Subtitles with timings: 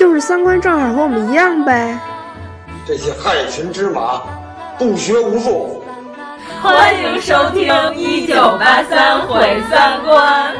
[0.00, 1.94] 就是三观正好和我们一样呗。
[2.86, 4.22] 这些害群之马，
[4.78, 5.84] 不学无术。
[6.62, 10.54] 欢迎收听《一九八三毁三观》。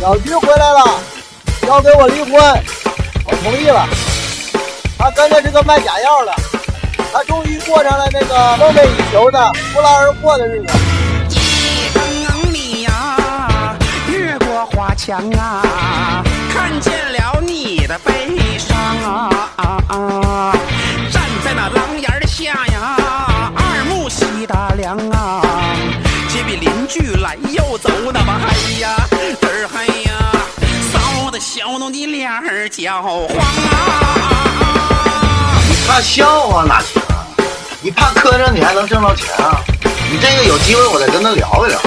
[0.00, 0.98] 小菊回来了，
[1.68, 2.40] 要跟我离婚，
[3.26, 3.86] 我同意了。
[4.98, 6.32] 他跟着这个卖假药的，
[7.12, 10.72] 他终于过上了那个梦寐以求的不劳而获的日子。
[15.06, 18.76] 过花墙啊，看见了你的悲伤
[19.88, 20.52] 啊，
[21.12, 22.96] 站在那廊檐的下呀，
[23.54, 25.42] 二目细打量啊，
[26.28, 28.96] 街边邻居来又走，那么嗨呀，
[29.40, 30.12] 嘚儿嗨呀，
[30.92, 33.72] 臊的小弄的脸儿焦黄啊。
[35.68, 37.22] 你怕笑话哪行啊？
[37.80, 39.60] 你怕磕碜，你还能挣到钱啊？
[40.10, 41.80] 你这个有机会我再跟他聊一聊。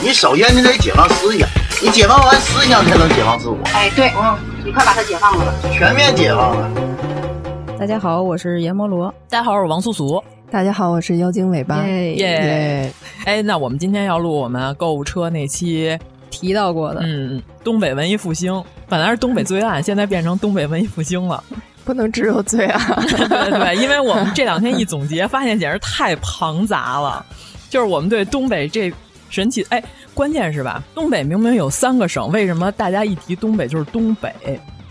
[0.00, 1.48] 你首先你得解放思想，
[1.84, 3.58] 你解放完思想才能解放自我。
[3.74, 6.70] 哎，对，嗯，你快把他解放了，全面解放了。
[7.78, 9.14] 大家好，我是阎摩罗。
[9.28, 10.24] 大家好，我是王素素。
[10.50, 11.84] 大家好，我是妖精尾巴。
[11.84, 12.90] 耶！
[13.26, 15.98] 哎，那我们今天要录我们购物车那期
[16.30, 21.44] 提到过的，嗯，东北文艺复兴，本来是东北罪案，现在变成东北文艺复兴了。
[21.84, 22.80] 不能只有罪案，
[23.12, 27.22] 对对，因为我们这两天一总结，发现简直太庞杂了。
[27.68, 28.90] 就是我们对东北这
[29.28, 29.82] 神奇，哎，
[30.14, 30.82] 关键是吧？
[30.94, 34.32] 东北明明有三个省，为什么大家一提东北就是东北？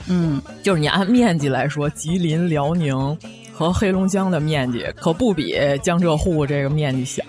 [0.07, 3.17] 嗯，就是你按面积来说，吉林、辽宁
[3.53, 7.23] 和黑龙江的面积可不比江浙沪这个面积小，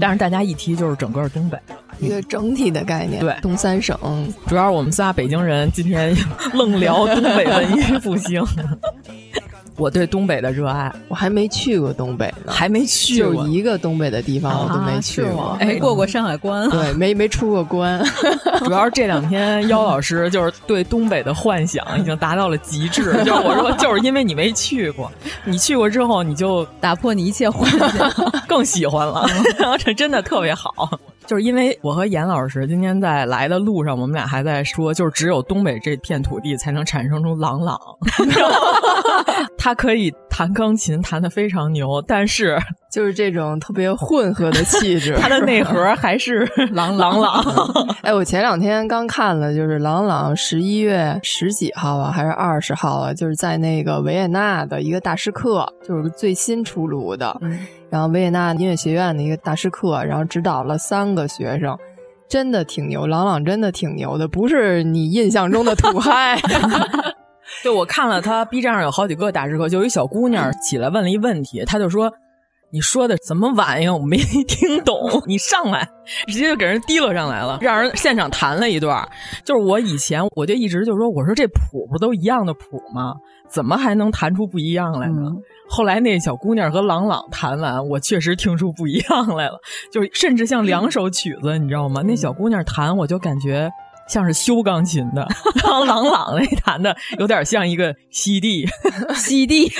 [0.00, 1.56] 但是大家一提就是整个东北。
[2.00, 3.96] 一个整体的概念，对东三省，
[4.48, 6.16] 主要是我们仨北京人今天
[6.52, 8.44] 愣聊东北文艺复兴。
[9.76, 18.02] 我对东北的热爱，我还没去过东北呢，还没去过，就一个东北的地方我都没去过，没过过山海关，对，没没出过关。
[18.64, 25.10] 主要是这两天妖老师就是对东北的幻想已经达到了极致， 就是我说就是因为你没去过，
[25.44, 28.12] 你去过之后你就打破你一切幻想，
[28.46, 29.26] 更喜欢了，
[29.78, 30.98] 这真的特别好。
[31.32, 37.80] 就是因为我和严老师今天在来的路上，我们俩还在说，就是只有东北这片土地才能产生出朗朗。
[39.56, 42.58] 他可以弹钢琴，弹得非常牛，但是
[42.90, 47.42] 就是这种特别混合的气质，他的内核还是朗朗朗。
[48.04, 57.40] 哎，我前两天刚看了，就是朗朗十一月十几号啊，还是二十号啊，就是在那个维也纳的一个大师课，就是最新出炉的。
[57.92, 61.76] 然后维也纳音乐学院的一个大师课，然后指导了三个学生，
[62.26, 63.06] 真的挺牛。
[63.06, 66.40] 朗朗真的挺牛的，不是你印象中的土 嗨。
[67.62, 72.10] 就我看了他 B 站上有好几个大师课，就有一小姑娘起来问了一问题，她就说
[72.72, 73.92] ：“你说的什么玩意儿？
[73.92, 74.98] 我没听懂。
[75.26, 75.86] 你上来，
[76.26, 79.06] 直接就给人提溜上来了，让人现场弹了一段。
[79.44, 83.14] 就是我以前我就一直就说，我说这谱不都一样的谱吗？
[83.46, 85.30] 怎么还能弹出不一样来呢？”
[85.68, 89.60] 后来那小姑娘和朗朗弹完，我确实听出不一样来了，
[89.92, 92.00] 就是甚至像两首曲子，你知道吗？
[92.02, 93.70] 那小姑娘弹，我就感觉
[94.08, 95.28] 像是修钢琴的，
[95.62, 98.66] 然后朗朗那弹的有点像一个西地，
[99.14, 99.70] 西地。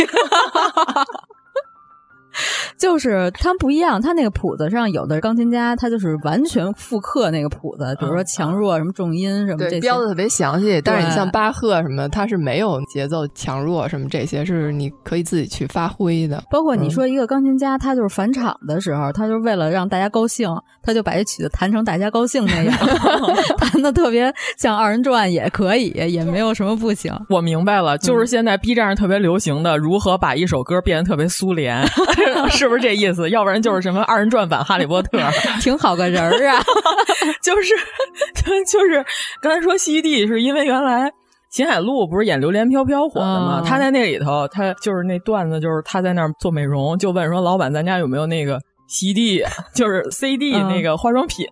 [2.76, 10.80] 就是他们不一样，他那个谱子上有的钢琴家，他就是完全复刻那个谱子，比如说强弱、什么重音什么这些，标的特别详细。
[10.82, 16.42] 但是你像巴赫什么，他是没有节奏强弱什么这些，是你可以自己去发挥的。
[16.50, 20.48] 包括你说一个钢琴家，他就是返场的时候，他就是为了让大家高兴，
[20.83, 22.77] 他就把这曲子弹成大家高兴那样
[23.59, 27.12] 弹的特别像二人转也可以，也没有什么不行。
[27.28, 31.83] 我明白了，就是现在 B 站上特别流行的，如何把一首歌变得特别苏联。
[32.51, 33.29] 是不是这意思？
[33.31, 35.19] 要不然就是什么二人转版《哈利波特》，
[35.63, 36.63] 挺好个人儿啊。
[37.43, 37.75] 就是
[38.71, 39.05] 就是
[39.41, 41.13] 刚才说西地，是因为原来
[41.51, 43.63] 秦海璐不是演《榴莲飘飘》火的吗？
[43.65, 48.59] 他在那里头，他就是那段子，就是他在那儿做美容，就问说老板，咱家有没有那个
[48.92, 49.42] CD，
[49.74, 51.47] 就是 CD 那个化妆品，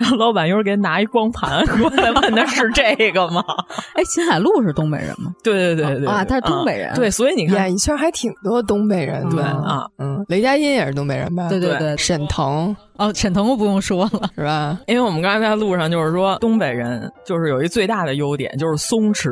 [0.00, 3.44] 然后老板一会儿给拿一光盘过来，问的是这个吗？
[3.94, 5.32] 哎，秦海璐是东北人吗？
[5.44, 6.92] 对对对对啊，他是东北人。
[6.94, 11.48] 对，所以你看演艺圈还挺多东北人对啊，嗯，雷佳音也是东北人吧？
[11.48, 14.76] 对对对，沈腾哦，沈腾我不用说了， 是吧？
[14.88, 19.30] 因为我们刚才在路上就是说，东北人就是有一最大的优点就是松弛。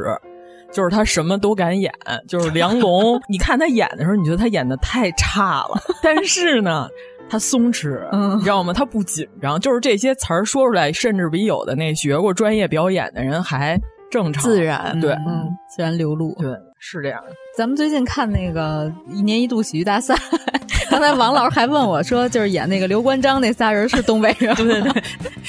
[0.71, 1.91] 就是他什么都敢演，
[2.29, 3.19] 就是梁龙。
[3.27, 6.87] 你看他演的时候，你觉得他演的太差了，但是呢，
[7.29, 8.73] 他松弛，你知道吗？
[8.73, 13.79] 他不紧张，就是这些词儿说出来，甚至比有的那学过专业表演的人还
[14.11, 14.99] 正常、自然。
[15.01, 16.35] 对，嗯，自然流露。
[16.39, 17.33] 对，是这样的。
[17.57, 20.15] 咱们最近看那个一年一度喜剧大赛。
[20.91, 25.03] 刚才王老师还问我说：“就是演那个刘关张那仨人是东北人？” 对对对，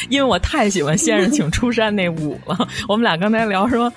[0.10, 2.68] 因为我太喜欢《先生请出山》那舞了。
[2.90, 3.92] 我们俩刚才聊说，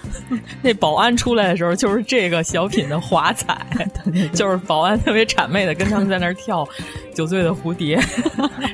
[0.63, 3.59] 那保安出来的时候就是这个小品的华彩，
[4.33, 6.65] 就是保安特别谄媚的跟他们在那儿跳
[7.13, 7.99] 《酒醉的蝴蝶》，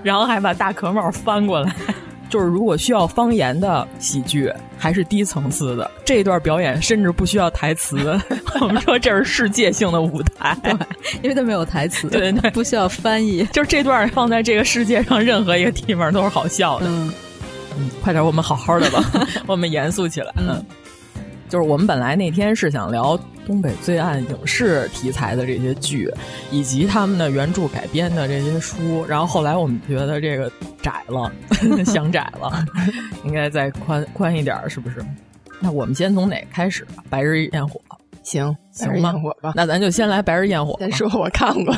[0.02, 1.74] 然后还把大壳帽翻过来。
[2.28, 8.18] 就是如果需要方言的喜剧，还是低层次的这段表演，甚至不需要台词。
[8.60, 10.72] 我们说这是世界性的舞台，对，
[11.22, 13.44] 因为它没有台词，对对，不需要翻译。
[13.46, 16.86] 就是这段放在这个世界上任何一个地方都是好笑的。
[16.86, 17.12] 嗯，
[17.78, 19.02] 嗯，快点，我们好好的吧，
[19.46, 20.32] 我们严肃起来。
[20.36, 20.64] 嗯，
[21.48, 26.12] 就是我们本来那天是想聊东北罪案影视题材的这些剧，
[26.50, 30.50] 以及他们的原著改编的这些书，然后后来我们觉得这个
[30.82, 31.32] 窄了，
[31.84, 32.64] 想窄了，
[33.24, 35.04] 应该再宽宽一点，是不是？
[35.60, 36.86] 那我们先从哪开始？
[37.10, 37.80] 白日焰火，
[38.22, 39.10] 行，行吗？
[39.12, 39.52] 焰火吧。
[39.56, 40.76] 那咱就先来白日焰火。
[40.78, 41.74] 先说我看过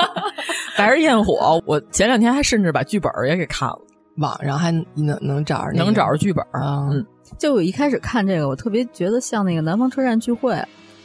[0.78, 3.78] 白日焰火，我前两天还甚至把剧本也给看了，
[4.16, 6.88] 网上还能能找着，能找着剧本啊。
[6.90, 7.04] 嗯，
[7.38, 10.56] 就我一开始看这个，我特别觉得像那个南方车站聚会。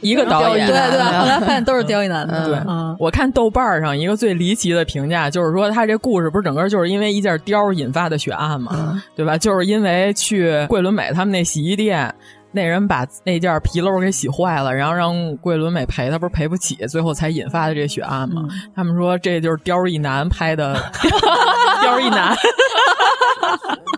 [0.01, 2.45] 一个导演，对对，后来发现都是刁亦男的。
[2.45, 2.59] 对，
[2.99, 9.35] 我看豆瓣上一个最离奇的评价，就是说他这故事不是整个就是因为一件貂引发的血案嘛，对吧？
[9.37, 12.13] 就是因为去桂纶镁他们那洗衣店，
[12.51, 18.43] 那人把那件皮褛给洗坏了，然后让桂纶镁赔他，不是赔不起，最后才引发的这血案嘛。
[18.75, 20.75] 他们说这就是刁亦男拍的，
[21.81, 22.35] 刁亦男，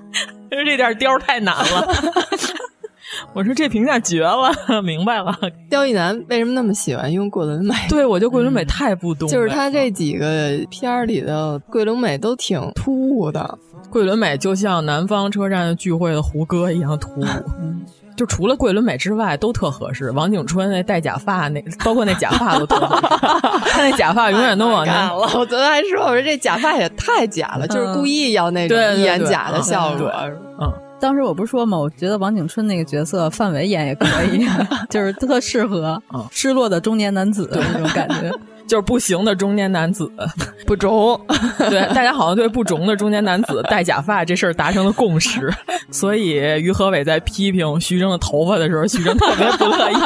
[0.58, 1.88] 因为这点貂太难了。
[3.34, 5.34] 我说这评价绝了，明白了。
[5.70, 7.76] 刁亦男为什么那么喜欢用桂纶镁？
[7.90, 9.30] 对，我觉得桂纶镁太不懂。
[9.30, 13.58] 就是他这几个片儿里的桂纶镁都挺突兀的。
[13.90, 17.26] 桂纶镁就像南方车站聚会的胡歌一样突兀。
[18.18, 20.12] 就除了桂纶镁之外，都特合适。
[20.12, 23.08] 王景春那戴假发，那包括那假发都特合适。
[23.72, 25.30] 他那假发永远都往那了。
[25.36, 30.12] 我昨天还说，我说这假发也太假了，就是故意要那种演假的效果。
[30.60, 30.74] 嗯。
[31.00, 31.78] 当时我不是说吗？
[31.78, 34.44] 我觉得王景春那个角色范伟演也可以，
[34.90, 38.34] 就是特适合失落的中年男子那种感觉，
[38.68, 40.12] 就是不行的中年男子，
[40.68, 41.20] 不中。
[41.70, 45.52] 对，大家好像对不中的中年男子戴假发这事儿达成了共识，
[45.92, 49.98] 所以于和伟在批评徐峥的头发的时候，徐峥特别不乐意。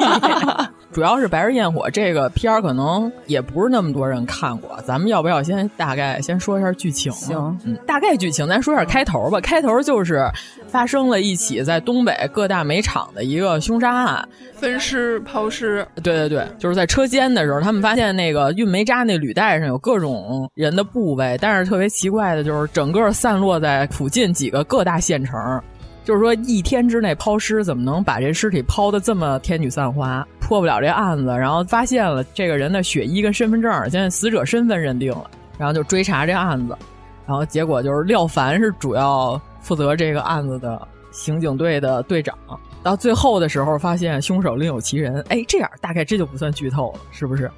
[0.91, 4.77] 主要是《白日焰火》这个片儿，可能也不是那么多人看过。
[4.85, 7.09] 咱们要不要先大概先说一下剧情？
[7.13, 9.39] 行，嗯，大概剧情咱说一下开头吧。
[9.39, 10.29] 开头就是
[10.67, 15.87] 发生了一起在东北各大煤厂的一个凶杀案，分尸抛尸。
[16.03, 25.39] 对对对，就是在车间的时候，他们发现那个运煤渣那履带上有各种人的部位，但是特别奇怪的就是整个散落在附近几个各大县城。
[26.03, 30.27] 就是说，一天之内抛尸，怎么能把这尸体抛的这么天女散花？
[30.39, 36.75] 破不了这案子，然后发现了这个人的血衣跟身份证，现在死者身份认定了，然后就追查这案子，
[37.25, 42.37] 然后结果就是廖凡是主要负责这个案子的刑警队的队长。
[42.83, 45.23] 到最后的时候，发现凶手另有其人。
[45.29, 47.49] 哎，这样大概这就不算剧透了，是不是？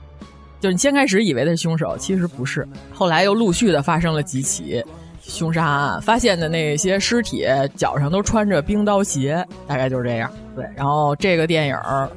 [0.59, 2.67] 就是你先开始以为的是凶手，其实不是。
[2.93, 4.83] 后来又陆续的发生了几起。
[5.25, 10.31] 凶杀案发现的那些尸体脚上都穿着冰刀鞋，大概就是这样。
[10.55, 11.75] 对，然后这个电影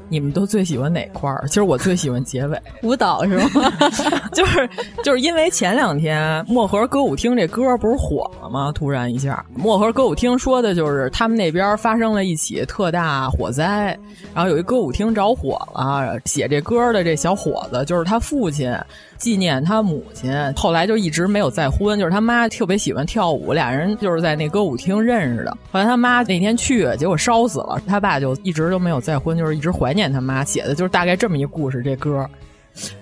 [0.09, 1.45] 你们都最喜欢哪块儿？
[1.49, 3.73] 其实我最喜欢结尾舞蹈是吗？
[4.33, 4.69] 就是
[5.03, 8.71] 就是因为前两天漠河歌舞厅这歌不是火了吗？
[8.75, 13.99] 突然一下，漠河歌舞厅说的就是他们那边发生了一起特大火灾，
[14.35, 16.21] 然后有一歌舞厅着火了。
[16.27, 18.77] 写这歌的这小伙子就是他父亲，
[19.17, 21.99] 纪念他母亲，后来就一直没有再婚。
[21.99, 25.51] 就是他妈特别喜欢跳舞，俩人就是在那歌舞厅认识的。
[25.73, 28.26] 后来他妈那天去，结果烧死了，他爸就。
[28.27, 31.81] 就一直都没有再婚，就是一直怀念他妈写的，就是大概这么一故事。
[31.83, 32.29] 这歌，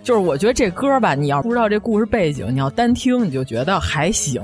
[0.03, 4.43] 就是我觉得这歌吧，你要不知道这故事背景，你要单听你就觉得还行。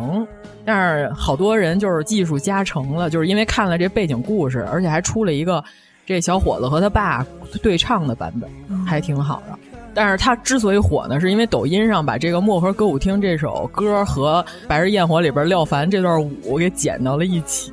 [0.64, 5.62] 但是好多人就是技术加成了，就是因为看了这背景故事，而且还出了一个
[6.06, 7.26] 这小伙子和他爸
[7.62, 8.50] 对唱的版本，
[8.86, 9.58] 还挺好的。
[9.92, 17.72] 但是他之所以火呢，是因为抖音上把这个《漠河歌舞厅》这首歌和《白日焰火》里边廖凡这段舞给剪到了一起。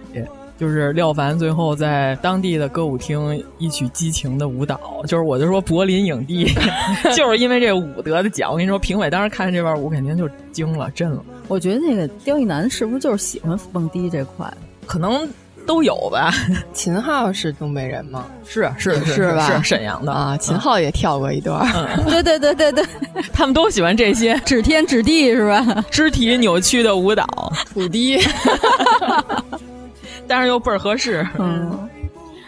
[0.57, 6.51] 就是廖凡最后在当地的歌舞厅一曲激情的舞蹈，就是我就说柏林影帝，
[7.15, 8.51] 就是因为这舞得的奖。
[8.51, 11.23] 我跟你说，评委当时看见这段舞，肯定就惊了、震了。
[11.47, 14.51] 我觉得那个刁亦男是不是就是喜欢蹦迪这块？
[14.85, 15.29] 可能
[15.65, 16.33] 都有吧。
[16.73, 18.25] 秦昊是东北人吗？
[18.45, 19.61] 是是是吧？
[19.61, 20.35] 是沈阳的啊。
[20.37, 21.65] 秦昊也跳过一段。
[22.09, 22.85] 对对对对对，
[23.31, 25.85] 他们都喜欢这些指天指地是吧？
[25.91, 27.25] 肢体扭曲的舞蹈，
[27.73, 28.17] 土迪。
[30.27, 31.89] 但是又倍儿合适，嗯，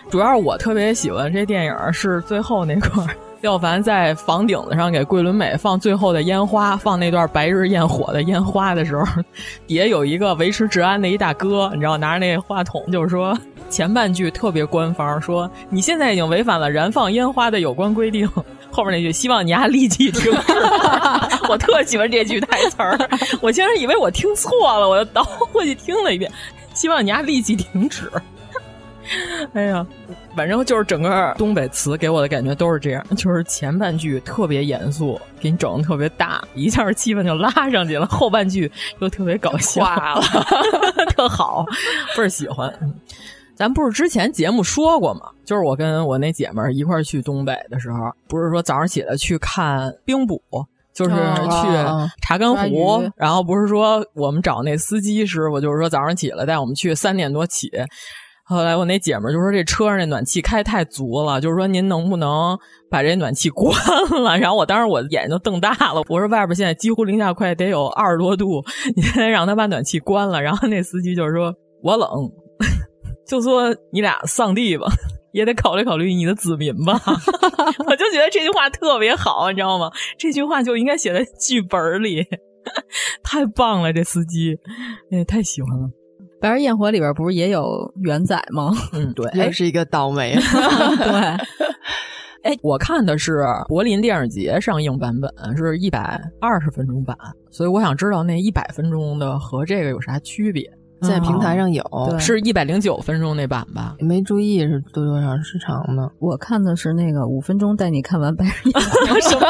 [0.10, 3.10] 主要是我特别喜欢这电影是最后那块儿，
[3.42, 9.06] 廖凡在房顶子上给桂纶镁放最后的烟花，放那段白日焰火的烟花的时候，
[9.66, 13.38] 底下有一个维持治安的一大哥，你知道拿着那话筒，就是说
[13.70, 18.28] 前半句特别官方，说你现在已经违反了燃放烟花的有关规定，
[18.72, 20.60] 后面那句希望你丫立即停止。
[21.50, 22.98] 我特喜欢这句台词儿，
[23.42, 26.30] 我竟然以为我听错了，我又倒回去听了一遍。
[26.80, 28.10] 希望你丫立即停止！
[29.52, 29.86] 哎呀，
[30.34, 40.22] 反正就是整个东北词给我的感觉都是这样，就是前半句特别严肃，给你整的特别大，一下气氛就拉上去了；后半句又特别搞笑了，
[41.12, 41.66] 特好，
[42.16, 42.74] 倍儿喜欢。
[43.56, 45.24] 咱不是之前节目说过吗？
[45.44, 50.42] 就是我跟我那姐们儿一块儿去东北的时候，不是说早上起来去看冰补。
[51.00, 51.68] 就是去
[52.22, 57.72] 查干湖，然后不是说我们找那司机师傅，就是说早上起来带我们去，三点多起。
[58.44, 62.58] 后来我那姐们儿就说这车上那暖气开太足了，就是说您能不能
[62.92, 63.72] 把这暖气 关
[64.22, 64.38] 了？
[64.38, 68.62] 然后我当时我眼睛就瞪大了，我说外边现在几乎零下快得有二十多度，
[68.96, 70.42] 你得让他把暖气关了。
[70.42, 72.10] 然后那司机就是说我冷，
[73.26, 74.88] 就说你俩丧地吧。
[75.32, 77.00] 也得考虑考虑你的子民吧，
[77.88, 79.92] 我就觉得这句话特别好，你知道吗？
[80.18, 82.26] 这句话就应该写在剧本里，
[83.24, 83.94] 太棒了！
[83.94, 84.58] 这司机，
[85.12, 85.88] 哎，太喜欢了。
[86.42, 88.72] 《白日焰火》里边不是也有元仔吗？
[88.94, 90.36] 嗯，对，又是一个倒霉。
[90.40, 91.20] 对，
[92.44, 97.18] 哎，我看的是柏林电影节上映版本，是一百二十分钟版，
[97.52, 100.64] 所以我想知道那一百分钟的和这个有啥区别。
[101.02, 101.84] 在平台上有，
[102.20, 103.96] 是一百零九分钟那版吧？
[104.00, 106.10] 没注意是多多长时长呢？
[106.20, 109.20] 我看的是那个五分钟带你看完《白日焰火》。
[109.30, 109.48] 什么？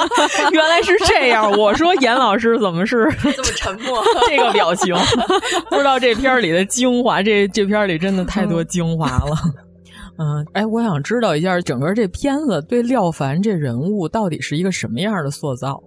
[0.52, 1.50] 原来是这样！
[1.52, 4.02] 我说严老师怎么是这么沉默？
[4.28, 4.94] 这个表情，
[5.70, 7.22] 不知道这片里的精华。
[7.22, 9.36] 这这片里真的太多精华了。
[10.18, 15.82] 嗯，哎，我想知道一下，整个这片子对廖凡这人物到底是一个什么样的塑造？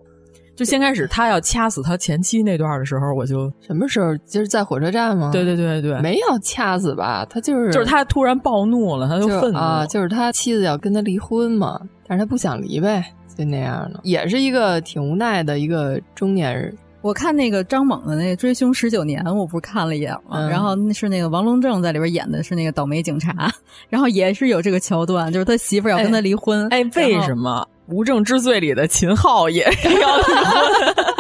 [0.56, 4.16] 就先开始，他要掐死他前妻那段的时候，我就什么时候？
[4.18, 5.32] 就是在火车站吗？
[5.32, 7.26] 对对对对，没有掐死吧？
[7.30, 9.86] 他就是就是他突然暴怒了，他就愤怒啊！
[9.88, 13.04] 就是他妻子要跟他离婚嘛，但是他不想离呗，
[13.36, 16.76] 就那样的，也是一个挺无奈的一个中年人。
[17.02, 20.48] 我看那个张猛的那《追凶十九年》，我不是看了一眼吗？
[20.50, 23.52] 然后是那个王龙正在里边演的是那个倒霉警察，
[23.90, 26.66] 然后也是有这个桥段，就是他媳妇要跟他离婚。
[26.70, 27.68] 哎，为什么？
[27.88, 30.94] 《无证之罪》里的秦昊也要离婚，《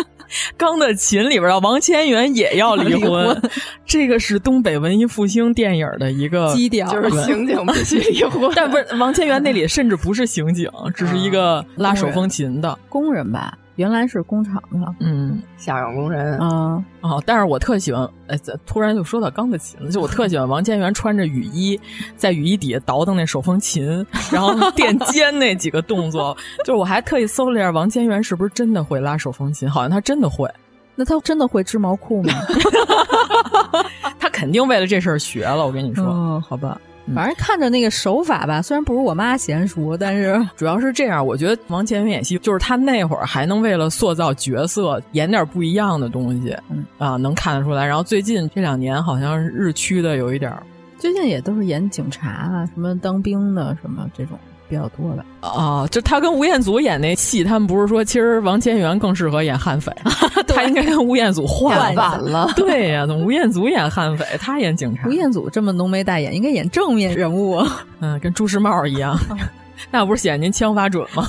[0.57, 3.41] 钢的琴》里边的王千源也要离婚，
[3.85, 8.51] 这个是东北文艺复兴电影的一个基调，就是刑警必须离婚。
[8.55, 13.57] 但不是王千源那里甚至不是刑警，只是一个拉手风琴的工人吧。
[13.75, 16.37] 原来是工厂的，嗯，下岗工人。
[16.39, 16.83] 啊。
[17.01, 21.79] 哦，但是我特喜欢，哎，突然就说到钢的琴了，就我特喜欢王千源穿着雨衣，
[22.15, 30.49] 在雨衣底下倒腾那手风琴，然后垫肩那几个动作， 就是我还特意搜了一下王千源是不是真的会拉手风琴，好像他真的会，
[30.95, 32.33] 那他真的会织毛裤吗？
[34.19, 36.79] 他肯定为了这事儿学了，我跟你说，嗯，好吧。
[37.13, 41.25] 反正看着那个手法吧，虽然不如我妈娴熟，但是 主要是这样。
[41.25, 46.55] 我觉得王千源演戏，就是他那会儿还能为了塑造角色演点不一样的东西，
[46.97, 47.85] 啊，能看得出来。
[47.85, 50.55] 然后最近这两年好像日趋的有一点，
[50.97, 54.39] 最近也都是演警察啊，什么当兵的什么这种。
[54.73, 59.91] 比较多的啊，就他跟吴彦祖演那戏，他们不是说其实王千源更适合演悍匪，
[60.47, 62.51] 他应该跟吴彦祖换晚了。
[62.55, 65.07] 对呀，怎么吴彦祖演悍匪，他演警察？
[65.07, 67.63] 吴彦祖这么浓眉大眼，应该演正面人物。
[67.99, 69.15] 嗯，跟朱时茂一样，
[69.91, 71.27] 那不是显您枪法准吗？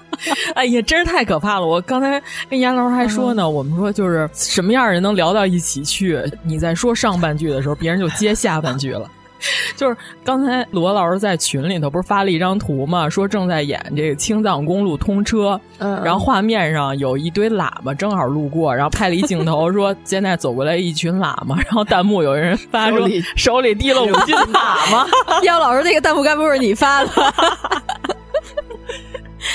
[0.54, 1.66] 哎呀，真是太可怕了！
[1.66, 6.18] 我刚才跟严老师还说呢，我们说就是什么样人能聊到一起去？
[6.42, 9.10] 你在说上半句的时候，别人就接下半句了。
[9.76, 25.06] 就是刚才罗老师在群里头不是发了一张图嘛，说正在演这个青藏公路通车，嗯，然后画面上有一堆喇叭正好路过，然后拍了一镜头，说现在走过来一群喇嘛，然后弹幕有人发说手里提了五斤喇嘛，
[25.42, 27.10] 要老师那个弹幕该不会是你发的？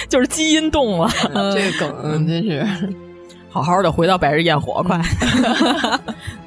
[0.08, 1.10] 就是基因动了。
[1.54, 2.66] 这个梗真是
[3.50, 5.02] 好好的回到百日焰火，快。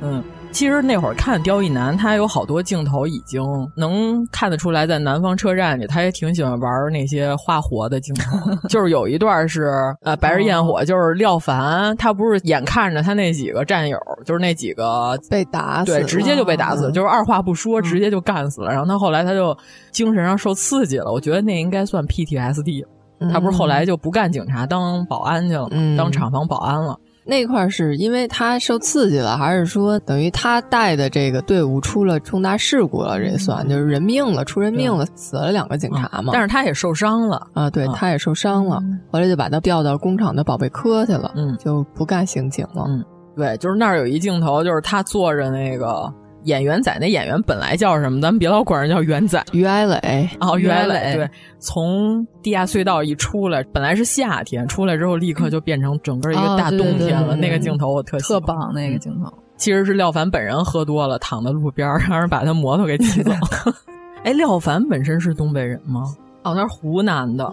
[0.00, 0.22] 嗯。
[0.54, 3.42] 其实那会儿看刁亦男，他有好多镜头已经
[3.76, 8.38] 能看得出来，在南方车站里，他也挺喜欢玩那些花活的镜头。
[8.70, 18.70] 就是有一段是呃，白日焰火，就是廖凡，他不是眼看着他那几个战友，就是那几个被打死，对，直接就被打死，就是二话不说，直接就干死了。
[18.70, 19.56] 然后他后来他就
[19.90, 22.84] 精神上受刺激了，我觉得那应该算 PTSD。
[23.32, 26.96] 他不是后来就不干警察，当保安去了，当厂房保安了。
[27.26, 33.18] 那块是因为他受刺激了，还是说等于他带的这个队伍出了重大事故了？
[33.18, 36.30] 这算就是人命了，出人命了，死了两个警察嘛。
[36.32, 42.84] 但是他也受伤了啊，对，他也受伤了，后来就把他调到工厂的保卫科去了，嗯，就不干刑警了。
[42.88, 43.04] 嗯，
[43.34, 46.12] 对，就是那儿有一镜头，就是他坐着那个。
[46.44, 48.20] 演员仔那演员本来叫什么？
[48.20, 49.44] 咱们别老管人叫元仔。
[49.52, 57.34] 于爱磊哦，于爱磊对，从地下隧道一出来，本来是夏天，出来之后立刻就变成整个一个大冬天了。
[57.36, 63.32] 那个镜头我特特棒，那个镜头其实是廖凡本人喝多了，躺在路边，让人把他摩托给骑走。
[64.24, 66.02] 哎，廖凡本身是东北人吗？
[66.42, 67.50] 哦，他是湖南的，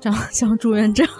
[0.00, 1.06] 长得像朱元璋。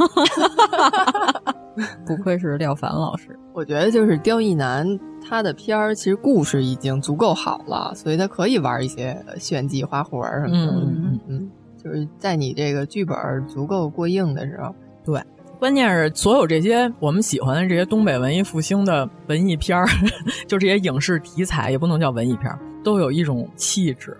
[2.04, 3.28] 不愧是廖凡老师。
[3.52, 4.87] 我觉得就是刁亦男。
[5.28, 10.73] 他的片儿其实故事已经足够好了，所以他可以玩一些炫技花活儿什么的。
[10.73, 13.16] 嗯嗯嗯，就是在你这个剧本
[13.47, 15.20] 足够过硬的时候，对。
[15.58, 19.87] 关键是所有这些我们喜欢的这些东北文艺复兴的文艺片儿，
[20.47, 24.16] 就这些影视题材，也不能叫文艺片儿，都有一种气质，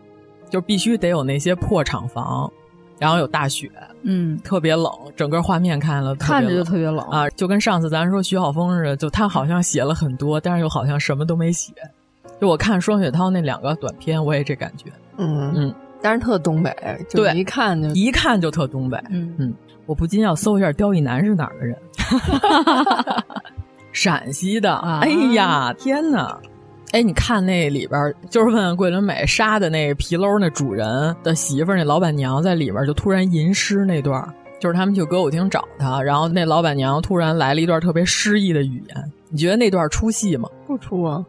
[0.51, 2.53] 就必须得有那些破厂房。
[2.99, 3.71] 然后有大雪，
[4.03, 11.73] 嗯，特别冷，整个画面看了看着就特别冷啊，就跟上次咱说徐晓峰似的，就他好像写了很多，但是又好像什么都没写。
[12.41, 16.73] 就我看双雪涛那两个短片，我也这感觉，嗯嗯，但是特东北，
[17.11, 19.55] 对，一看就一看就特东北，嗯嗯，
[19.87, 21.77] 我不禁要搜一下刁亦男是哪儿的人，
[23.93, 26.39] 陕西的，啊哎呀，天哪！
[26.93, 34.27] 哎，你看那里边，就是问桂纶镁杀的那皮褛那主人的媳妇儿，那老板娘在里边就突然吟诗那段，
[34.59, 40.49] 就是他们去歌舞厅找他，然后那老板娘突然来了一段特别诗意的语言，你觉得那段出戏吗？
[40.67, 41.23] 不出啊，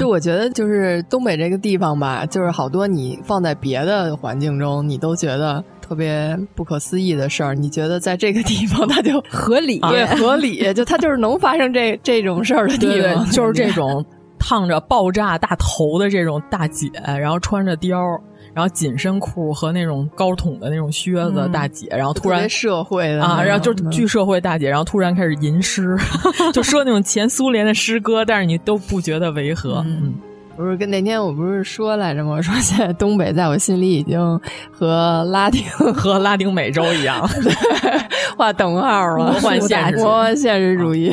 [0.00, 14.04] 就我觉得就是东北这个地方吧，就是好多你放在别的环境中，你都觉得特别不可思议的事儿，你觉得在这个地方它就合理，对，合理，就它就是能发生这这种事儿的地方，就是这种。
[14.46, 18.20] 烫着爆炸大头的这种大姐，然后穿着貂，
[18.52, 25.96] 然后紧身裤和那种高筒的那种靴子，大姐，然后突然社会的啊，然后就是巨社会大姐，然后突然开始吟诗，
[26.52, 29.82] 就说那种前苏联的诗歌，但是你都不觉得违和。
[29.86, 30.12] 嗯，
[30.58, 32.42] 不是跟那天我不是说来着吗？
[32.42, 34.38] 说现在东北在我心里已经
[34.70, 37.50] 和拉丁 和拉丁美洲一样， 对
[38.36, 41.10] 画等号了，魔幻现实，魔幻现实主义。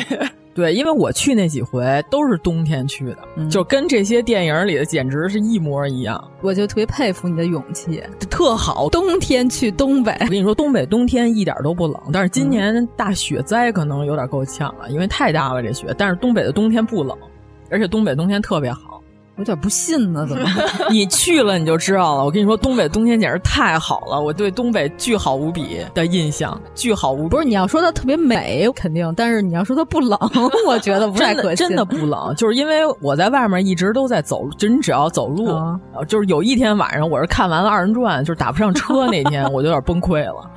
[0.53, 6.21] 对，因为我去那几回都是冬天去的，就跟这些电影里的简直是一模一样。
[6.41, 8.89] 我就特别佩服你的勇气，特好。
[8.89, 15.95] 冬天去东北，我跟你说，东北冬天一点都不冷，但是今年大雪灾可能有点够呛了，因为太大了这雪。
[15.97, 17.17] 但是东北的冬天不冷，
[17.69, 19.00] 而且东北冬天特别好。
[19.41, 20.47] 有点不信呢，怎么？
[20.91, 22.23] 你去了你就知道了。
[22.23, 27.29] 我跟你说，东北冬天简直太好了，我对东北巨好无比的印象，巨好无比。
[27.29, 30.15] 不是你要说它特别美，肯定，但是你要说它不冷，
[30.67, 31.67] 我觉得不太可信。
[31.67, 35.47] 真的不冷，就是因为我在外面一直都在走，就你只要走路，
[36.07, 40.47] 就是有一天晚上我是看完了二人转，就是打不上车那天，我就有点崩溃了。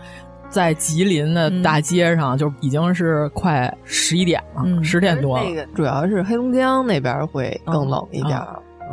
[0.51, 5.42] 在吉林的大街上，就已经是快十一点了，十点多了。
[5.42, 8.40] 那个主要是黑龙江那边会更冷一点。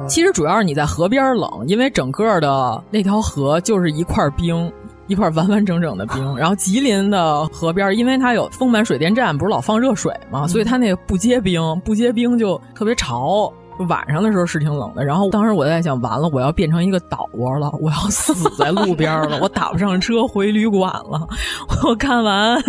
[0.07, 4.71] 其实主要是你在河边冷，因为整个的那条河就是一块冰，
[5.07, 6.23] 一块完完整整的冰。
[6.37, 13.51] 然后吉林的河边，因为它有丰满水电站，不是老放热水嘛，所以它那个不结冰，不结冰就特别潮。
[13.89, 21.27] 晚上的时候是挺冷的，然后当时我在想，完了，我要变成一个倒窝了，我要死在路边了，我打不上车回旅馆了。
[21.83, 22.61] 我看完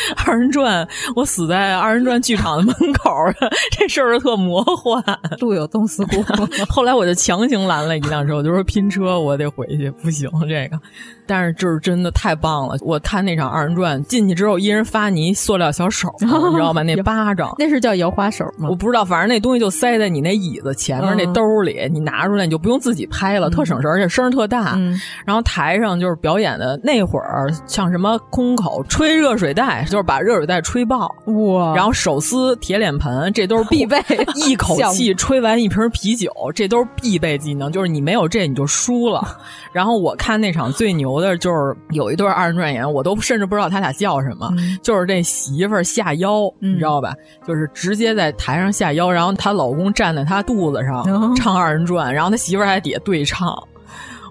[0.26, 3.10] 二人转，我死在二人转剧场的门口，
[3.72, 5.02] 这事儿特魔幻。
[5.40, 6.24] 路有冻死骨。
[6.68, 10.78] 后来我就强行拦了一辆车，我就说拼车，我得回去，不行这个。
[11.26, 12.74] 但是就是真的太棒了！
[12.80, 16.82] 我看那场二人转进去之后，一人发你一塑料小手，你知道吗？
[16.82, 18.66] 那巴掌那是叫摇花手吗？
[18.70, 24.78] 我不知道，反正那东西就塞在你那椅子前面那兜里，你拿出来你就不用自己拍了，特省事，而且声特大。
[25.26, 31.74] 然后台上就是表演的那会儿，像什么空口吹热水袋，就是把热水袋吹爆，哇！
[31.74, 33.98] 然后手撕铁脸盆，这都是必备。
[34.36, 37.72] 一口气吹完一瓶啤酒，这都是必备技能。
[37.72, 39.36] 就是你没有这你就输了。
[39.72, 47.14] 然后我看那场最牛的就是有一对二人转演员，我都甚至不知道他俩叫什么，嗯、就是这媳妇儿下腰，嗯、你知道吧？
[47.46, 53.56] 就是直接在台上下腰，然后她老公站在她肚子上、嗯、唱二人转，然后她媳妇儿在底下对唱。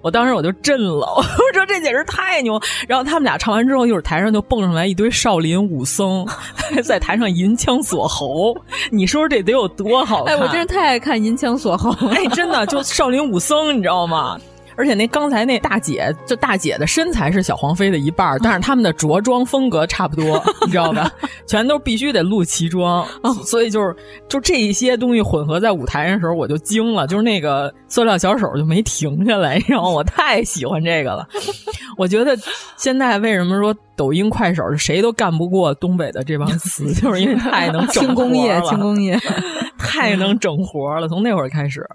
[0.02, 2.60] 我当时我就震了， 我说这简直太牛！
[2.88, 6.26] 然后他们俩唱完之后，一会儿台上就蹦上来一堆少林武僧，
[6.84, 8.56] 在台上银枪锁喉。
[8.92, 10.36] 你说这得有多好看？
[10.36, 14.40] 哎，我真是太爱看银枪锁喉，哎，真的就少林武僧，你知道吗？
[14.78, 21.12] 而且那刚才那大姐，就大姐的身材是小黄飞的一半，但是他们的着装风格差不多，你知道吧？
[21.48, 23.06] 全都必须得露脐装，
[23.44, 23.96] 所以就是
[24.30, 31.28] 就这一些东西混合在舞台上的时候，我就惊了，就是那个塑料小手就没停下来，你知道吗我太喜欢这个了。
[31.98, 32.38] 我觉得
[32.76, 39.20] 现在为什么说抖音、快手谁都干不过东北的这帮词， 就是因为太能整轻工业，轻工业
[39.78, 41.08] 太能整活了。
[41.10, 41.86] 从那会儿开始，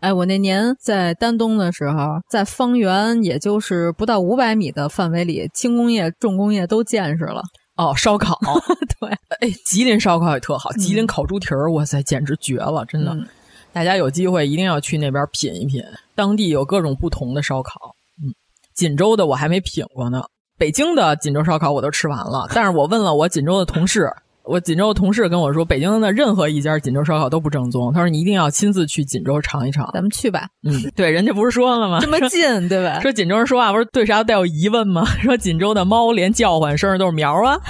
[0.00, 2.00] 哎，我那年在丹东的时候。
[2.28, 7.42] 在方圆也就是不到五百米的范围里，轻工业、重工业都见识了。
[7.76, 8.38] 哦，烧烤，
[9.00, 13.12] 对，哎，吉林烧烤也特好，吉林烤猪蹄儿，哇塞，简直绝了，真的。
[13.12, 13.26] 嗯、
[13.72, 15.82] 大家有机会一定要去那边品一品，
[16.14, 17.94] 当地有各种不同的烧烤。
[18.22, 18.32] 嗯，
[18.74, 20.22] 锦州的我还没品过呢，
[20.60, 24.12] 北京的锦州烧烤我都吃完了，但是我问了我锦州的同事。
[24.42, 27.90] 我锦州的同事跟我说，北京的任何一家锦州烧烤都不正宗。
[27.94, 29.88] 他说你一定要亲自去锦州尝一尝。
[29.94, 30.48] 咱们去吧。
[30.62, 31.98] 嗯，对，人家不是说了吗？
[32.02, 33.00] 这么近，对吧？
[33.00, 35.02] 说锦州人说话不是对啥都带有疑问吗？
[35.24, 37.58] 说锦州的猫连叫唤声都是苗啊。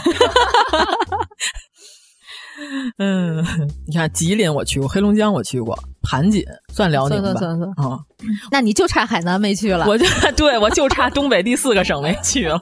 [2.99, 3.45] 嗯，
[3.87, 7.33] 你看吉林我去过，黑龙江我去过，盘锦算辽宁吧？
[7.33, 9.87] 算算算啊、嗯，那你就差海南没去了。
[9.87, 10.05] 我就
[10.37, 12.61] 对我就差东北第四个省没去了。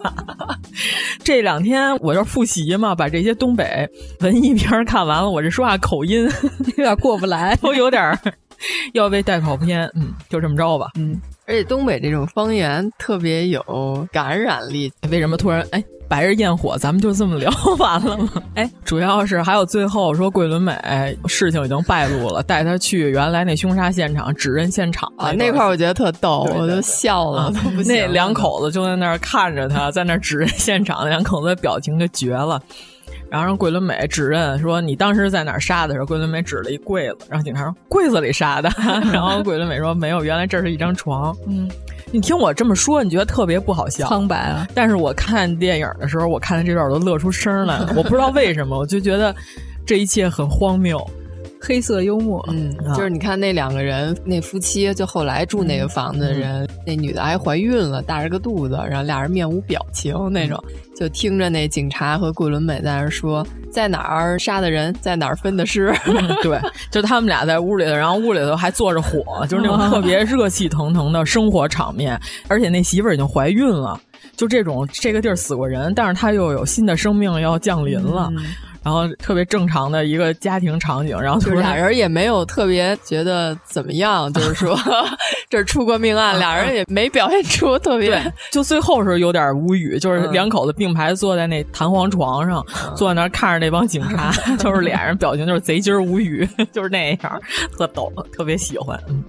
[1.25, 3.89] 这两天我这复习嘛，把这些东北
[4.21, 6.29] 文艺片看完了，我这说话口音
[6.77, 8.19] 有点过不来，都有点
[8.95, 9.91] 要被带跑偏。
[9.95, 10.89] 嗯，就这么着吧。
[10.97, 14.93] 嗯，而且东北这种方言特别有感染力。
[15.11, 15.83] 为什么突然哎？
[16.09, 18.31] 白日焰火，咱们就这么聊 完了吗？
[18.55, 20.75] 哎，主要是还有最后说桂纶镁
[21.27, 32.61] 事情已经败露了，带他去原来那凶杀现场指认现场啊，那块我觉得特逗，对对对我就笑了，啊都不那两口子就在那儿看着他，在那儿指认现场，两口子的表情就绝了。
[33.31, 38.71] 然后让桂纶镁指认说你当时在哪儿杀的时候，桂纶镁指了一柜子，然后警察说柜子里杀的，
[39.13, 41.37] 然后桂纶镁说没有，原来这是一张床。
[41.47, 41.69] 嗯，
[42.11, 44.67] 你听我这么说，你觉得特别不好笑，苍白啊。
[44.75, 49.35] 但是我看电影的时候，我看的这段我都乐出声来了， 我不知道为什么，我就觉得
[49.87, 50.99] 这一切很荒谬。
[51.61, 65.95] 黑色幽默，嗯，就是你看那两个人，那夫妻就后来住那个房子的人，嗯、那女的还怀孕了，大着个肚子，然后俩人面无表情那种，嗯、就听着那警察和桂纶镁在那说，在哪儿杀的人，在哪儿分的尸。
[66.07, 74.01] 嗯、对，就他们俩在屋里头，然后屋里头还坐着火，就是那种特别热气腾腾的生活场面，而且那媳妇儿已经怀孕了，
[74.37, 78.29] 就这种这个地儿死过人，但是他又有新的生命要降临了。
[78.37, 78.45] 嗯
[78.89, 84.75] 然后特别正常的一个家庭场景，然后就是俩人也没有特别觉得怎么样，就是说
[85.51, 88.09] 这 出过命案，俩人也没表现出特别。
[88.09, 97.43] 对，就最后是有点无语，就是两口子并排坐在那弹簧床上，嗯、坐在那儿看着那帮警察， 就是脸上表情就是贼鸡儿无语， 就是那样，
[97.77, 98.99] 特逗，特别喜欢。
[99.11, 99.23] 嗯。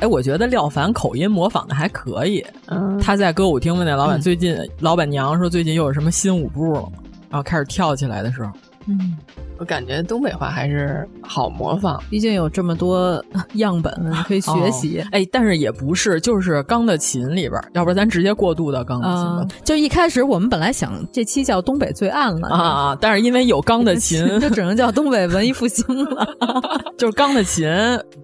[0.00, 2.44] 哎，我觉得廖凡口音模仿的还可以。
[2.66, 6.90] 嗯，他在歌舞厅问那老板最近，嗯、老板娘说最近又有什么新舞步了吗？
[7.30, 8.52] 然后开始跳起来的时候，
[8.86, 9.16] 嗯，
[9.58, 13.22] 我感觉东北话还是好模仿，毕竟有这么多
[13.54, 13.92] 样本
[14.26, 15.00] 可以学习。
[15.00, 19.48] 哦、哎，但是也不是，就是《钢的琴》里边，要不然咱直接过渡到《钢的琴》吧、嗯。
[19.64, 26.26] 就一开始我们本来想这期叫《东北最暗》了啊，但是因为有《钢的琴 》，就只能叫东北文艺复兴了。
[26.96, 27.66] 就是《钢的琴》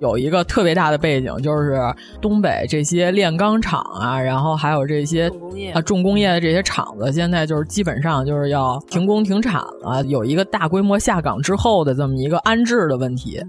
[0.01, 1.81] 有一个特别大的背景，就是
[2.21, 5.31] 东北这些炼钢厂啊，然后还有这些
[5.73, 13.43] 啊重工业的这些厂子，现在就是基本上就是要停工停产了，有一个大规模下岗之后的这么一个安置的问题。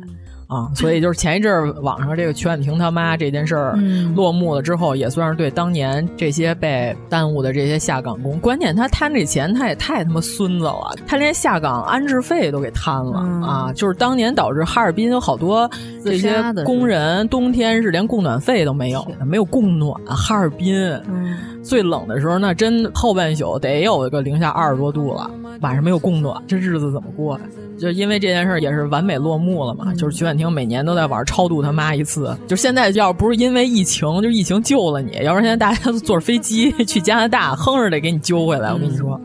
[0.47, 3.75] 啊，所以就是前一阵儿网上这个曲婉婷他妈这件事儿
[4.15, 13.73] 落幕了之后，也算是对当年这些被耽误的这些下岗工，关键他贪这钱，他也太他妈孙子了，他连下岗安置费都给贪了、嗯、啊！
[13.73, 15.67] 就是当年导致哈尔滨有好多
[16.03, 19.99] 这些工人冬天是连供暖费都没有，没有供暖。
[20.05, 20.77] 哈尔滨、
[21.09, 25.29] 嗯、最冷的时候，那真后半宿得有个零下二十多度了，
[25.61, 27.41] 晚上没有供暖，这日子怎么过呀？
[27.77, 32.33] 就因为这件事儿也是完美落幕了嘛，嗯、就是曲婉婷每年都在网上超度他妈一次。
[32.47, 38.71] 就现在要不是因为疫情，就疫情救了你，要不然现在大家都坐飞机 去加拿大，哼着得给你揪回来。
[38.71, 39.19] 我跟你说，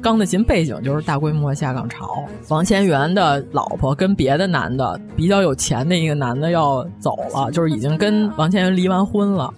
[0.00, 2.22] 钢的琴背景就是大规模下岗潮。
[2.48, 9.52] 王千源的老婆跟别的男的比较有钱的一个男的要走了，就是已经跟王千源离完婚了，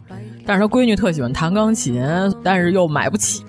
[0.46, 2.02] 但是他闺女特喜欢弹钢琴，
[2.42, 3.44] 但是又买不起。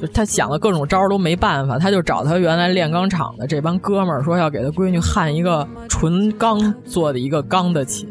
[0.00, 8.08] 就他想了各种招都没办法，他就找他原来炼钢厂的这帮哥们儿说要给他闺女焊一个纯钢做的一个钢的琴，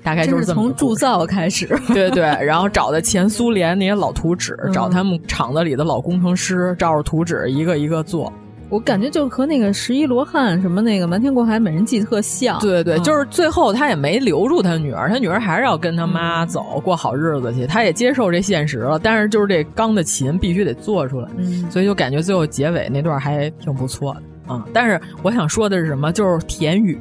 [0.00, 8.32] 大概就是从铸造开始，对对，然后找的前苏联那些老图纸，找他们厂子里的老工程师，照着图纸一个一个做。
[8.70, 12.58] 我感觉就和那个十一罗汉什么那个瞒天过海美人计特像。
[12.60, 18.98] 对对对，嗯、就是最后他也没留住他女儿，他女儿还是要跟他妈走过好日子去，他也接受这现实了。
[18.98, 24.22] 但是就是这钢的琴必须得做出来，嗯、所以就感觉最后结尾那段还挺不错的。
[24.46, 24.64] 啊、嗯！
[24.72, 26.12] 但是我想说的是什么？
[26.12, 26.98] 就是田雨，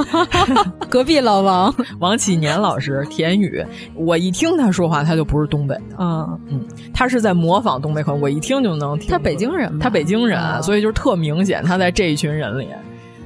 [0.88, 3.64] 隔壁老王 王启年老师田雨，
[3.94, 5.96] 我一听他说话，他就不是东北的。
[5.98, 6.60] 嗯嗯，
[6.94, 9.10] 他是在模仿东北口音，我一听就能听。
[9.10, 12.68] 他北京人，他北京人，嗯、所以就是特明显，他在这一群人里，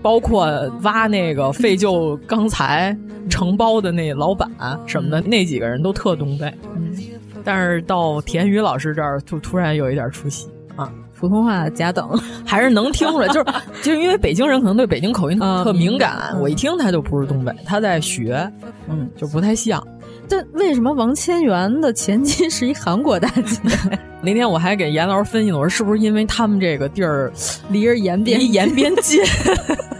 [0.03, 2.97] 包括挖那个废旧钢材
[3.29, 4.51] 承包的那老板
[4.87, 6.53] 什么的，那几个人都特东北。
[6.75, 6.93] 嗯，
[7.45, 10.91] 但是到田雨老师这儿，就突然有一点出息啊。
[11.21, 12.09] 普通话假等
[12.47, 13.47] 还是能听出来，就是
[13.83, 18.51] 就是因为北京人可能对北京口音嗯特敏感，我一听他就不是东北，他在学，
[18.89, 19.87] 嗯，就不太像。
[20.29, 23.59] 但为什么王千源的前妻是一韩国大姐？
[24.23, 27.33] 那天我还给严老师分析了，我说是不是因为他们这个地儿
[27.71, 29.21] 离着延边离延边近？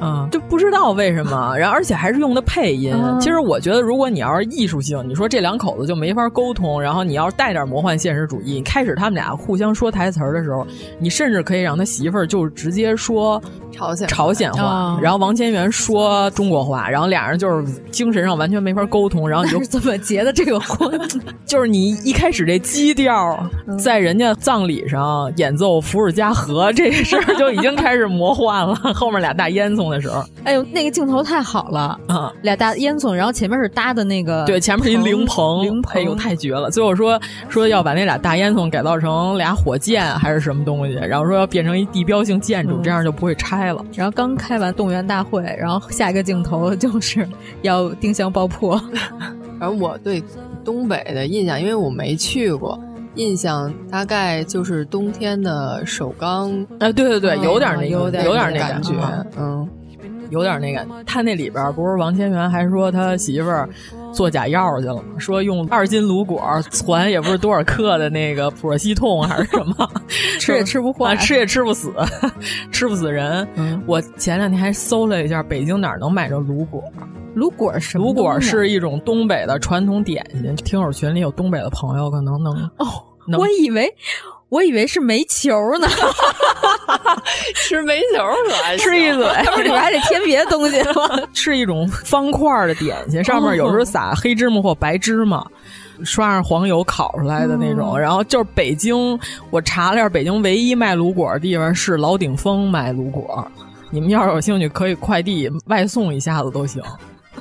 [0.00, 2.92] 嗯，就不知道为什么， 然后而且还是用的配音。
[2.94, 10.66] 嗯、其实我觉得，如果你要是艺术性，你说这两口子就没法沟通，然后你要是带点魔幻现实主义，开始他们俩互相说台词的时候，
[10.98, 20.90] 你甚至可以让他媳妇儿就直接说朝鲜朝鲜话，哦、然后王千源说中国话，然后俩人就是精神上完全没法沟通，然后你就 怎么结的这个婚？
[21.44, 23.38] 就是你一开始这基调，
[23.78, 29.89] 在人家葬礼上演奏《伏尔加河》这事儿就已经开始魔幻了，后面俩大烟囱。
[29.90, 32.32] 的时候，哎呦，那个镜头太好了啊！
[32.42, 36.70] 俩大烟囱，然后前面是搭的那个，对，前面是一灵棚，灵棚，哎呦，太绝了！
[36.70, 43.84] 最后说说要把那俩大烟囱改造成俩火箭还是什么东西，然后说要变成一地标性建筑，嗯、这样就不会拆了。
[43.94, 47.28] 然后刚开完动员大会，然后下一个镜头就是
[47.62, 48.80] 要定向爆破。
[49.60, 50.22] 而我对
[50.64, 52.78] 东北的印象，因为我没去过。
[53.16, 58.94] 印象大概就是冬天的首钢，哎，对对对，有点那个，有点那感觉，
[59.36, 59.68] 嗯，
[60.30, 60.86] 有点那个。
[61.04, 63.68] 他那里边不是王千源还说他媳妇儿
[64.12, 65.04] 做假药去了吗？
[65.18, 69.90] 说用二斤卤果攒也不是多少克的那个普热西痛还是什么，
[70.40, 71.92] 吃也吃不坏，啊、吃也吃不死，
[72.72, 73.46] 吃不死人。
[73.56, 76.82] 嗯、我前两天还搜了一下，北京哪儿能买着卤果？
[77.36, 82.86] 卤果是卤果是一种东北的传统点心，听友群里有东北的朋友可能能哦。
[83.38, 83.88] 我以为
[84.50, 85.88] 我以为是煤球呢，
[87.56, 91.18] 吃煤球可爱，吃一嘴，它不是里边还得添别的东西吗？
[91.32, 95.42] 是一种方块的点心， 上面有时候撒黑芝麻或白芝麻。
[96.02, 103.46] 刷上黄油烤出来的那种，嗯、然后就是北京，我查了下，北京唯一卖卤果的地方是老鼎丰卖卤果。
[103.90, 106.82] 你们要是有兴趣，可以快递外送一下子都行。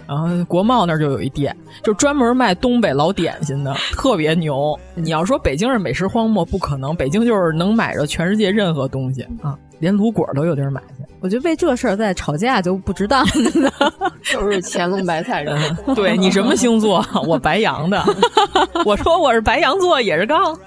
[0.09, 4.75] 然后国贸那儿就有一店，就专门卖东北老点心的，特别牛。
[4.95, 11.05] 你要说北京是美食荒漠，不可能，北京就是能买着全世界任何东西啊，连卤果都有地儿买去。
[11.19, 13.93] 我觉得为这事儿再吵架就不值当了，
[14.23, 15.77] 就是乾隆白菜人。
[15.93, 17.05] 对你什么星座？
[17.27, 18.03] 我白羊的。
[18.85, 20.57] 我说我是白羊座，也是杠。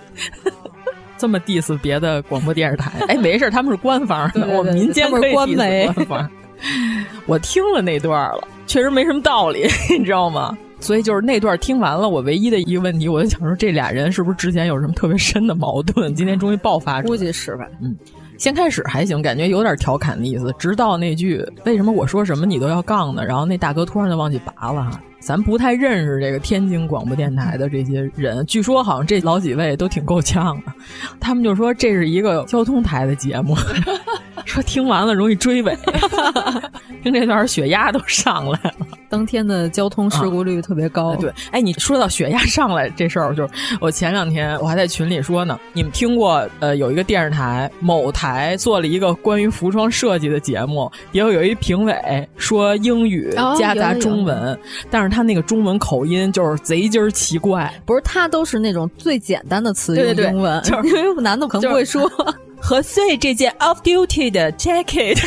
[1.19, 2.93] 这么 diss 别的广播电视台？
[3.09, 5.89] 哎，没事，他们是官方的，对对对我们民间可以官媒。
[5.95, 6.31] 官方。
[7.27, 9.67] 我听了那段了，确实没什么道理，
[9.99, 10.57] 你知道吗？
[10.81, 16.15] 所以就是那段听完了，我唯一的一个问题，我就想说，这俩人是不是之前有什么特别深的矛盾？
[16.15, 17.67] 今天终于爆发出来，估计是吧？
[17.83, 17.95] 嗯，
[18.39, 24.99] 先开始还行，感觉有点调侃的意思，直到那句“为什么我说什么你都要杠呢？”然后那大哥突然就忘记拔了哈。
[25.21, 30.73] 咱不太认识这个天津广播电台的这些人，据说好像这老几位都挺够呛的。
[31.21, 33.55] 他们就说这是一个交通台的节目，
[34.45, 35.77] 说听完了容易追尾，
[37.03, 38.87] 听这段血压都上来了。
[39.09, 41.11] 当天的交通事故率特别高。
[41.12, 45.59] 啊、对，哎，你说到血压上来这事儿，就是我前两天我还在群里说呢。
[45.75, 54.59] 你们听过呃有一个电视台某台做了一个关于服装设计的节目，也有有一评委说英语夹杂中文，哦、
[54.90, 57.71] 但是他那个中文口音就是贼鸡儿奇怪。
[57.85, 62.11] 不是，他都是那种最简单的词用英文，就是因为男的可能不会说。
[62.62, 65.20] 何穗这件 off duty 的 jacket。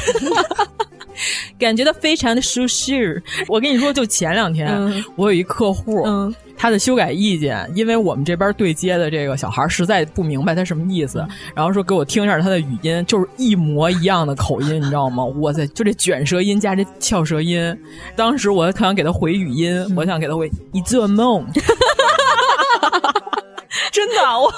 [1.58, 3.24] 感觉到非常的舒适。
[3.48, 15.24] 我跟你说，就前两天，嗯、我有一客户，嗯、他他的修改意见，因为我们这边对接的这个小孩实在不明白他什么意思，然后说给我听一下他的语音，就是一模一样的口音，你知道吗？
[15.26, 17.78] 哇塞，就这卷舌音加这翘舌音，
[18.16, 21.46] 当时我特想给他回语音，我想给他回你做梦，
[23.94, 24.52] 真的我。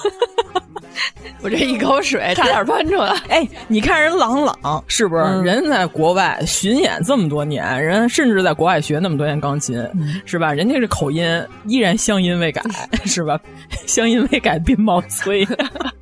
[1.41, 3.13] 我这一口水差点喷出来！
[3.29, 5.23] 哎，你看人郎朗是不是？
[5.23, 10.53] 嗯、人在国外巡演这么多年，人甚至在国外学那么多年钢琴，嗯、是吧？
[10.53, 11.25] 人家这口音
[11.65, 12.62] 依然乡音未改，
[13.05, 13.39] 是吧？
[13.86, 15.45] 乡音未改鬓毛衰，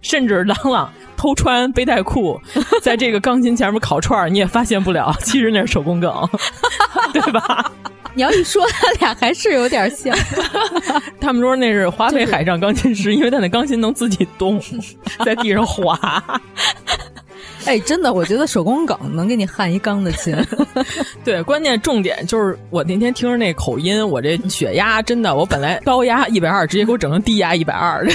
[0.01, 2.39] 甚至郎朗偷穿背带裤，
[2.81, 6.29] 在这个钢琴前面烤串你也发现不了，其实那是手工梗，
[7.13, 7.71] 对吧？
[8.13, 10.17] 你要一说，他俩还是有点像。
[11.19, 14.57] 他们说那是华北海上钢琴师，因为他那钢琴能自己动，
[15.25, 15.99] 在地上滑。
[17.65, 20.33] 哎，真的，我觉得手工梗能给你焊一钢的琴。
[21.25, 28.07] 对，关键重点就是我那天听着那口音，我这血压真的，我本来高压一百二，直接给我整成低压一百二。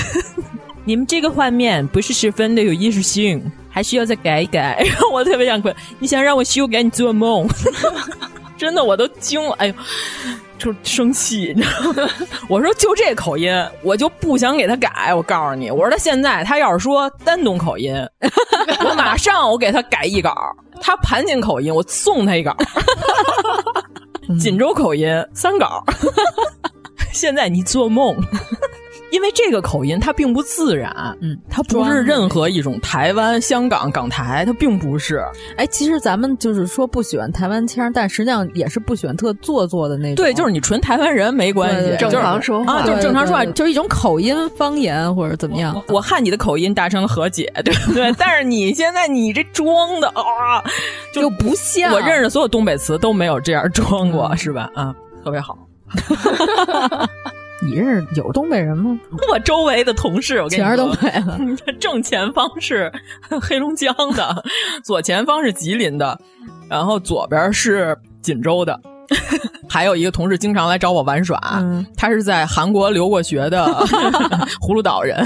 [0.90, 4.84] 你们这个画面不是十分的有艺术性，还需要再改一改。
[5.12, 7.46] 我特别想哭，你想让我修改，你做梦。
[8.58, 9.74] 真的，我都惊了，哎呦，
[10.58, 12.10] 就生气，你知道吗？
[12.48, 15.14] 我说就这口音，我就不想给他改。
[15.14, 17.94] 我告诉你，我说他现在他要是说丹东口音，
[18.84, 20.32] 我马上我给他改一稿；
[20.80, 22.50] 他盘锦口音，我送他一稿；
[24.40, 25.84] 锦州口音三稿。
[27.12, 28.16] 现在你做梦。
[29.10, 35.24] 因为这个口音它并不自然，嗯，它不是任何一种台湾、香港、港台，它并不是。
[35.56, 40.14] 哎，其实咱们就是说不喜欢台湾腔，但实际上也是不喜欢特做作的那种。
[40.14, 45.82] 对，就是你纯台湾人没关系，正常说话啊，就是正常说话，就是一种口音方言或者怎么样。
[45.88, 48.12] 我和你的口音达成了和解，对不对？
[48.18, 50.62] 但是你现在你这装的啊，
[51.12, 51.92] 就不像。
[51.92, 54.70] 我认识所有东北词都没有这样装过，是吧？
[54.74, 54.94] 啊，
[55.24, 55.58] 特别好。
[57.62, 58.98] 你认识有东北人吗？
[59.30, 61.10] 我周围的同事，我跟你说，全是东北
[61.66, 61.72] 的。
[61.78, 62.90] 正前方是
[63.40, 64.44] 黑龙江的，
[64.82, 66.18] 左前方是吉林的，
[66.68, 68.80] 然后左边是锦州的。
[69.68, 73.66] 还有一个同事经常来找我玩耍，嗯、他是在韩国留过学的
[74.60, 75.24] 葫芦岛人，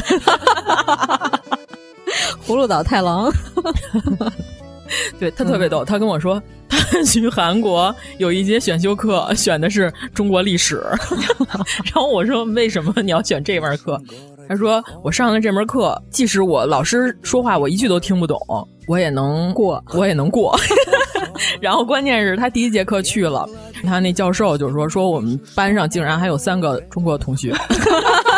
[2.47, 3.31] 葫芦岛太郎。
[5.19, 10.83] 对他特别逗，他跟我说，他去韩国有一节选修课，选的是中国历史。
[11.85, 14.01] 然后我说，为什么你要选这门课？
[14.49, 18.39] 他说，我上了这门课，即使我老师说话我一句都听不懂，
[18.87, 20.55] 我也能过，我也能过。
[21.61, 23.49] 然后关键是他第一节课去了，
[23.85, 27.55] 他那教授就说说我们班上竟然还有三个中国同学。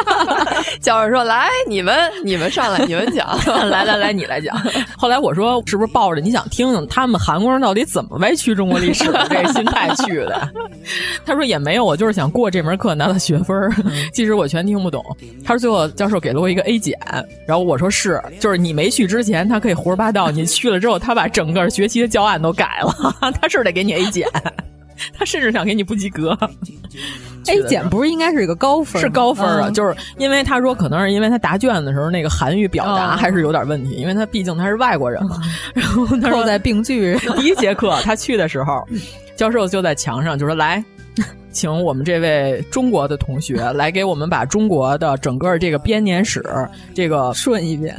[0.80, 4.56] 教授说：“来，你们你们上来，你们讲， 来来来，你来讲。”
[4.96, 10.48] 后来我说：“是不是抱着你想听听他们韩国人到底怎么歪曲中国历史的这个心态去的？”
[11.24, 13.56] 他说：“也没有，我就是想过这门课拿到学分，
[14.12, 15.04] 其实我全听不懂。”
[15.44, 16.98] 他说：“最后教授给了我一个 A 减。”
[17.46, 24.28] 然后我说：“是，就是你没去之前，他可以胡说八道；你去了之后，他把整个学期的教案都改了，他是得给你 A 减。”
[25.18, 26.37] 他甚至想给你不及格
[27.48, 29.00] ，A 减不是应该是一个高分？
[29.00, 29.70] 是高分啊！
[29.70, 35.38] 就是因为他说，可能是因为他答卷的时候那个韩语表达还是有点问题，因为他毕竟他是外国人嘛。
[35.74, 38.87] 然后他说在病句 第一节课他去的时候，
[39.37, 40.85] 教授就在墙上就说：“来，
[41.50, 46.44] 请我们这位中国的同学来给我们把中国的整个这个编年史
[46.94, 47.96] 这个顺一遍。”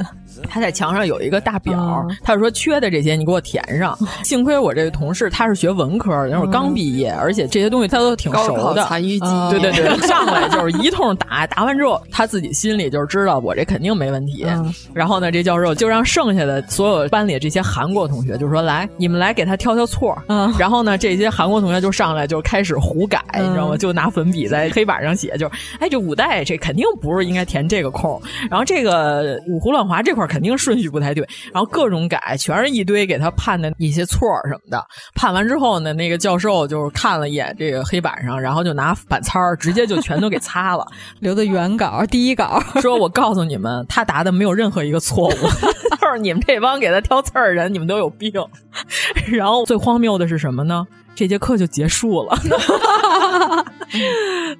[0.48, 3.98] 他在墙上有一个大表，他就说缺的这些你给我填上。
[4.24, 8.84] 幸亏我这个同事他是学文科的，那会儿刚毕业，而且这些东西他都挺熟的。
[8.86, 14.46] 残余记，对对对， 上来就是一通打，打完之后他自己心里就是知道我这肯定没问题。
[14.94, 20.16] 然后呢，这教授就让剩下的所有班里这些韩国同学就说：“来，你们来给他挑挑错。”
[20.58, 23.76] 然后呢，这些韩国同学就上来就开始胡改，你知道吗？
[23.76, 28.20] 就拿粉笔在黑板上写，就是哎，这五代这肯定不是应该填这个空，
[28.50, 30.27] 然后这个五胡乱华这块。
[30.28, 34.84] 肯定顺序不太对，然后各种改，全是一堆给他判的一些错什么的。
[35.14, 40.86] 判完之后呢，那个教授就是看了一眼这个黑板上，然后就拿板擦儿直接就全都给擦了，
[41.18, 45.32] 留的原稿第一稿，说我告诉你们，他答的没有任何一个错误，
[46.08, 48.32] 就是你们这帮给他挑刺儿人，你们都有病。
[49.30, 50.86] 然后最荒谬的是什么呢？
[51.14, 52.38] 这节课就结束了。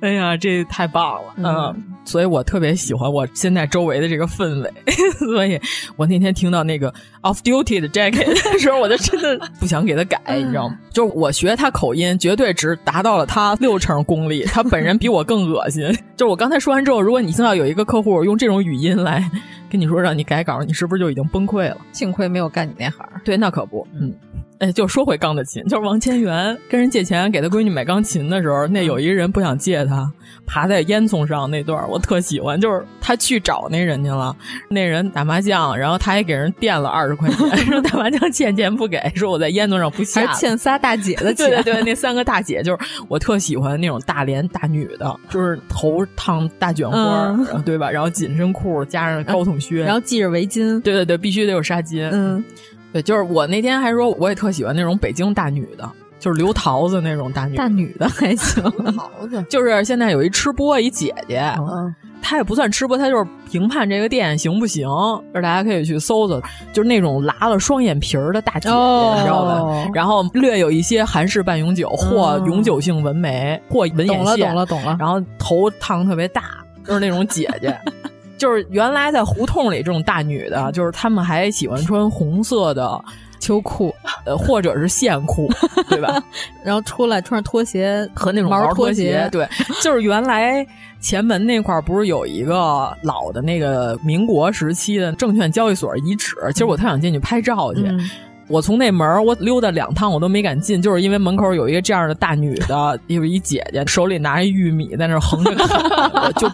[0.02, 4.72] 哎呀，这太棒了，嗯，所以我特别喜欢我现在周围的这个氛围。
[5.18, 5.58] 所以
[5.96, 10.76] 我那天听到那个 off duty 的 jacket 的时候，我就真的不想给他改，你知道吗？
[10.92, 15.86] 就是我学他口音，绝对只达到了他六成功力，他本人比我更恶心。
[16.16, 19.30] 就是我刚才说完之后，如果你听到有一个客户用这种语音来
[19.70, 21.76] 跟你说让你改稿，你是不是就已经崩溃了？
[21.92, 23.06] 幸亏没有干你那行。
[23.24, 24.14] 对，那可不，嗯。
[24.58, 30.12] 哎，就说回钢的琴，就是王千源跟人借钱给他闺女买钢琴的时候，那有一个人不想借他，
[30.46, 34.34] 爬在烟囱上那段我特喜欢，就是他去找那人去了，
[34.68, 47.88] 那人打麻将，然后他还给人垫了二十块钱， 说打麻将欠钱不给，说我在烟囱上不下，还欠仨大姐的钱，对对对，那三个大姐就是我特喜欢那种大连大女的，就是头烫大卷花，嗯、对吧？
[47.88, 52.44] 然后紧身裤加上高筒靴，然后系着围巾，对对对，必须得有纱巾，嗯。
[52.92, 58.62] 对，就是我那天还说，我也特喜欢那种北京大女的，就是刘桃子那种大女大女的还行。
[58.96, 66.40] 桃子就是现在有一吃播一姐姐，嗯，她也不算吃播，她就是评判这个店行不行，就是大家可以去搜搜，
[66.72, 69.90] 就是那种拉了双眼皮儿的大姐姐，哦、你知道吧？
[69.94, 74.96] 然后略有一些韩式半永久或永久性纹眉、或纹眼线，懂了懂了懂了。
[74.98, 77.78] 然后头烫特别大，就是那种姐姐。
[78.38, 83.02] 就是原来在胡同里这种大女的，就是她们还喜欢穿红色的
[83.38, 85.48] 秋裤， 呃，或者是线裤，
[85.90, 86.22] 对吧？
[86.64, 89.46] 然后出来穿着拖鞋和那种毛拖鞋，对，
[89.82, 90.66] 就是原来
[91.00, 96.34] 前门那块儿不是有一个老的那个民国时期的证券交易所遗址？
[96.52, 97.82] 其实我特想进去拍照去。
[97.86, 98.08] 嗯
[98.48, 106.48] 我从那门我溜达两趟，我都没敢进，就是因为门口有一个这样的大女的， 有一姐姐手里拿着玉米在那横着看， 我就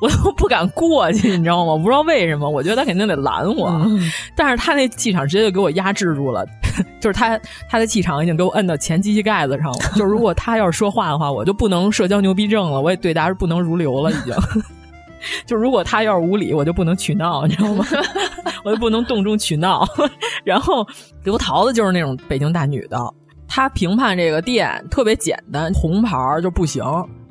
[0.00, 1.72] 我都不敢过去，你知道吗？
[1.72, 6.44] 我不知道为什么，我觉得她肯定得拦我，嗯、但是她那气场直接就给我压制住了，
[7.00, 7.38] 就是她
[7.68, 14.34] 她的气场已经给我摁到前机器盖子上了，就是如果她要是说话的话，我就不能社交牛逼症了，我也对答是不能如流了，已经。
[15.46, 17.84] 就如果他要是无理，我就不能取闹，你知道吗？
[18.64, 19.86] 我就不能动中取闹。
[20.44, 20.86] 然后
[21.24, 22.98] 刘桃子就是那种北京大女的，
[23.48, 26.84] 她评判这个店特别简单，红牌就不行，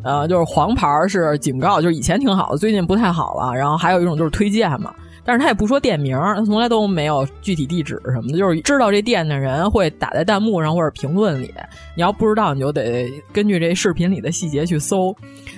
[0.04, 3.54] 呃，就是黄牌是警告，就是以前挺好的，最近不太好了。
[3.56, 4.94] 然后还有一种就是推荐嘛。
[5.26, 11.52] 但是他也不说店名，他从来都没有具体地址什么的，就是知道这店的人会打在弹幕上或者评论里。
[11.96, 15.14] 你要不知道，你就得根据这视频里的细节去搜。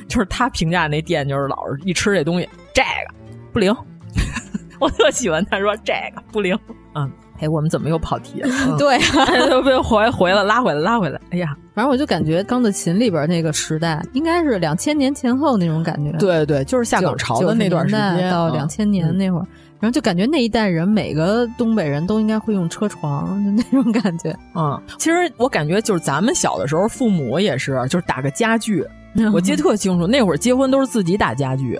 [0.07, 3.13] 就是他评价那店，就是老是一吃这东西，这个
[3.51, 3.76] 不灵。
[4.80, 6.57] 我特喜欢他说这个不灵。
[6.95, 8.49] 嗯，哎，我们怎么又跑题了？
[8.67, 11.19] 嗯、对啊， 又被回回了，拉回来，拉回来。
[11.31, 16.11] 哎呀，反正我就感觉钢的琴里边那个时代，应该是两千年前后那种感觉。
[16.17, 19.43] 对对，就是下岗潮的那段时间，到两千年那会儿。
[19.43, 19.47] 嗯
[19.79, 24.35] 然后就感觉那一代人，每个东北人都应该会用车床，就那种感觉。
[24.55, 28.83] 嗯，其实我感觉就是咱们小的时候，父母也是，就是打个家具。
[29.31, 31.79] 我记得特清楚，那会儿结婚都是自己打家具，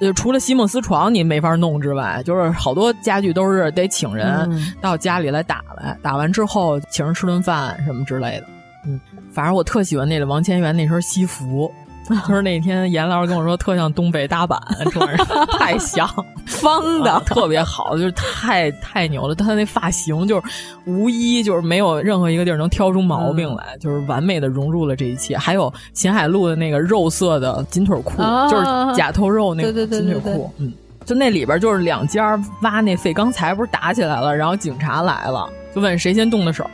[0.00, 4.48] 就除了席梦思床你没法弄之外，就是好多家具都是得请人
[4.80, 8.46] 到家里来打来，打完之后请人吃顿饭什么之类的。
[8.86, 9.00] 嗯，
[9.32, 11.72] 反正我特喜欢那个王千源那身西服。
[12.28, 16.08] 就是那天严老师跟我说，特像东北大板，穿上 太像，
[16.46, 19.34] 方的、啊、特别好，就是太太牛了。
[19.34, 20.42] 他那发型就是
[20.86, 25.36] 无一就是没有任何一个地儿能挑出毛病来，嗯、就是完美的融入了这一切。
[25.36, 30.72] 还有秦海璐的那个肉色的紧腿裤，啊、就是假透肉那个紧腿裤，嗯，
[31.06, 36.68] 就那里边就是两家挖那废钢材，不是打起来了，然后警察来了，就问谁先动的手，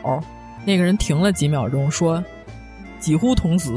[0.65, 2.21] 那个人停了几秒钟说。
[3.01, 3.69] 几乎同时，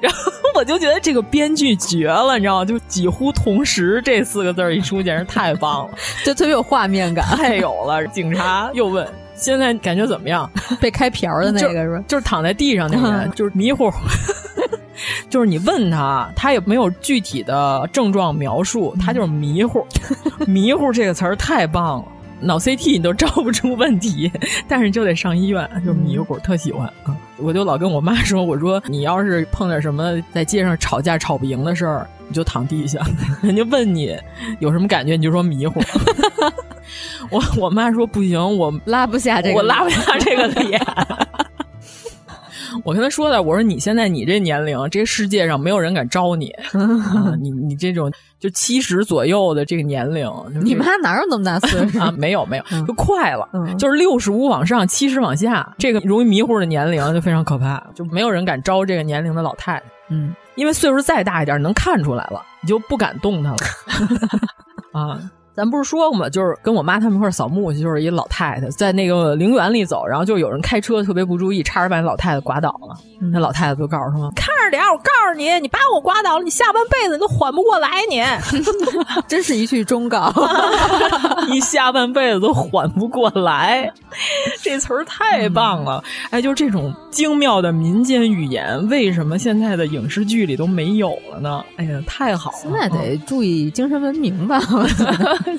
[0.00, 2.64] 然后我就觉得这个编剧绝了，你知道吗？
[2.64, 8.04] 就几乎同时这四个字一出，简直太棒了，就特别有画面感，太有了。
[8.08, 9.06] 警察又问
[9.36, 12.02] ：“现在感觉怎么样？” 被开瓢的那个是吧？
[12.08, 13.92] 就是躺在地上那个人，就是迷糊。
[15.28, 19.86] 就是你问他，他也没有具体的症状描述，他就是迷糊。
[20.46, 22.04] 迷糊这个词儿太棒了。
[22.40, 24.30] 脑 CT 你都照不出问题，
[24.68, 26.92] 但是就得上医院，就迷糊，特喜欢。
[27.06, 33.00] 嗯，我就老跟我妈说，我说你要是碰点什么在街上吵架吵不赢的事儿，你就躺地下，
[33.42, 34.16] 人家问你
[34.58, 35.80] 有什么感觉，你就说迷糊。
[37.30, 40.80] 我我妈说不行，我拉不下这个，我拉不下这个脸。
[42.84, 50.30] 我跟他说的，我说你现在你这年龄，这世界上没有人敢招你， 啊、你你这种就七十左右的这个年龄，
[50.62, 52.12] 你妈哪有那么大岁数啊？
[52.16, 59.82] 没有没有，就快了，嗯、就是六十五往上，七十往下，这个容易迷糊的年龄就非常可怕，就没有人敢招这个年龄的老太太。
[60.08, 63.56] 嗯，因为岁数再大一点，能看出来了，你就不敢动她了
[64.92, 65.18] 啊。
[65.56, 66.28] 咱不是说过吗？
[66.28, 72.96] 就是跟我妈他们一块扫墓去，就是一老太太在那个陵园里走，然后就有人开车特别不注意，差点把那老太太刮倒了。
[73.22, 78.22] 嗯、那老太太就告诉他们：“看着点，我告诉你，你把我刮倒了，你下半辈子你都缓不过来， 你
[79.26, 80.30] 真是一句忠告，
[81.48, 83.90] 你下半辈子都缓不过来。”
[84.62, 86.02] 这词儿太棒了！
[86.04, 91.64] 嗯、哎，就是这种精妙的民间语言，为什么现在的影视剧里都没有了呢？
[91.76, 92.56] 哎呀，太好了！
[92.60, 94.60] 现在得注意精神文明吧。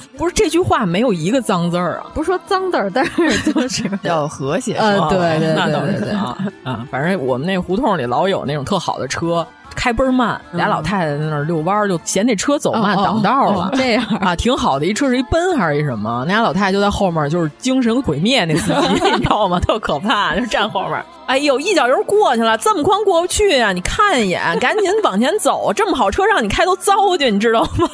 [0.18, 4.74] 不是这句话没有一个脏字儿啊，不是说脏字儿，但是就是 要和谐。
[4.76, 9.46] 呃，对对那倒对对对，是啊啊，反正我们那胡同里老有那种特好的车。
[9.76, 13.66] 开倍儿慢，俩老太太在那儿遛弯儿，就嫌那车走慢挡道了。
[13.66, 16.24] 哦这样 啊，挺好的，一车是一奔还是一什么？
[16.28, 19.60] 那俩老太太就在后面，就是精神毁灭那司机， 你知道吗？
[19.60, 21.04] 特可怕，就站后面。
[21.28, 23.74] 哎呦，一脚油过去了，这么宽过不去啊！
[23.74, 25.74] 你看一眼， 赶紧往前走。
[25.74, 27.90] 这么好车让你开都糟践，你知道吗？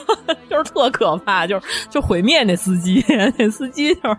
[0.49, 3.03] 就是特可怕，就是就毁灭那司机，
[3.37, 4.17] 那司机就是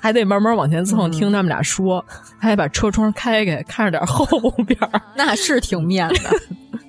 [0.00, 2.04] 还得慢慢往前蹭，听他们俩说，
[2.36, 4.26] 还得把车窗开开，看着点后
[4.66, 5.00] 边儿。
[5.14, 6.16] 那是挺面的。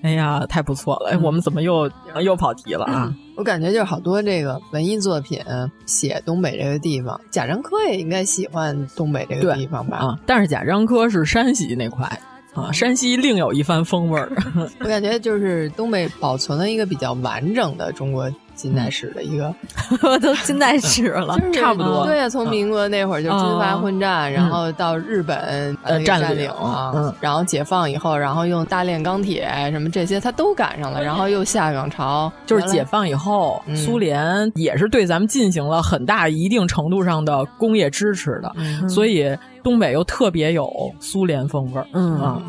[0.02, 1.12] 哎呀，太不错了！
[1.12, 1.90] 哎，我们怎么又
[2.22, 3.14] 又跑题了啊？
[3.36, 5.40] 我感觉就是好多这个文艺作品
[5.86, 9.98] 写东北这个地方，贾樟柯也应该喜欢东北这个地方吧？
[9.98, 12.06] 啊，但是贾樟柯是山西那块
[12.54, 14.32] 啊，山西另有一番风味儿。
[14.80, 18.30] 我感觉就是东北保存了一个比较完整的中国
[18.60, 19.56] 近代史的一个，
[20.20, 22.06] 都近代史了， 就是差不多。
[22.06, 33.76] 对呀、从民国那会儿就军阀混战，然后到日本呃占领啊，嗯，然后解放以后，然后用大炼钢铁什么这些，他都赶上了，然后又下岗潮，就是解放以后，嗯。
[33.78, 38.88] 苏联也是对咱们进行了很大一定程度上的工业支持的，嗯。
[38.90, 39.34] 所以
[39.64, 42.20] 东北又特别有苏联风味儿，嗯。
[42.20, 42.42] 啊。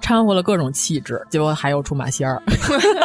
[0.00, 2.42] 掺和了各种气质，结果还有出马仙儿，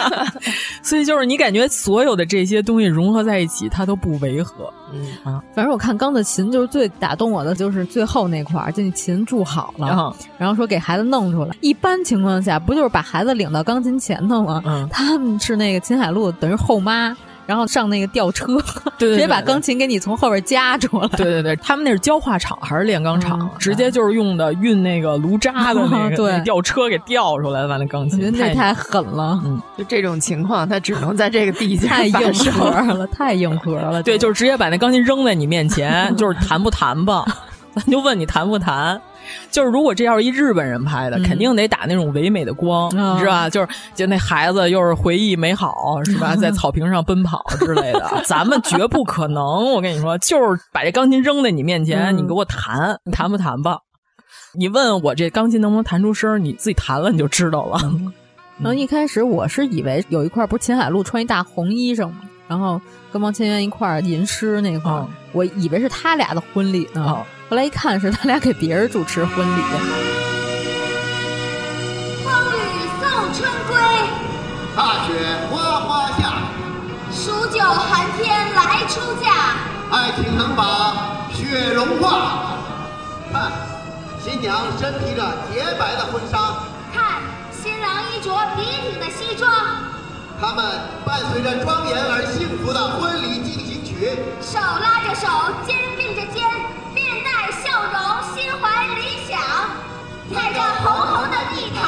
[0.82, 4.72] 所以就是你感觉所有的这些东西融合在一起，它都不违和。
[4.94, 11.56] 嗯啊，反正我看钢的琴就是最打动我的，就是最后那块儿，就那琴铸好了，嗯、然后说给孩子弄出来。
[11.62, 14.62] 一般情况下，不就是把孩子领到钢琴前头吗？
[14.66, 17.16] 嗯，他们是那个秦海璐等于后妈。
[17.46, 18.58] 然后上那个吊车，
[18.98, 21.08] 对直接把钢琴给你从后边夹出来。
[21.10, 23.40] 对对对，他们那是焦化厂还是炼钢厂？
[23.42, 28.20] 嗯、直接就是用的运那个炉渣的那个、 对吊车给吊出来，把那钢琴。
[28.20, 29.40] 我觉得那太狠了。
[29.46, 34.02] 嗯，就这种情况，他只能在这个地界 太硬核了，太硬核了。
[34.02, 37.26] 对，就是直接把那钢琴扔在你面前，就是弹不弹吧？
[37.76, 39.00] 咱就问你弹不弹。
[39.52, 43.50] 就是如果这要是一日本人拍的，嗯、肯定得打那种唯美的光，嗯、你知道吧？
[43.50, 46.36] 就是就那孩子又是回忆美好，是吧？
[46.40, 49.74] 在草坪上奔跑之类的，咱们绝不可能。
[49.74, 53.80] 我跟你说，就是把这钢琴扔在你面前，嗯、你给我弹，你弹不弹吧？
[54.58, 57.80] 你问我这钢琴能不能弹出声，你自己弹了你就知道了。
[57.84, 58.14] 嗯、
[58.60, 62.22] 然后一开始我是以为有一块不是秦海璐穿一大红衣裳吗？
[62.48, 62.80] 然后
[63.12, 64.94] 跟王千源一块儿吟诗那块
[65.32, 67.04] 我以为是他俩的婚礼呢。
[67.04, 69.62] 哦后来一看是他俩给别人主持婚礼。
[72.24, 73.78] 风雨送春归，
[74.76, 76.34] 大雪哗哗下，
[77.12, 79.54] 数九寒天来出嫁，
[79.92, 82.58] 爱情能把雪融化。
[83.32, 83.52] 看，
[84.24, 85.22] 新娘身披着
[85.54, 86.58] 洁白的婚纱，
[86.92, 87.22] 看
[87.52, 89.52] 新郎衣着笔挺的西装，
[90.42, 90.66] 他们
[91.06, 95.28] 伴随着庄严而幸福的婚礼进行曲，手拉着手，
[95.68, 96.44] 肩并着肩。
[97.76, 98.00] 笑容，
[98.34, 99.38] 心怀理想，
[100.34, 101.84] 踩着红红的地毯，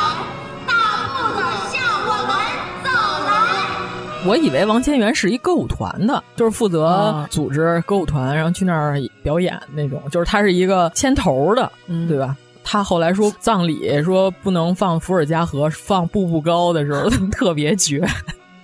[0.68, 2.36] 大步的向我们
[2.84, 2.90] 走
[3.26, 4.28] 来。
[4.28, 12.36] 我以为王千源是一歌舞团的，就是负责组织歌舞团，然后去那儿表演那种，就是他是一个牵头的，嗯、对吧？
[12.66, 18.06] 他后来说葬礼说不能放伏尔加河，放步步高的时候 特别绝，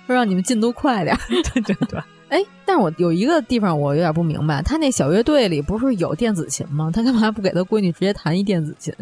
[0.06, 1.18] 说让你们进度快点。
[1.54, 1.98] 对对对。
[2.34, 6.90] 哎，但是我有一个地方我有点不明白，他那小乐队里不是有电子琴吗？
[6.92, 8.92] 他干嘛不给他闺女直接弹一电子琴？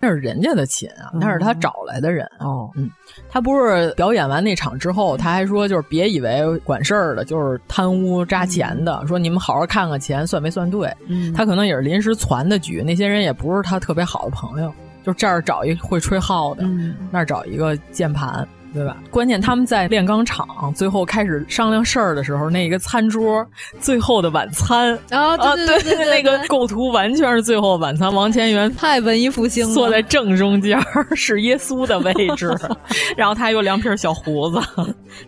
[0.00, 2.26] 那是人家的琴啊，那是他找来的人。
[2.40, 2.90] 哦，嗯，
[3.28, 10.92] 他不是表演完那场之后，他还说就是别以为管事儿的就是贪污扎钱的，说你们好好看看钱算没算对。
[11.06, 14.72] 嗯，他可能也是临时攒的局，那些人也不是他特别好的朋友，
[15.04, 18.48] 就这儿找一会吹号的，嗯、那儿找一个键盘。
[18.72, 18.96] 对吧？
[19.10, 23.44] 关键他们在炼钢厂最后开始商量事儿的时候，那个餐桌
[23.80, 28.12] 最后的晚餐啊，对对对对，那个构图完全是最后晚餐。
[28.14, 30.78] 王千源太文艺复兴了，坐在正中间
[31.16, 32.54] 是耶稣的位置，
[33.16, 34.60] 然后他有两撇小胡子，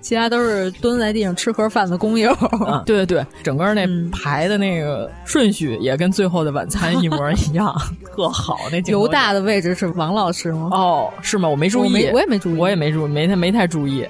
[0.01, 2.31] 其他都是蹲在地上吃盒饭的工友。
[2.33, 7.75] 啊、对对对，整个那排的那个顺序也跟最后的晚餐一模一样，
[8.15, 8.59] 特好。
[8.71, 10.69] 那犹大的位置是王老师吗？
[10.73, 11.49] 哦，是吗？
[11.49, 13.32] 我没注意，我也没注意，我也没注意，没。
[13.37, 14.07] 没太注意，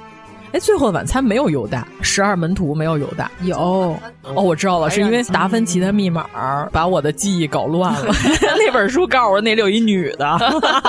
[0.52, 6.26] 哎，最后的晚餐没有犹大，十二门徒没有犹大，有哦，我知道了，是因为达芬奇的密码
[6.70, 8.14] 把我的记忆搞乱了。
[8.58, 10.38] 那本书告诉我那里有一女的，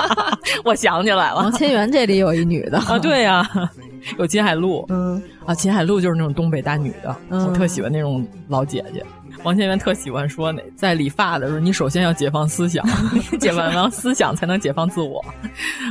[0.64, 3.70] 我想起来了，王千源这里有一女的啊，对呀、啊，
[4.18, 9.04] 有秦海璐，嗯啊，秦海璐就是那种东北大女的，嗯、我特喜欢那种老姐姐。
[9.44, 12.84] 王千源特喜欢说那在理发的时候，你首先要解放思想，
[13.38, 15.24] 解放完思想才能解放自我。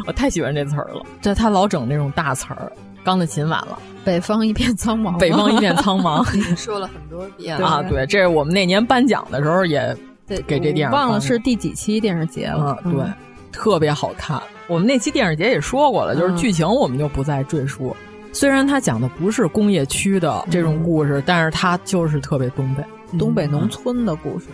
[0.06, 2.72] 我太喜欢这词儿了，这他老整那种大词儿，
[3.04, 6.24] 钢的琴晚了，北方一片苍茫，北方一片苍茫，
[6.58, 7.84] 说了很多遍了啊。
[7.84, 9.96] 对，这是我们那年颁奖的时候也
[10.28, 12.78] 给这电影忘了是第几期电视节了。
[12.86, 13.06] 嗯，对，
[13.52, 14.42] 特别好看。
[14.68, 17.96] 我们那期电视节也说过了，就是剧情我们就不再赘述。
[18.32, 22.84] 虽然他讲的不是工业区的这种故事，但是他就是特别东北，
[23.18, 24.48] 东北农村的故事。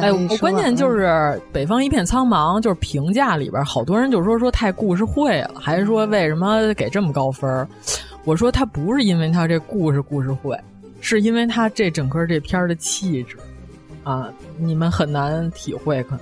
[0.00, 7.66] 哎，我关键就是北方一片苍茫，就是评价里边好多人就说说太故事会了，还是说为什么给这么高分？
[8.24, 10.56] 我说他不是因为他这故事故事会，
[11.00, 13.36] 是因为他这整个这片的气质
[14.04, 16.20] 啊，你们很难体会，可能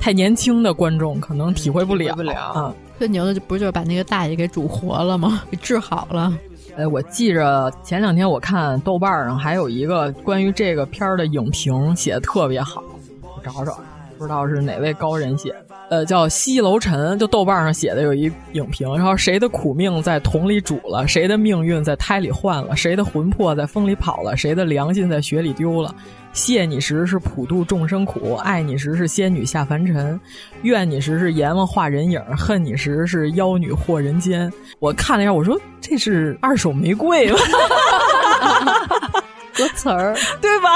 [0.00, 2.74] 太年轻的观众可能体会不了不了啊。
[2.98, 5.42] 最牛的不就是把那个大爷给煮活了吗？
[5.50, 6.32] 给治好了。
[6.76, 12.82] 哎，我记着前两天我看豆瓣上还有一个关于这个片儿的影评写的特别好。
[13.22, 13.78] 我找找，
[14.16, 25.94] 不知道是哪位高人写的，呃，叫西楼尘，就豆瓣上写的有一影评，然后谁的苦命在桶里煮了，谁的命运在胎里换了，谁的魂魄在风里跑了，谁的良心在雪里丢了。
[26.32, 30.18] 谢你时是普度众生苦，爱你时是仙女下凡尘，
[30.62, 34.50] 怨你时是阎王化人影，恨你时是妖女惑人间。
[34.78, 37.38] 我看了一下，我说这是二手玫瑰吧。
[39.54, 40.70] 歌词儿对吧？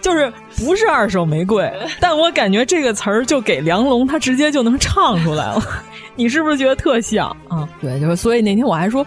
[0.00, 1.70] 就是不是二手玫瑰，
[2.00, 5.62] 但我感觉这个词儿就给梁龙，他直接就能唱出来了。
[6.16, 7.68] 你是不是觉得特像啊？
[7.80, 9.06] 对，就是所以那天我还说，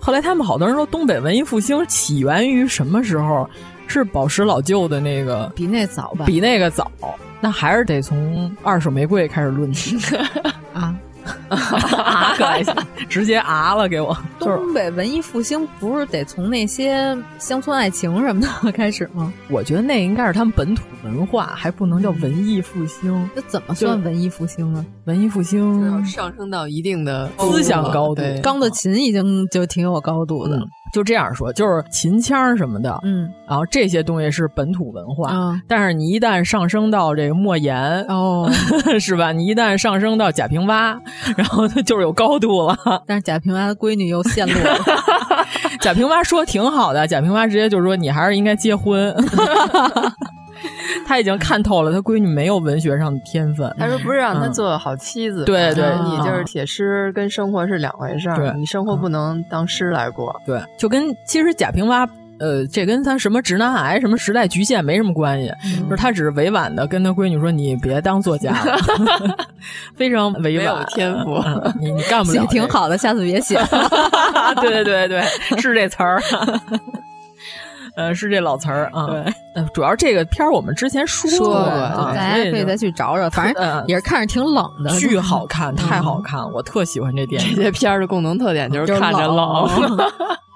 [0.00, 3.48] 后来他们好多人说东北文艺复兴起源于什么时候？
[3.86, 6.24] 是宝石老舅的那个，比那早吧？
[6.26, 6.90] 比那个早，
[7.40, 9.96] 那还是得从二手玫瑰开始论起
[10.72, 10.94] 啊。
[11.48, 12.74] 啊， 可还行，
[13.08, 14.16] 直接啊了给我。
[14.38, 19.32] 东北文艺复兴不是得从那些乡村爱情什么的 开始吗？
[19.48, 23.30] 我觉得那应该是他们本土文化，还不能叫文艺复兴。
[23.34, 24.84] 那怎么算文艺复兴呢？
[25.04, 28.22] 文艺复兴要上升到一定的思想高度。
[28.42, 30.60] 钢的琴已经就挺有高度的。
[30.92, 38.46] 就这样说，就是秦腔什么的，嗯，然后这些东西是本土文化，嗯，但是你一旦上升到这个莫言，哦，
[39.00, 39.32] 是吧？
[39.32, 40.98] 你一旦上升到贾平凹，
[41.36, 42.76] 然后他就是有高度了。
[43.06, 44.78] 但是贾平凹的闺女又陷落了。
[45.80, 49.14] 贾平凹说挺好的，贾平凹直接就说你还是应该结婚。
[51.04, 53.74] 他已经看透了，他闺女没有文学上的天分。
[53.78, 60.34] 他说不是让他做好妻子，对对，你就是写诗跟生活是两回事儿，你生活不能当诗来过。
[60.46, 62.06] 对，就跟其实贾平凹，
[62.42, 65.48] 呃，这跟他什么直男癌、什么时代局限没什么关系，
[65.84, 68.76] 就是他只是委婉的跟他闺女说：“你别当作家了。
[69.94, 71.40] ”非常委婉，天赋，
[71.80, 73.56] 你你干不了，写挺好的，下次别写。
[74.60, 75.22] 对对对对，
[75.60, 76.20] 是这词儿。
[77.94, 79.06] 呃，是这老词儿啊。
[79.74, 83.28] 主要这个片儿我们之前说过啊，大家可以再去找找。
[83.30, 87.54] 反正也是看着挺冷的，巨好看，太好看，我特喜欢这电影。
[87.54, 89.68] 这些片儿的共同特点就是看着冷，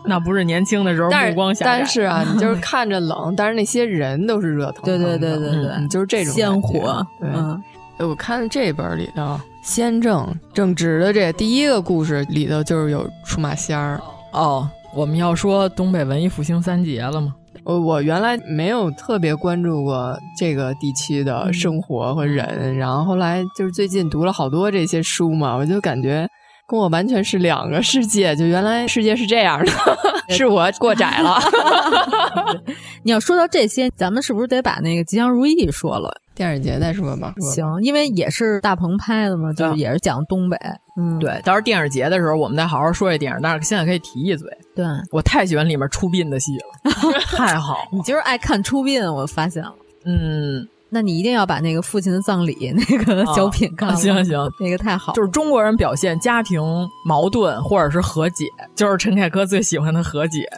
[0.09, 1.79] 那不是年轻的时候目光狭窄。
[1.79, 5.19] 但是啊， 你就是看着冷，但是那些人都是热腾腾的。
[5.19, 7.07] 对对对对对，就是这种鲜活。
[7.21, 7.63] 嗯，
[7.99, 14.01] 我看这本里头，先正正直的这第一个故事里头就是有出马仙儿
[14.33, 14.69] 哦。
[14.95, 17.35] 我们要说东北文艺复兴三杰了吗？
[17.65, 26.29] 我我原来没有特别关注过这个地区的生活和人，然后后来就是最近读了好多这些书嘛，我就感觉
[26.67, 28.35] 跟我完全是两个世界。
[28.37, 29.73] 就原来世界是这样的，
[30.35, 31.39] 是我过窄了。
[33.03, 36.11] 你要说到这些，咱们是不是得把那个吉祥如意说了？
[36.35, 37.33] 电影节再说吧。
[37.55, 40.59] 行，因为也是大鹏拍的嘛，就是也是讲东北。
[40.99, 43.39] 嗯，对，到时候电影节的时候，我们再好好说这电影。
[43.43, 46.93] 但是现在可以提一嘴，对我太喜欢里面出殡的戏了，
[47.37, 47.77] 太好。
[47.91, 49.73] 你就是爱看出殡，我发现了。
[50.05, 53.97] 嗯，那你一定要把那个父亲的葬礼 那个小品看了。
[53.97, 55.13] 行行，那个太好。
[55.15, 56.61] 就是中国人表现家庭
[57.05, 60.49] 矛盾或者是和解，就是陈凯歌最喜欢的和解。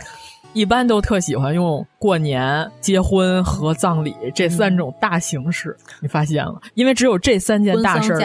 [0.54, 6.58] 一般都特喜欢用过年、结婚和葬礼这三种大形式，你发现了？
[6.74, 8.16] 因为只有这三件大事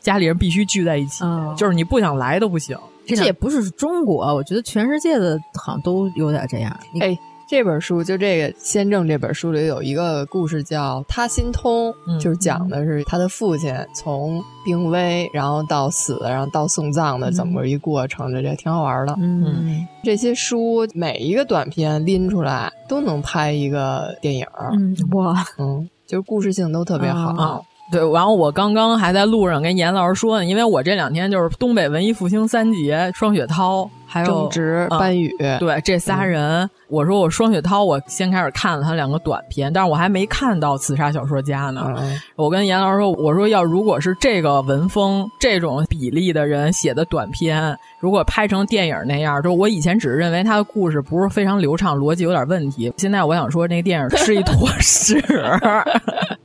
[0.00, 1.22] 家里人必须聚在一起，
[1.56, 2.76] 就是你不想来都不行。
[3.06, 6.74] 这也不是中国，我觉得全世界的好像都有点这样。
[7.00, 7.16] 哎，
[7.52, 19.14] 这本书就这个《先正》这本书里有一个故事叫《他心通》，就是讲的是他的父亲从病危，然后到死，然后到送葬的怎么一过程，这这挺好玩的。
[19.20, 24.46] 嗯，这些书每一个短片拎出来都能拍一个电影。
[24.72, 27.62] 嗯，哇，嗯，就是故事性都特别好。
[27.92, 33.88] 对，然后我刚刚还在路上跟严老师说呢，因为我这两天就是东北文艺复兴三杰，双雪涛。
[34.04, 41.94] 还有郑直、班宇，对这仨人，我说我双雪涛，我先开始看了他两个短片，但是我还没看到刺杀小说家呢。
[42.36, 52.92] 我跟严老师说，我说要如果是这个文风、这种比例的人写的短片，如果拍成电影那样，就我以前只是认为他的故事不是非常流畅，逻辑有点问题。
[52.98, 55.18] 现在我想说，那个电影是一坨屎。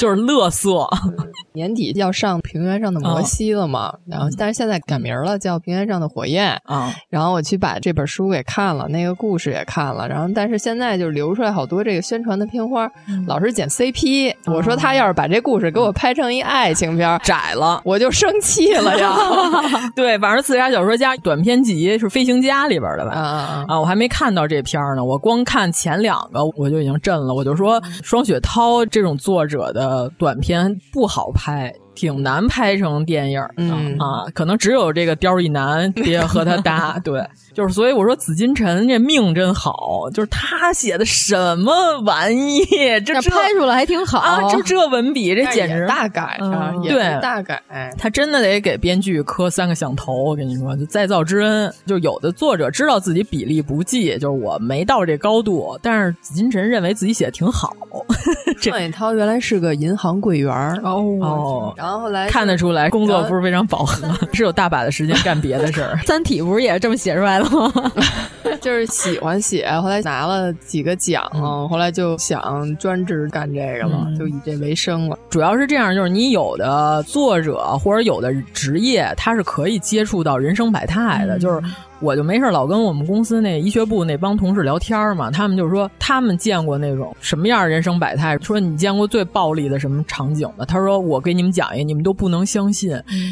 [0.00, 0.88] 就是乐色，
[1.52, 6.92] 年底要上《平原上的摩西》了嘛，然后但是现在改名了，叫《平原上的火焰》啊。
[7.08, 12.90] 然后我去把这本书给看了，那个故事也看了，然后但是现在就流出来好多这个宣传的片花，
[13.26, 14.34] 老是剪 CP。
[14.46, 19.14] 我说他要是把这故事给我拍成一爱情片， 窄了，我就生气了呀。
[19.94, 23.12] 对，反正《刺杀小说家》短篇集是《飞行家》里边的吧？
[23.12, 23.80] 啊啊！
[23.80, 27.32] 我还没看到这篇呢，我光看前两个我就已经震了。
[27.32, 29.72] 我就说双雪涛这种作者。
[29.76, 31.72] 的短片不好拍。
[31.94, 33.64] 挺难拍成电影的
[33.98, 37.26] 啊，可能只有这个刁一男别和他搭， 对，
[37.56, 42.60] 就是所以我说紫金陈这命真好，就是他写的什么玩意，
[43.02, 47.62] 这拍出来还挺好啊，就这文笔，这简直大改啊，对，大改，
[47.96, 51.72] 他真的得给编剧磕三个响头，我跟你说，就再造之恩。
[51.86, 57.74] 就有的作者知道自己比例不济，就是我没到这高度，但是紫金陈认为自己写的挺好。
[58.62, 60.52] 段伟涛原来是个银行柜员
[60.82, 61.72] 哦。
[61.74, 65.98] 然后后来看得出来，工作不是非常饱和， 是有大把的时间干别的事儿。
[66.04, 67.45] 三体不是也这么写出来的吗？
[68.60, 71.24] 就是喜欢写，后来拿了几个奖，
[71.68, 75.18] 后来就想专职干这个了，就以这为生了。
[75.28, 81.62] 主要是这样，就是你有的作者或者有的职业，他是可以接触到人生百态的，就是。
[82.00, 88.36] 我就没事老跟我们公司那医学部那帮同事聊天嘛，他们就说他们见过那种什么样人生百态。
[88.38, 90.64] 说你见过最暴力的什么场景吗？
[90.66, 92.90] 他说我给你们讲一个，你们都不能相信，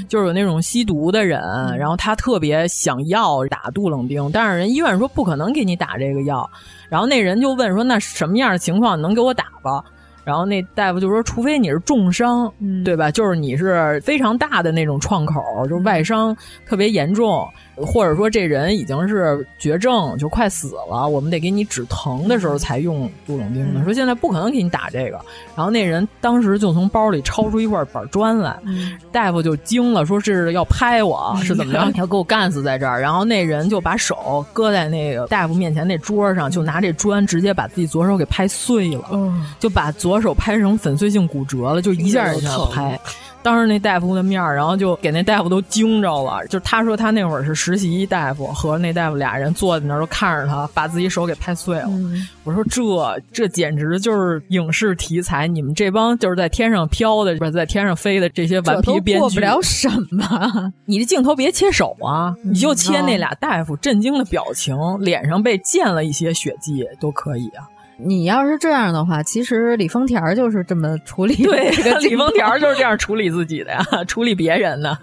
[0.09, 1.41] 就是有那种吸毒的人，
[1.77, 6.49] 然后他特别想要打杜冷丁，但是人医院说不可能给你打这个药，
[6.89, 9.85] 然后那人就问说那什么样的情况能给我打吧？
[10.25, 12.53] 然后那大夫就说，除非你是重伤，
[12.85, 13.11] 对吧？
[13.11, 17.47] 就是你是非常大的那种创口，就是外伤特别严重。
[17.77, 23.83] 或者说这人已经是绝症，就快死了，我们得给你止疼的时候才用杜冷丁的。
[23.83, 25.19] 说现在不可能给你打这个，
[25.57, 28.57] 然后那人当时就从包里抄出一块板砖来，
[29.11, 31.91] 大夫就惊了，说这是要拍我，是怎么着？
[31.97, 33.01] 要给我干死在这儿。
[33.01, 42.99] 然后那人就把手搁在那个大夫面前那桌上，就拿这砖直接把自己左手给拍碎了，就把左手拍成粉碎性骨折了，就一下一下拍。
[43.43, 46.47] 当着那大夫的面儿，然后就给那大夫都惊着了。
[46.47, 51.91] 就他说他那会儿是实习大夫，和那大夫俩人坐在那儿都看着他，把自己手给拍碎了。
[52.45, 52.83] 我说这
[53.35, 60.73] 这简直就是影视题材，你们这帮就是在天上飘的，不是在天上飞的这些顽皮编剧，过不了审吗？
[60.87, 67.69] 你这镜头别切手啊，你就切那俩大夫震惊的表情，脸上被溅了一些血迹都可以啊。
[67.97, 71.35] 你要是这样的话，其实李丰田就是这么处理。
[71.35, 71.71] 对，
[72.01, 74.97] 李丰田就是这样处理自己的呀，处理别人的，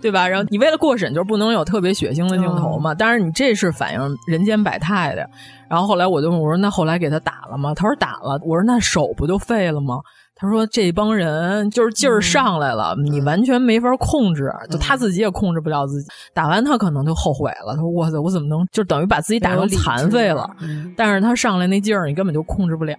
[0.00, 0.26] 对吧？
[0.26, 2.94] 然后你为了过审，就不能有特别血腥的镜头嘛。
[2.94, 5.28] 当然，你这是反映人间百态的。
[5.68, 10.00] 然后后来我就问我说：“那后来给他打了吗？”他说：“打了。”我说：“那手不就废了吗？”
[10.42, 16.10] 他说：“这帮人就是劲儿上来了，你完全没法控制，就他自己也控制不了自己。
[16.34, 20.50] 打完他可能就后悔了，他说：‘哇塞，我怎么能就等于把自己打成残废了？’
[20.96, 22.92] 但是他上来那劲儿，你根本就控制不了。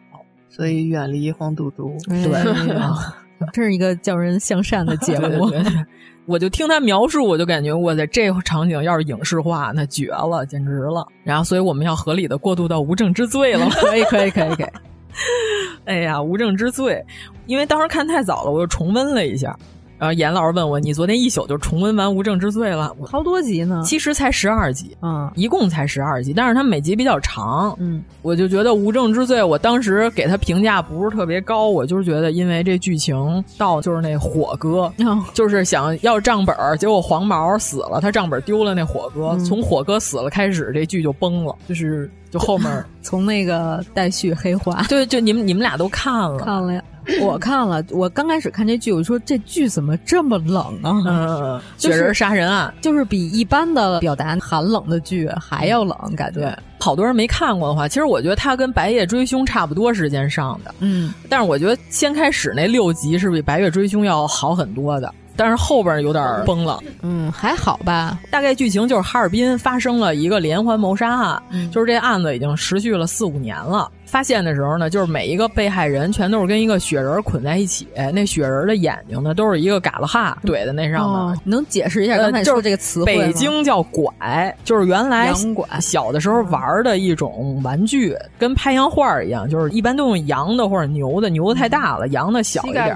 [0.47, 1.93] 所以远离黄赌毒。
[2.07, 2.31] 对，
[3.51, 5.51] 这是一个叫人向善的节目。
[6.25, 11.05] 我就听他描述，我就感觉哇塞，这场景要是影视化，那绝了，简直了。
[11.25, 13.67] 然后，所以我们要合理的过渡到无证之罪了。
[13.69, 14.92] 可以，可以，可以，可以。
[15.85, 17.03] 哎呀，无证之罪，
[17.45, 19.57] 因为当时看太早了，我又重温了一下。
[19.99, 22.93] 然后严老师问我：“你昨天一宿就重温完《无证之罪》了？
[23.05, 23.81] 好多集呢？
[23.85, 34.91] 其实才十二集，嗯，一共才十二集，但是它每集比较长，嗯，我就觉得《无证之罪》，我当时给他评价不是特别高，我就是觉得因为这剧情到就是那火哥，
[35.33, 46.83] 就是想要账本，结果黄毛死了，他账本丢了，那火哥从火哥死了开始，这剧就崩了，就是就后面 从那个待续黑化，对，就你们你们俩都看了，看了呀。
[47.21, 51.03] 我看了，我刚开始看这剧，我说这剧怎么这么冷啊？
[51.05, 56.57] 嗯， 雪人杀人案就是比一般的表达寒冷的剧还要冷，感觉。
[56.79, 61.13] 好多人没看过的话，其实我觉得它跟《白夜追凶》差不多时间上的，嗯。
[61.29, 66.79] 但是我觉得先开始那六集是比《白夜追凶》要好很多的，但是后边有点崩了。
[67.01, 68.19] 嗯，还好吧。
[68.31, 73.89] 大概剧情就是哈尔滨发生了一个连环谋杀案，就是这案子已经持续了四五年了。
[74.13, 81.19] 发现的时候呢，就是每一个被害人全都是跟一个雪人捆在一起，那雪人的眼睛呢都是一个嘎啦哈怼在那上面。
[81.19, 83.25] 哦、能解释一下刚才说这个词汇吗？
[83.25, 85.33] 北京叫拐，就是原来
[85.81, 92.95] 小的时候玩的一种玩具，跟拍洋画一样，就是一般都用羊的或者牛的，牛的太大了，羊的小一点。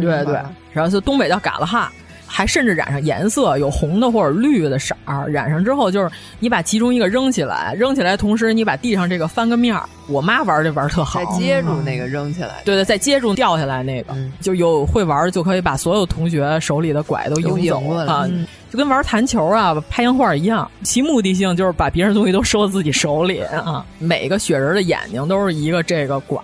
[0.00, 0.40] 对对，
[0.72, 1.90] 然后就东北叫嘎啦哈。
[2.34, 5.28] 还甚至染上颜色，有红的或者绿的色儿。
[5.28, 6.10] 染上之后，就是
[6.40, 9.86] 你把其中一个扔起来，扔起来同时你把地上这个翻个面儿。
[10.08, 12.62] 我妈玩这玩特好，再接住那个扔起来。
[12.64, 20.68] 对对，再接住掉下来那个，嗯、就有会玩就可以把所有同学手里的拐都赢走啊，嗯、就跟玩弹球啊、拍洋画一样。
[20.82, 23.84] 其目的性就是把别人东西都收自己手里啊。
[23.98, 26.42] 每个雪人的眼睛都是一个这个拐，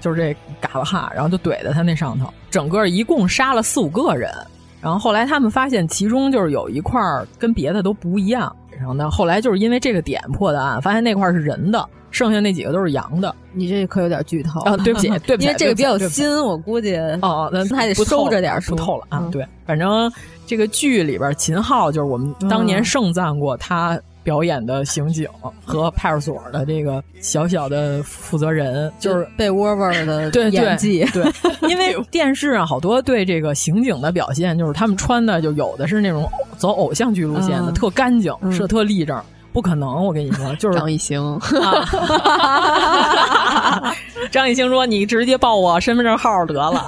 [0.00, 2.32] 就是这嘎巴哈，然后就怼在他那上头。
[2.50, 4.30] 整个一共杀了四五个人。
[4.80, 7.00] 然后后来他们发现，其中就是有一块
[7.38, 8.54] 跟别的都不一样。
[8.78, 13.34] 然后呢，后来就是因为这个点破的案，发现那块是人的，剩下那几个都是羊的。
[13.52, 14.74] 你这可有点剧透啊！
[14.78, 19.28] 对不起， 对不起，因为这个比较新，我估计哦，那还得收着点不透了啊。
[19.30, 20.10] 对，反正
[20.46, 24.00] 这个剧里边，秦昊就是我们当年盛赞过他。
[24.22, 25.28] 表演的刑警
[25.64, 31.04] 和派出所的这个小小的负责人，就是被窝味儿的 对演技。
[31.12, 31.24] 对，
[31.68, 39.20] 因为电视上好多对这个刑警的表现，就是他们穿的就有的是那种走偶像剧路线的，嗯、特干净，是特立正。
[39.52, 41.20] 不可能，我跟你说， 就是张艺兴。
[41.60, 41.84] 啊、
[44.30, 46.86] 张艺兴说：“你直接报我身份证号得了，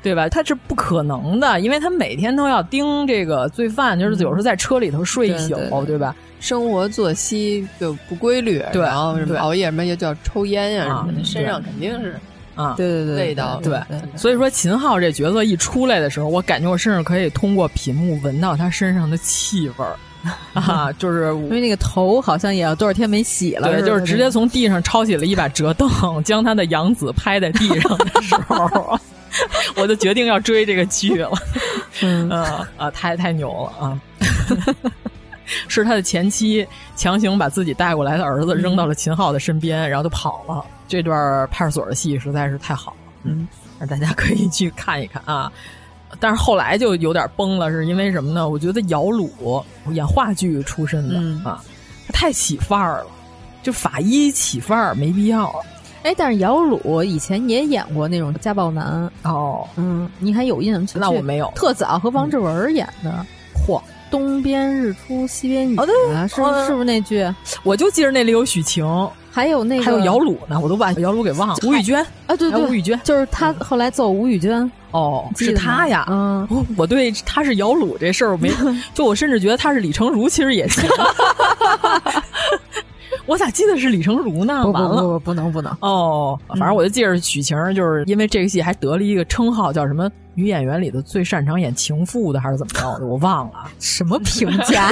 [0.00, 6.14] 对吧？”他是不可能的，因为他每天都要盯这个罪犯，就是有时候在车里头睡一宿，对对对吧？
[6.40, 12.18] 生活作息就不规律，对然后什么熬夜什么又叫抽烟呀、啊什么的，身上肯定是
[12.54, 13.60] 啊，对对对，味道。
[13.62, 13.80] 对，
[14.16, 19.96] 所以说秦昊这角色一出来的时候，我感觉我甚至可以通过屏幕闻到他身上的气味儿。
[20.52, 25.88] 啊，就是因为那个头好像也要多少天没洗了，对，就是直接从地上抄起了一把折凳，
[26.24, 28.98] 将他的养子拍在地上的时候，
[29.76, 31.30] 我就决定要追这个剧了。
[32.02, 32.28] 嗯
[32.76, 34.00] 啊，太太牛了啊！
[35.68, 40.64] 是他的前妻强行把自己带过来的儿子扔到了秦昊的身边，然后就跑了。
[40.86, 43.46] 这段派出所的戏实在是太好了，嗯，
[43.78, 45.52] 那大家可以去看一看啊。
[46.18, 48.48] 但是后来就有点崩了，是因为什么呢？
[48.48, 51.62] 我觉得姚鲁演话剧出身的、嗯啊，
[52.06, 53.06] 他太起范儿了，
[53.62, 55.54] 就法医起范儿没必要。
[56.04, 60.98] 哎，但是姚鲁以前也演过那种家暴男哦，嗯，你还有印象？
[60.98, 63.78] 那我没有，特早和王志文演的，嚯、
[64.10, 65.94] 东边日出西边雨哦，对，
[66.28, 67.26] 是、哦是不是那句？
[67.62, 68.86] 我就记着那里有许晴，
[69.30, 71.56] 还有那个还有姚鲁呢，我都把姚鲁给忘了。
[71.64, 74.70] 吴宇娟啊，对对，吴宇娟就是他后来揍吴宇娟。
[74.90, 78.50] 哦，是他呀，嗯，我对他是姚鲁这事儿没，
[78.94, 80.88] 就我甚至觉得他是李成儒，其实也行。
[83.28, 84.64] 我咋记得是李成儒呢？
[84.64, 93.06] 不完了，不不不能不能哦，反正我就记着许晴，就是因为这个戏还得了一个称号，叫什么女演员里的最擅长演情妇的，还是怎么着的？
[93.06, 94.88] 我忘了什么评价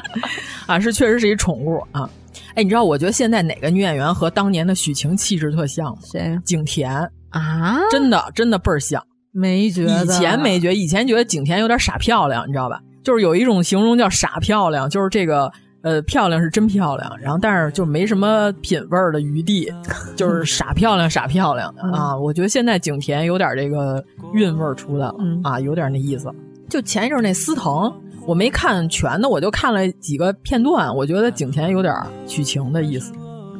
[0.66, 2.08] 啊，是确实是一宠物啊。
[2.54, 5.98] 哎，你知道我觉得现在哪个女演员和当年的许晴气质特像吗？
[6.10, 6.38] 谁？
[6.44, 6.90] 景甜
[7.28, 9.02] 啊，真的真的倍儿像。
[9.30, 12.80] 没觉得，以前没觉得，以前觉得景甜有点傻漂亮，你知道吧？
[13.04, 15.52] 就是有一种形容叫傻漂亮，就是这个
[15.82, 19.72] 呃漂亮是真漂亮，然后但是就没什么品味儿的余地，
[20.16, 22.16] 就是傻漂亮傻漂亮的啊。
[22.16, 26.30] 我觉得现在景甜有点这个韵味儿出来了、嗯、啊，有点那意思。
[26.68, 27.92] 就前一阵那司藤，
[28.26, 31.94] 我没看全的，我就看了几个片段，我觉得景甜有点
[32.26, 33.12] 许晴的意思，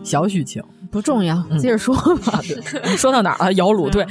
[0.02, 2.40] 小许晴不重要，接着说吧。
[2.82, 3.52] 嗯、说到哪儿了？
[3.54, 4.06] 姚鲁对。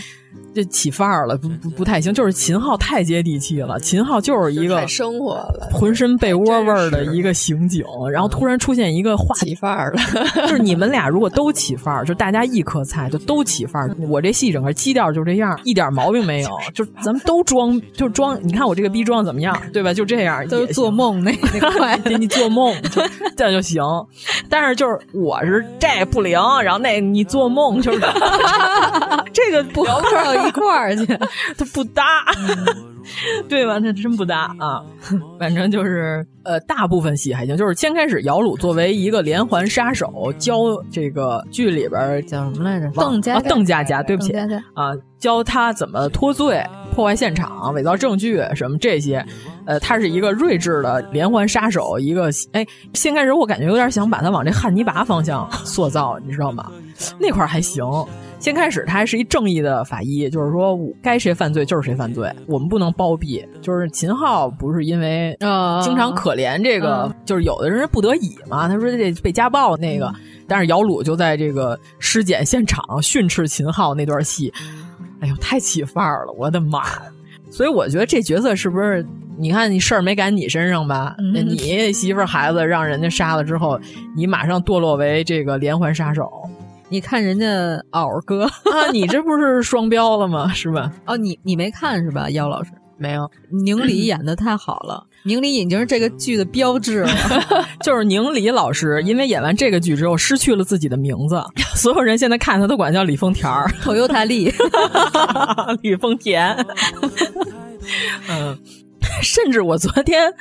[0.54, 2.14] 这起范儿了，不不不太行。
[2.14, 7.84] 就是秦昊太接地气了，秦昊就是一个太生活了，浑身被窝味儿的一个刑警。
[8.12, 10.02] 然后突然出现一个话起范儿了，
[10.48, 13.96] 就是你们俩如果都起范儿，就大家一颗菜就都起范儿。
[14.10, 16.50] 我这戏整个基调就这样，一点毛病没有。
[16.74, 18.40] 就咱们都装，就装。
[18.42, 19.94] 你看我这个逼装怎么样，对吧？
[19.94, 23.02] 就这样，都是做梦那 那块，给你做梦就
[23.36, 23.84] 这就行。
[24.50, 28.00] 但是就是我是这不灵，然后那你做梦就是
[29.34, 31.06] 这个不聊不到一块儿去，
[31.58, 32.26] 它不搭，
[33.48, 33.80] 对吧？
[33.80, 34.84] 它真不搭啊！
[35.40, 37.56] 反正就是呃，大部分戏还行。
[37.56, 40.56] 就是先开始，姚鲁作为一个连环杀手，教
[40.92, 42.90] 这个剧里边叫什么来着？
[42.96, 46.64] 邓家邓家佳，对不起家啊，教他怎么脱罪、
[46.94, 49.26] 破坏现场、伪造证据什么这些。
[49.66, 56.72] 呃，他是一个睿智的连环杀手，一个哎，先开始我感觉有点想把他往这汉尼拔方向塑造，你知道吗？
[57.20, 57.86] 那块儿还行。
[58.40, 63.46] 先开始他还是一正义的法医，就是说该谁犯罪就是谁犯罪，我们不能包庇。
[63.62, 65.36] 就是秦昊不是因为
[65.84, 70.14] 经常可怜这个，嗯、就是有的人不得已嘛，他说这被家暴那个。
[70.48, 74.54] 但是姚鲁就在这个尸检现场训斥秦昊那段戏，
[75.20, 76.84] 哎呦，太起范儿了，我的妈！
[77.50, 79.06] 所以我觉得这角色是不是？
[79.40, 81.16] 你看你事儿没赶你身上吧？
[81.20, 83.80] 嗯、你媳妇儿孩子让人家杀了之后，
[84.16, 86.32] 你马上堕落为这个连环杀手。
[86.90, 87.48] 你看人家
[87.92, 90.52] 敖哥 啊，你这不是双标了吗？
[90.54, 90.92] 是吧？
[91.06, 92.30] 哦，你你没看是吧？
[92.30, 97.10] 姚老师没有，宁理演的太好了， 宁理已经是这个剧的标志了。
[97.84, 101.44] 就是宁理老师，因为演完这个剧之后失去了自己的名字，
[101.76, 104.52] 所有人现在看他都管叫李丰田儿，头油台丽，
[105.82, 106.56] 李丰田。
[108.30, 108.58] 嗯。
[109.24, 110.34] 甚至我昨天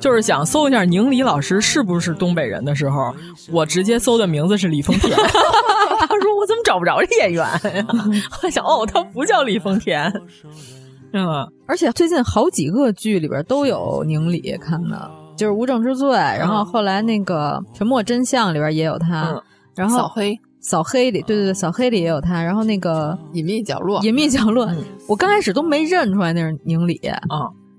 [0.00, 3.14] 就是想搜一下宁理老师是不是东北人的时候，
[3.50, 5.16] 我直接搜的名字是李丰田。
[5.16, 7.44] 他说我怎么找不着这演员
[7.76, 7.86] 呀？
[8.42, 10.12] 我想哦，他不叫李丰田，
[11.12, 11.46] 是吗？
[11.66, 19.42] 而且最近好几个剧里边都有宁理看的，就是《无证之罪》，然后后来那个《沉默真相》里边也有他，嗯、
[19.76, 20.38] 然后扫黑。
[20.60, 22.40] 扫黑里，对对对，扫黑里也有他。
[22.40, 24.76] 然后那个隐秘角落，隐秘角落，嗯、
[25.08, 27.20] 我刚开始都没认出来那是宁理啊。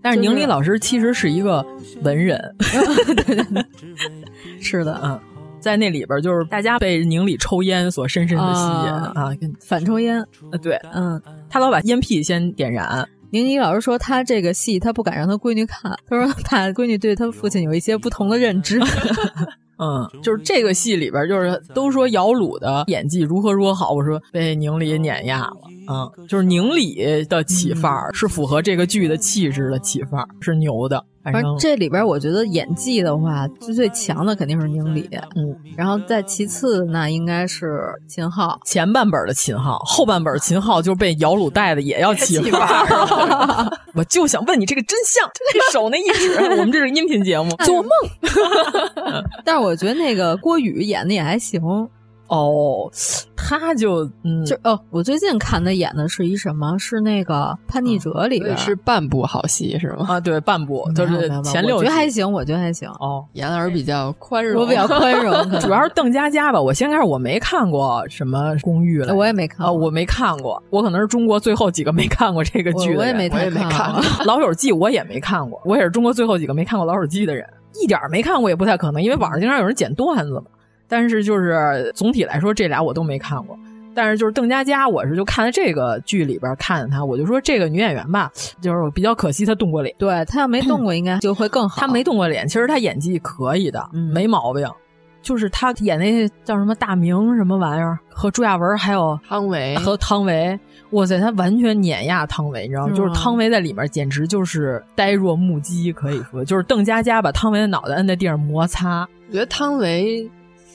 [0.03, 1.65] 但是宁理老师其实是一个
[2.03, 2.37] 文人，
[4.61, 5.19] 是的，嗯，
[5.61, 9.31] 在那里边就是大家被宁理抽烟所深深的吸引啊，啊
[9.61, 13.07] 反抽烟，啊，对，嗯，他老把烟屁先点燃。
[13.31, 18.79] 宁理老师说他这个戏他不敢让他闺女看，他说他闺女对他父亲有一些不同的认知。
[19.77, 25.57] 嗯，就是这个戏里边，就是都说姚鲁的演技如何如何好，我说被宁理碾压了。
[25.89, 31.03] 嗯，就是宁理的起范儿是符合这个剧的气质的起范儿，是牛的。
[31.23, 38.59] 反正这里边我觉得演技的话，最最强的肯定是宁理，嗯，然后再其次那应该是秦昊。
[38.65, 43.79] 前半本的秦昊，后半本秦昊就被姚鲁带的也要起范 儿。
[43.95, 47.89] 我就想问你这个真相，这手那一指， 我们这是音频节目，做梦。
[49.45, 51.61] 但是我觉得那个郭宇演的也还行。
[52.27, 52.89] 哦，
[53.35, 56.77] 他就嗯，就哦，我最近看他演的是一什么？
[56.79, 57.33] 是那个
[57.67, 60.05] 《叛逆者》里边、嗯、是半部好戏是吗？
[60.07, 62.89] 啊，对，半部就是前六集，我觉得还行，我觉得还行。
[62.99, 66.59] 哦，严老师比较宽容，我比较宽容， 主要是邓家佳吧。
[66.59, 77.45] 我先开始我没看过什么公寓了，我也没看啊，我没看过，我可能是中国最后几个没看过这个剧的人，我也没，我也没看过 《老友记》，我也没看过，我也是中国最后几个没看过《老友记》的人，
[77.83, 80.43] 一点没看过也不太可能，因为网上经常有人剪段子嘛。
[80.93, 83.57] 但是就是总体来说，这俩我都没看过。
[83.95, 88.31] 但是就是邓家佳，我是就看了这个剧里边看见她，我就说这个女演员吧，
[88.61, 89.95] 就是比较可惜她动过脸。
[89.97, 91.81] 对她要没动过， 应该就会更好。
[91.81, 94.67] 她没动过脸，其实她演技可以的，嗯、没毛病。
[95.23, 100.59] 就是她演那叫什么大明什么玩意儿，和朱亚文还有汤唯和汤唯，
[100.91, 102.93] 哇塞，她完全碾压汤唯，你知道吗？
[102.93, 109.07] 嗯、就是汤唯在里面简直就是呆若木鸡，可以说就是邓家佳把汤唯的脑袋摁在地上摩擦。
[109.27, 110.29] 我觉得汤唯。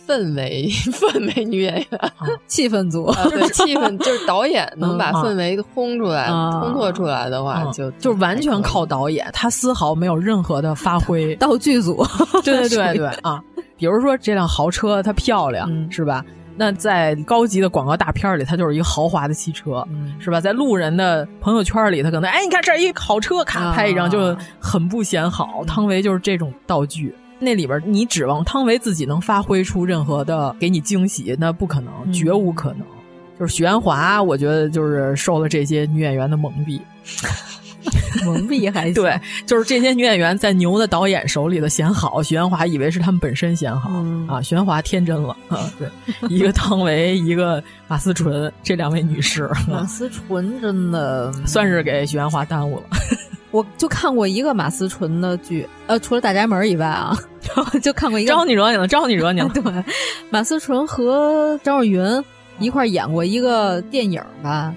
[0.09, 11.37] 氛围 氛围女演员，啊、气氛组，啊、对 气氛就是导演能把氛围烘出来、嗯、烘托出来的话，就就完全靠导演，他丝毫没有任何的发挥。
[11.37, 12.03] 道具组，
[12.43, 13.07] 对对对对。
[13.23, 13.43] 啊，
[13.77, 16.25] 比如说这辆豪车它漂亮、嗯、是吧？
[16.57, 20.41] 那在高级的广告大片里，它就是一个豪华的汽车，嗯、是吧？
[20.41, 25.63] 在路人的朋友圈里，他可能哎，你看这儿一豪车，咔拍一张就很不显好。
[25.67, 27.15] 汤唯就是这种道具。
[27.39, 32.80] 那里边，你指望汤唯自己能发挥出任何的给你惊喜，那不可能，嗯、绝无可能。
[33.39, 36.80] 就是许鞍华，我觉得就是受了这些女演员的蒙蔽，
[38.26, 39.16] 蒙蔽还对，
[39.47, 45.89] 就是这些女演员在牛的导演手里的显好，许鞍华以为是他们本身显好、嗯、啊，许鞍华天真了啊，对，
[46.28, 52.84] 一个汤唯，一个马思纯，这两位女士，马思纯真的算是给许鞍华耽误了。
[53.51, 57.17] 我就看过一个马思纯的剧，呃，除了《大宅门》以外啊，
[57.83, 58.29] 就看过一个。
[58.31, 59.49] 招你惹你了，招你惹你了。
[59.51, 59.63] 对，
[60.31, 62.23] 马思纯和张若昀
[62.59, 64.75] 一块演过一个电影吧，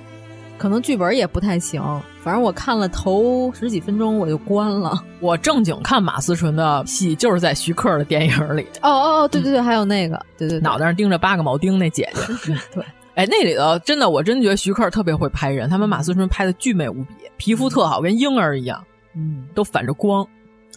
[0.58, 1.82] 可能剧本也不太行，
[2.24, 5.04] 反正我看了头十几分钟我就关了。
[5.20, 8.62] 我正经看马思纯的戏，就是在徐克的电影里。
[8.82, 12.10] 哦哦哦，对对对，还有那个，对对，脑袋上钉着八个铆钉那姐
[12.46, 12.86] 姐， 对。
[13.16, 18.82] 哎，那里头真的，我真觉得徐克特别会拍人，他们马思纯拍的巨美无比，皮肤特好，跟婴儿一样，
[19.16, 20.26] 嗯，都反着光。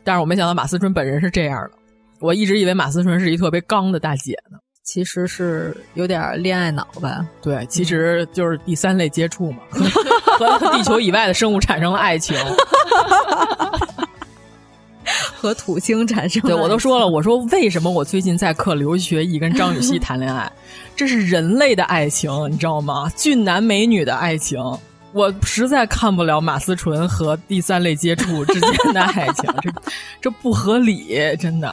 [0.02, 1.70] 但是我没想到马思纯本人是这样的，
[2.20, 7.26] 我一直以为马思纯是一特别刚的大姐呢，其实是有点恋爱脑吧？
[7.40, 9.58] 对，其实就是第三类接触嘛，
[10.38, 12.36] 和地球以外的生物产生了爱情。
[15.34, 20.50] 和土星产生对我都说了，我说为什么我最近在课刘学义跟张雨绮 谈恋爱？
[20.96, 23.10] 这是人类的爱情，你知道吗？
[23.16, 24.58] 俊男美女的爱情，
[25.12, 29.70] 我实在看不了马思纯和第三类接触之间的爱情，这
[30.22, 31.72] 这不合理，真的。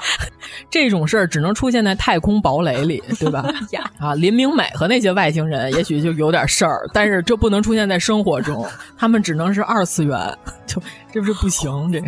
[0.70, 3.48] 这种事儿只能出现在太空堡垒里，对吧？
[3.98, 8.66] 啊，林明美和那些外星人也许就有点事儿，但是这不能出现在生活中，
[8.98, 10.82] 他们只能是二次元，就
[11.14, 12.08] 这不是不行这个。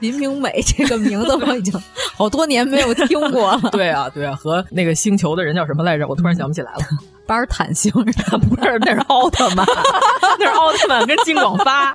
[0.00, 1.72] 林明美这个名字我已经
[2.16, 3.68] 好多年没有听过了。
[3.72, 6.06] 对啊，对啊，和那个星球的人叫什么来着？
[6.06, 6.78] 我突然想不起来了。
[7.26, 8.10] 巴尔坦星不
[8.62, 9.66] 是，那是奥特曼，
[10.38, 11.92] 那是奥特曼跟金广发。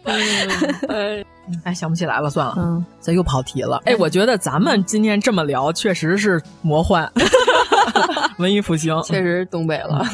[1.63, 3.81] 哎，想不起来了，算了，嗯，咱又跑题了。
[3.85, 7.09] 哎，我觉得咱们今天这么聊，确实是魔幻，
[8.37, 10.05] 文艺复兴，确实东北了。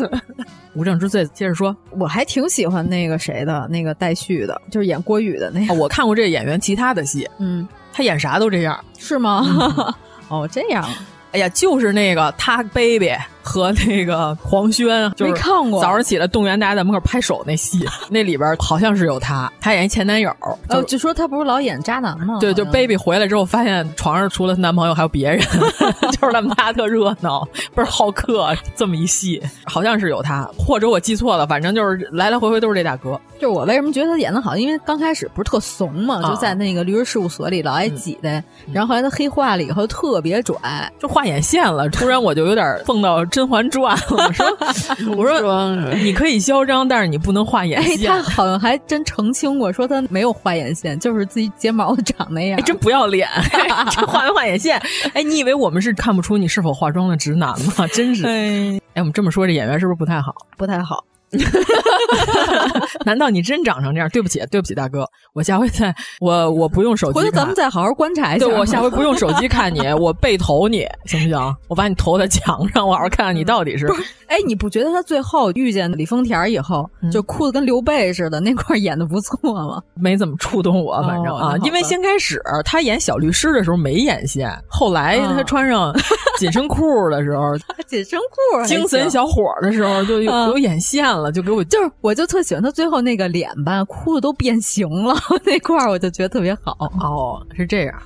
[0.73, 5.73] 无证之罪，接着说，我还挺喜欢那个谁的，那个戴旭的，就是演郭宇的那个。
[5.73, 7.67] 我看过这个演员其他的戏，嗯，
[7.99, 9.45] 他演啥都这样，是吗？
[10.29, 10.87] 哦，这样。
[11.33, 13.11] 哎呀，就是那个他 baby
[13.41, 15.81] 和那个黄轩，没看过。
[15.81, 20.29] 早上起来动员大家在门口拍手那戏， 那里边好像是有他，他演一前男友。
[20.69, 22.37] 哦，就说他不是老演渣男吗？
[22.39, 25.39] 对，就 baby 回来之后发现床上除了她男朋友还有别人，
[26.11, 28.55] 就是他们家特热闹，倍儿好客。
[28.75, 33.19] 这么一戏，好像是有他，或者我记错了，反正就是来来回回都是这大哥。
[33.39, 34.55] 就是我为什么觉得他演的好？
[34.55, 41.89] 因为刚开始不是特怂嘛，就在那个律师事务所里老爱挤的，然后后来他黑化了以后特别拽，就画眼线了。
[41.89, 43.95] 突然我就有点 碰到《甄嬛传》。
[44.15, 44.47] 我说，
[45.15, 48.09] 我说你可以嚣张，但是你不能画眼线。
[48.09, 52.61] 他好像还真澄清过，说他没有画眼线，就是自己睫毛长那样。
[52.63, 53.27] 真不要脸，
[53.91, 54.81] 这画没画眼线？
[55.13, 57.87] 哎，你以为我们是看不出你是否化妆的直男吗？
[57.93, 58.25] 真是。
[58.25, 60.35] 哎，我们这么说，这演员是不是不太好？
[60.57, 61.03] 不太好。
[63.05, 64.09] 难道你真长成这样？
[64.09, 68.45] 对不起，对不起，大哥，我下回再我我不用手机，回头咱们再好好观察一下。
[68.45, 71.55] 对，我下回不用手机看你， 我背投你行不行？
[71.67, 73.87] 我把你投在墙上，我好好看看你到底是。
[74.27, 79.81] 哎，你不觉得他最后遇见李丰田以后，就哭的跟刘备似的，那块演的不错吗？
[79.95, 85.91] 没怎么触动我，反正啊，因为先开始他演小律师的时候没眼线，后来他穿上
[86.37, 87.57] 紧身裤的时候，
[87.87, 91.18] 紧身裤，精神小伙的时候就有有眼线了。
[91.31, 95.13] 就给我，就是我就特喜欢他最后那个脸吧，哭的都变形了
[95.45, 96.75] 那块儿，我就觉得特别好。
[97.01, 98.01] 哦，是这样，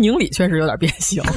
[0.00, 1.22] 宁理确实有点变形。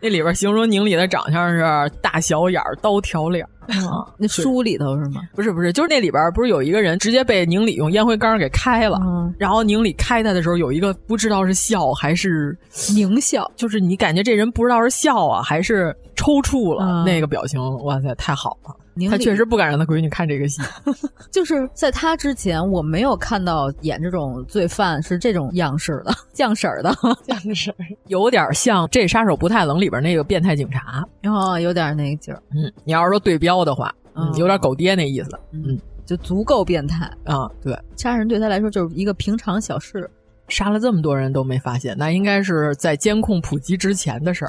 [0.00, 1.62] 那里边形容宁理的长相是
[2.02, 4.04] 大小眼儿、刀条脸啊。
[4.18, 5.22] 那书里头是吗？
[5.34, 9.00] 不是不是，就是那里边不是有一个人直接被宁理用烟灰缸给开了，
[9.38, 18.76] 然后宁理开他的时候有一个不知道是笑还是狞笑，就是你感觉这人不知道是笑啊还是抽搐了，那个表情，哇塞，太好了。
[19.10, 20.62] 他确实不敢让他闺女看这个戏，
[21.30, 26.94] 就是在他之前，我没有看到演这种罪犯是这种样式的， 酱婶儿的
[27.26, 32.40] 酱婶儿， 有点像《这杀手不太冷》里边那个变态警察，哦，有点那个劲儿。
[32.54, 37.50] 嗯，你要是说对标的话，嗯，有点狗爹那意思，嗯，就足够变态啊。
[37.62, 40.08] 对，杀人对他来说就是一个平常小事。
[40.48, 44.48] 杀了这么多人都没发现，那应该是在监控普及之前的事儿。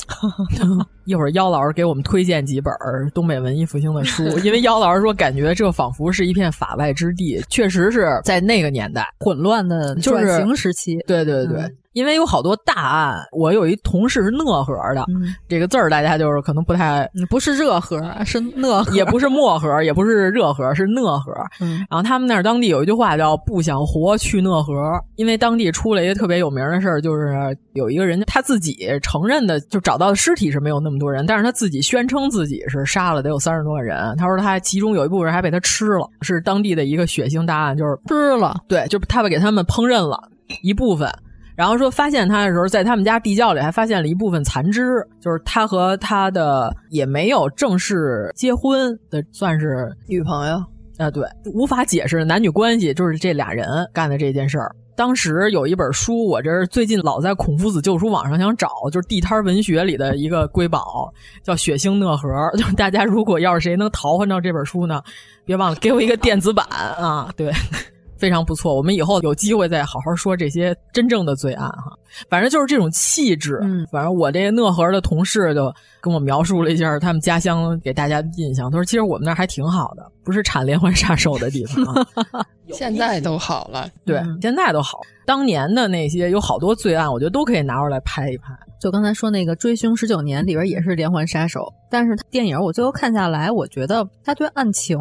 [1.05, 2.73] 一会儿妖老师给我们推荐几本
[3.13, 10.97] 东北文艺复兴的书， 因为妖老师说感觉这仿佛是一片法外之地，确实是在那个年代混乱的转型时期。
[11.07, 11.63] 对对对。
[11.95, 15.05] 因为有好多大案，我有一同事是讷河的，
[15.47, 21.31] 这个字儿大家就是可能不太，不是热河，是讷河，也不是漠河，也不是热河，是讷河。
[21.89, 24.73] 然后他们那儿当地有一句话叫“不想活去讷河”，
[25.15, 27.33] 因为当地出了一个特别有名的事儿，就是
[27.71, 34.13] 有一个人他自己承认的，就找到的尸体是没有那么多人，但是他自己宣称自己是杀了得有三十多个人。
[34.17, 40.21] 他说他其中有一部分人还被他吃了，是当地的一个血腥大案，就是吃了，对，就是他们给他们烹饪了
[40.61, 41.09] 一部分。
[41.55, 44.81] 然后说发现他的时候，在他们家地窖里还发现了一部分残肢，
[45.21, 50.61] 就是他和他的也没有正式结婚的，算是女朋友
[50.97, 54.75] 啊，对，无法解释男女关系，就是这俩人干的这件事儿。
[54.97, 62.29] 当时有一本书，我这最近老在孔夫子旧书网上想找，就是地摊文学里的一个瑰宝，叫《血腥讷河》。
[62.57, 65.01] 就是大家如果要是谁能淘换到这本书呢，
[65.43, 67.51] 别忘了给我一个电子版啊，对。
[68.17, 71.93] 非常不错，我们以后有机会再好好说这些真正的罪案哈。
[72.29, 78.69] 反正就是这种气质，嗯，反正我这讷河的同事就跟我描述了一下他们家乡给大家的印象。
[78.69, 81.85] 他说：“其实我们那儿还挺好的，不是产连环杀手的地方。
[82.73, 84.99] 现在都好了，对，现在都好。
[85.25, 88.53] 当年的那些有好多罪案，我觉得都可以拿出来拍一拍。
[88.79, 94.97] 就刚才说那个《追凶十九年》里边也是连环杀手，但是电影我最后看下来，我觉得他对案情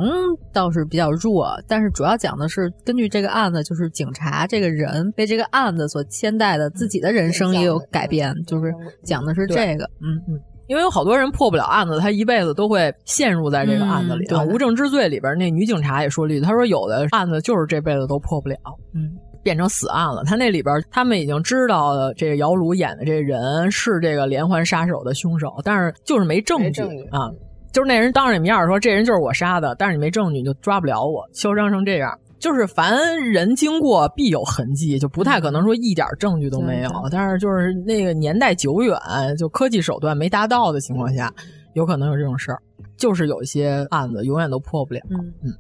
[0.53, 7.01] 倒是比较弱，但是主要讲的是根据这个案子，就是警察这个人被这个案子所牵带的自己。
[7.05, 8.73] 的人生也有改变，就是
[9.05, 14.27] 讲的是这个，嗯嗯，因为有好多人破不了案子，他一辈子都会陷入在这个案子里。
[14.35, 18.57] 啊，无证之罪里边那女警察也说了一句，她说有的案子就是这辈子都破不了。
[18.95, 19.11] 嗯，
[19.43, 20.25] 变成死案了。
[20.25, 27.31] 他那里边他们已经知道这个姚鲁演的这人是这个连环杀手的凶手，但是就是没证据啊。
[27.73, 31.05] 就是那人当着你面说这人就是我杀的，但是你没证据，你就抓不了。
[31.05, 31.29] 我。
[31.33, 36.91] 嚣张成这样，就是凡人经过必有痕迹，就不太可能说一点证据都没有。
[37.11, 38.95] 但是就是那个年代久远，
[39.39, 41.33] 就科技手段没达到的情况下，
[41.73, 42.61] 有可能有这种事儿。
[42.99, 45.01] 就是有一些案子永远都破不了。
[45.09, 45.55] 嗯嗯，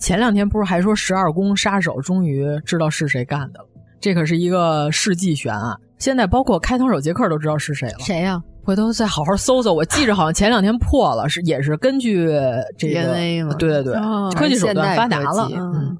[0.00, 3.66] 前两天不是还说十二宫杀手终于知道是谁干的了？
[3.98, 5.74] 这可是一个世纪悬案。
[5.96, 7.96] 现在包括开膛手杰克都知道是谁了。
[8.00, 8.42] 谁呀、啊？
[8.62, 9.72] 回头再好好搜搜。
[9.72, 12.28] 我记着好像前两天破了，是也是根据
[12.76, 13.14] 这个
[13.58, 15.98] 对对对，哦、科技手段发达了，嗯，嗯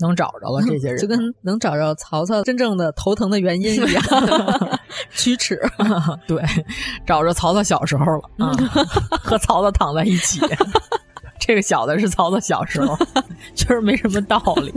[0.00, 4.02] 能找着了这些 人，就跟能找着曹操真正的头疼的原因一样，
[5.14, 5.60] 龋齿。
[6.26, 6.42] 对，
[7.06, 8.04] 找着曹操小时候
[8.36, 8.52] 了，啊、
[9.22, 10.40] 和曹操躺在一起。
[11.38, 12.96] 这个小的是曹操小时候，
[13.56, 14.72] 确实没什么道理。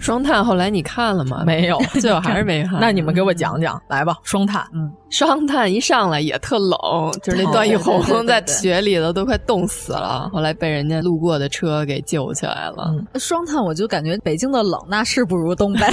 [0.00, 1.42] 双探后来你看了吗？
[1.46, 2.80] 没有， 最后还是没看。
[2.80, 4.16] 那你们给我讲讲，来吧。
[4.24, 6.78] 双探，嗯，双探一上来也特冷，
[7.22, 12.86] 就是那段奕宏在雪里头都快冻死了，后来被人家路过的车给救起来了。
[12.88, 15.86] 嗯、双探我就感觉北京的冷那是不如东北，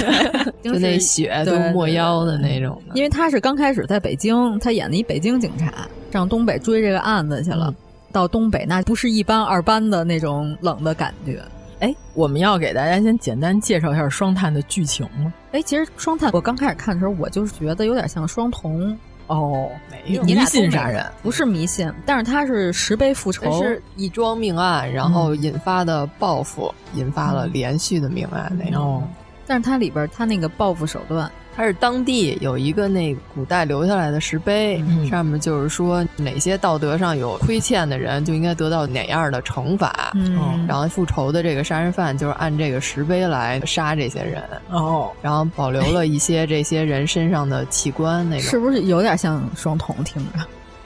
[0.62, 2.94] 就那雪都没腰的那种的。
[2.94, 7.66] 因为他是刚开始在北京，他演的一北京警察，上东北追这个案子去了。
[7.68, 7.74] 嗯、
[8.10, 11.42] 到东北那不是一般二班的那种冷的感觉。
[11.80, 15.32] 哎，我们要给大家先简单介绍一下双探的剧情吗？
[15.52, 18.98] 哎，其实双探我刚开始看的时候，我就是觉得有点像双瞳
[19.28, 28.82] 哦，没有迷信杀人，不是迷信，但是它是十倍复仇，是一桩命案，然后引发的报复，嗯、引发了连续的命案那种。
[28.82, 29.02] 哦，
[29.46, 31.30] 但是它里边它那个报复手段。
[31.58, 44.40] 它是当地有一个那古代留下来的石碑，嗯、上面就是说哪些道德上有亏欠的人就应该得到哪样的惩罚，嗯，然后复仇的这个杀人犯就是按这个石碑来杀这些人，
[44.70, 49.96] 哦，然后保留了一些这些人身上的器官，那个是不是有点像双瞳？
[50.04, 50.38] 听着，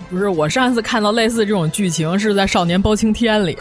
[0.09, 3.55] 不是，我上一次看到类似这种剧情是在《少年包青天》里，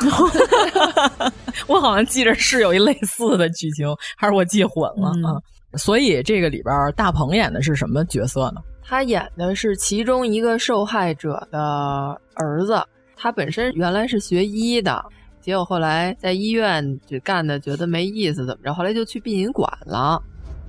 [1.68, 3.86] 我好像记着是有一类似的剧情，
[4.16, 5.36] 还是我记混了啊？
[5.36, 5.42] 嗯
[5.76, 8.62] 所以这个里边大鹏演的是什么角色呢？
[8.84, 11.60] 他演的是其中一个受害者的
[12.34, 12.84] 儿子，
[13.16, 15.02] 他本身原来是学医的，
[15.40, 20.22] 结果后来在医院就干的觉得没意思，怎么着，后来就去殡仪馆了。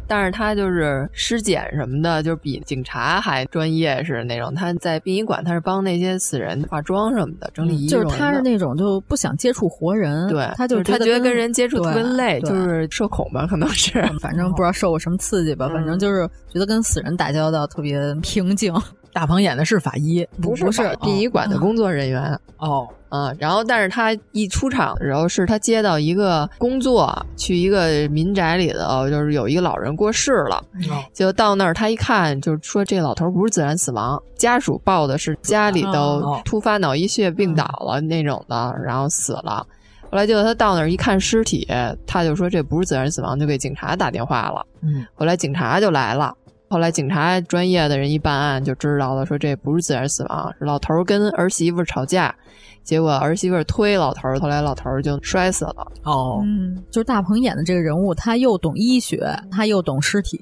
[0.06, 4.54] 但是他就是尸检什么的，就比警察还专业似的那种。
[4.54, 8.04] 他在殡仪馆，他是帮那些死人化妆什么的，整理仪容、嗯。
[8.04, 14.02] 就是他是那种就不想接触活人，对，他就他觉得跟人接触特别累，就是社恐吧，可能是。
[14.20, 18.72] 反正不知道受过什么刺激吧，嗯、反正就是觉得跟死人打交道特别平静。
[19.12, 22.88] 大鹏演的是法医，不是不是殡仪馆的工作人员哦。
[23.10, 30.56] 嗯，然后但是他一出场的时候，是他接到一个工作，去一个民宅里头，就是有一个老人过世了，
[30.90, 39.66] 哦、就到那儿他一看，就是说这老头不是自然死亡，家属报的是家里头突发脑溢血病倒了那种的，然后死了。
[40.10, 41.68] 后来结果他到那儿一看尸体，
[42.06, 44.66] 他就说这不是自然死亡，就给警察打电话了。
[44.80, 46.34] 嗯，后来警察就来了。
[46.72, 52.34] 后来警察专业的人一办案就知道了，说这不是自然死亡，是老头跟儿媳妇吵架，
[52.82, 55.86] 结果儿媳妇推老头，后来老头就摔死了。
[56.04, 60.40] 哦，嗯，就是大鹏演的这个人物，他又懂医学，他又懂尸体，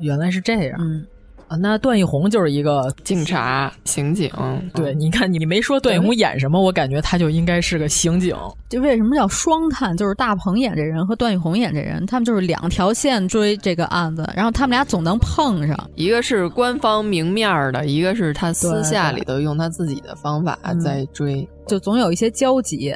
[0.00, 0.76] 原来是这样。
[0.80, 1.06] 嗯。
[1.48, 4.30] 啊，那段奕宏就是一个警察、刑警。
[4.74, 8.36] 对，你看，你没说段奕宏演什么，我感觉他就应该是个刑警。
[8.68, 9.96] 就为什么叫双探？
[9.96, 15.90] 就是大鹏演这人和段奕宏演这人，他们就是两条线追这个案子，然后他们俩总能碰上。
[15.94, 22.94] 一个是官方明面的，一个是他私下里头用他自己的方法在追，就总有一些交集。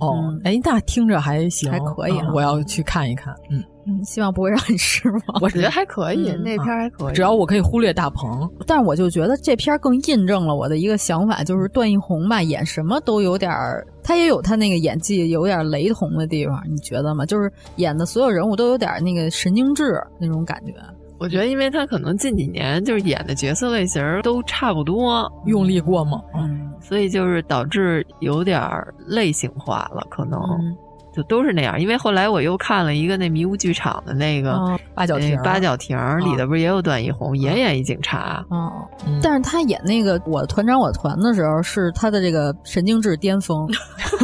[0.00, 3.32] 哦，哎，那听着还行，还可以、啊嗯，我要去看一看。
[3.50, 3.62] 嗯。
[3.86, 5.22] 嗯，希望不会让你失望。
[5.42, 8.50] 我觉得还可以，嗯、那片还可以，只要我可以忽略大鹏。
[8.66, 17.26] 但是我就觉得这片更印证了我的一个想法，就是段奕宏吧，演什么都有点儿，他也有他那个演技有点雷同的地方，你觉得吗？
[17.26, 20.72] 就是演的所有人物都有点那个神经质那种感觉。
[21.18, 28.60] 我觉得，因为他可能近几年就是演的角色类型都差不多，用力过猛，嗯，所以就是导致有点
[29.06, 30.40] 类型化了，可能。
[30.40, 30.76] 嗯
[31.14, 38.44] 就都是那样，因为后来我又看了一个那迷雾剧场的那个哦、八角亭，八角亭里头不是也有段奕宏，也演一警察。
[38.50, 38.72] 哦，
[39.06, 43.68] 嗯、但是他演那个我团长我团的时候，是他的这个神经质巅峰，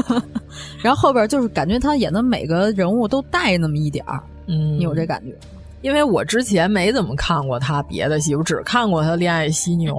[0.83, 5.33] 然后后边就是感觉他演的每个人物都带那么一点儿，嗯，你有这感觉？
[5.83, 9.95] 因为我之前没怎么看过他别的戏，我只看过他《恋爱犀牛》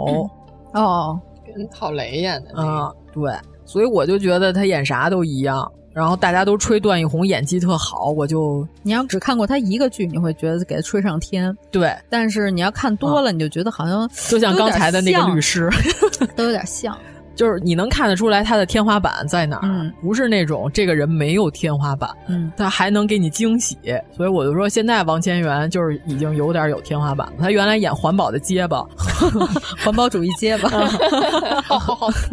[0.74, 3.34] 哦，跟郝蕾演的啊、嗯，对。
[3.64, 11.56] 所以我就觉得他演啥都一样，然后大家都吹段奕宏演技特好，我就你要只看过他一个剧，你会觉得给他吹上天。
[11.70, 15.70] 对，但是你要看多了，啊、你就觉得好像就像刚才的那个律师，
[16.36, 16.98] 都有点像。
[17.36, 23.78] 就是你能看得出来他的天花板在哪儿，嗯、不是那种这个人没有天花板，嗯，他还能给你惊喜，
[24.16, 27.34] 所以我就说现在王千源就是已经有点有天花板了。
[27.40, 28.84] 他原来演环保的结巴，
[29.84, 30.70] 环保主义结巴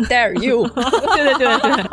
[0.08, 1.84] ，Dare you，对对对对，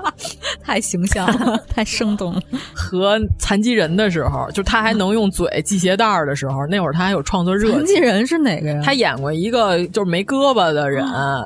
[0.64, 2.41] 太形象了，太生动了。
[2.73, 7.77] 和残疾人的时候，就他还能用嘴系鞋带的时候，那会儿他还有创作热情。
[7.77, 8.82] 残疾人是哪个呀？
[8.84, 11.06] 他演过一个就是没胳膊的人，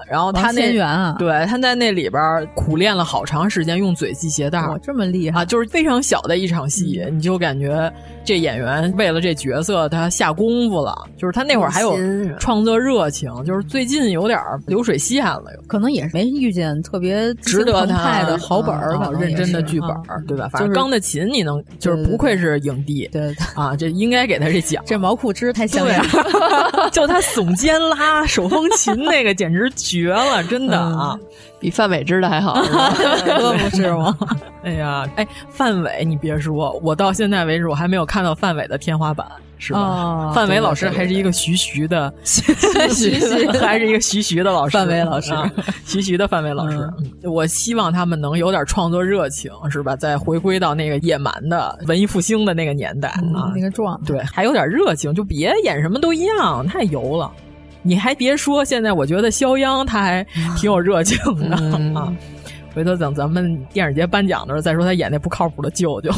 [0.09, 4.61] 然后他那啊，对他在那里边苦练了好长时间，用嘴系鞋带。
[4.61, 5.45] 哇，这么厉害啊！
[5.45, 7.91] 就是非常小的一场戏，嗯、你就感觉
[8.29, 10.95] 这演员为了这角色他下功夫了。
[11.17, 11.97] 就是他那会儿还有
[12.39, 20.47] 创作热情，就是最近有点流水线了，可能也是没遇见特别值得他的好本儿、嗯、认真的剧本，啊、对吧？
[20.49, 24.83] 反正钢的琴你能就是不愧是影帝，对啊，这应该给他这奖。
[24.85, 26.05] 这毛裤枝太像样，
[26.93, 31.17] 就他耸肩拉手风琴那个简直绝了，真的啊！
[31.19, 31.27] 嗯、
[31.59, 34.17] 比范伟知的还好，可 不是吗？
[34.63, 39.25] 哎呀，哎，范伟，你别说，我到现在为止我还没有看到范伟的天花板。
[39.61, 39.79] 是吧？
[39.81, 42.41] 哦、范伟老师还是一个徐徐的， 徐
[42.93, 44.77] 徐还是一个徐徐的老师。
[44.77, 45.51] 范伟老师，啊、
[45.85, 46.77] 徐徐的范伟老师。
[46.97, 49.97] 嗯、我希望他们能有点创作热情，是吧？
[49.97, 54.05] 再回归到那个野蛮的文艺复兴的那个年代、嗯、啊，那个状态。
[54.05, 57.29] 对，还有点热情，就别演什么都一样，太油了。
[57.81, 60.23] 你还别说，现在我觉得肖央他还
[60.57, 61.17] 挺有热情
[61.49, 62.13] 的、嗯、啊。
[62.75, 66.11] 回头等咱们电影节颁奖的时候再说他演那不靠谱的舅舅，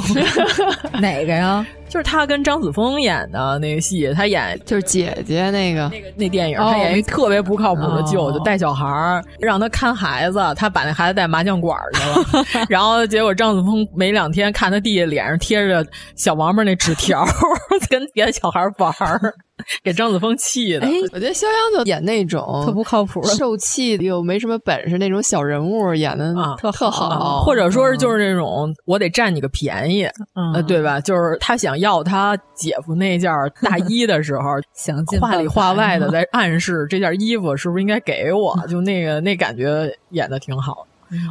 [0.99, 1.65] 哪个呀？
[1.87, 12.01] 就是他跟张子枫演的那个戏，他演就是姐姐那个那个那电影，他演一特别不靠谱的舅舅，带小孩儿让他看孩子，他把那孩子带麻将馆去
[12.37, 15.85] 了， 然后结果张子枫没两天看他弟弟脸上贴着
[16.15, 17.25] 小王八那纸条，
[17.89, 19.33] 跟别的小孩玩儿。
[19.83, 30.03] 给张子枫气的，哎，我觉得肖央就演那种特不靠谱、受气又没什么本事那种小人物，演的啊特特好，或者说是就是那种我得占你个便宜，
[30.35, 30.99] 嗯、呃，对吧？
[30.99, 33.31] 就是他想要他姐夫那件
[33.61, 40.85] 大衣的时候， 想话里话外的在暗示这件衣服是不是应该给我，就那个那感觉演的挺好。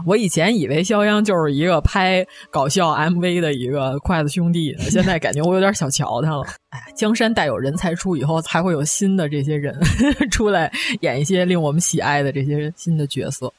[0.06, 6.44] 我以前以为肖央就是一个拍搞笑 MV 的一个筷子兄弟，现在感觉我有点小瞧他了。
[6.70, 9.76] 哎呀，江山代有人才出，以后还会有新的这些人
[10.30, 10.70] 出来
[11.00, 13.52] 演一些令我们喜爱的这些新的角色。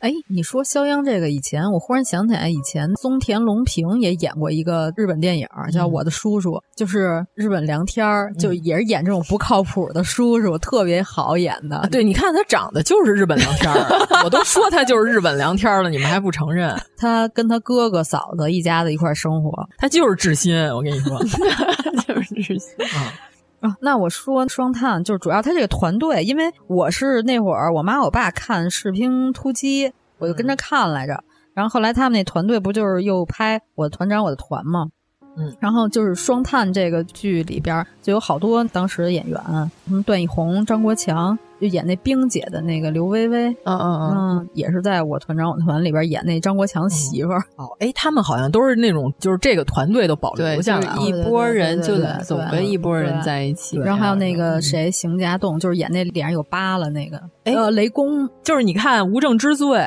[0.00, 11.88] 哎，你说肖央这个以前，我忽然想起来，以前松田龙平也演过一个日本电影，叫《我的叔叔》，就是日本梁天儿，就也是演这种不靠谱的叔叔，特别好演的。
[11.90, 16.72] 对，你看他长得就是日本梁天儿， 我都说他就是日本梁天儿了，你们还不承认？
[16.96, 21.18] 他跟他哥哥嫂子一家子一块生活，他就是志新，我跟你说，
[22.06, 23.12] 就是志新啊。
[23.60, 31.14] 啊，那我说双探就是主要他这个团队，因为我是那会儿我妈我爸看《士兵突击》，我就跟着看来着。
[31.14, 31.24] 嗯、
[31.54, 34.90] 然后后来他们那团队不就是又拍《我的团长我的团》吗？
[35.38, 39.40] 嗯，然后就是双探这个剧里边就有好多当时的演员，
[39.86, 47.42] 什么段奕宏、张国强，就演那冰姐的那个刘薇薇，嗯嗯嗯，也是在我团长我团里边演那张国强媳妇儿。
[47.56, 53.78] 哦，哎，他们好像都是那种，就是这个团队都保留下来，一波人就总跟一波人在一起。
[53.78, 59.78] 然后还有那个谁，邢家栋，就是演那脸上有疤了那个，哎，呃，雷公，就是你看《无证之罪》。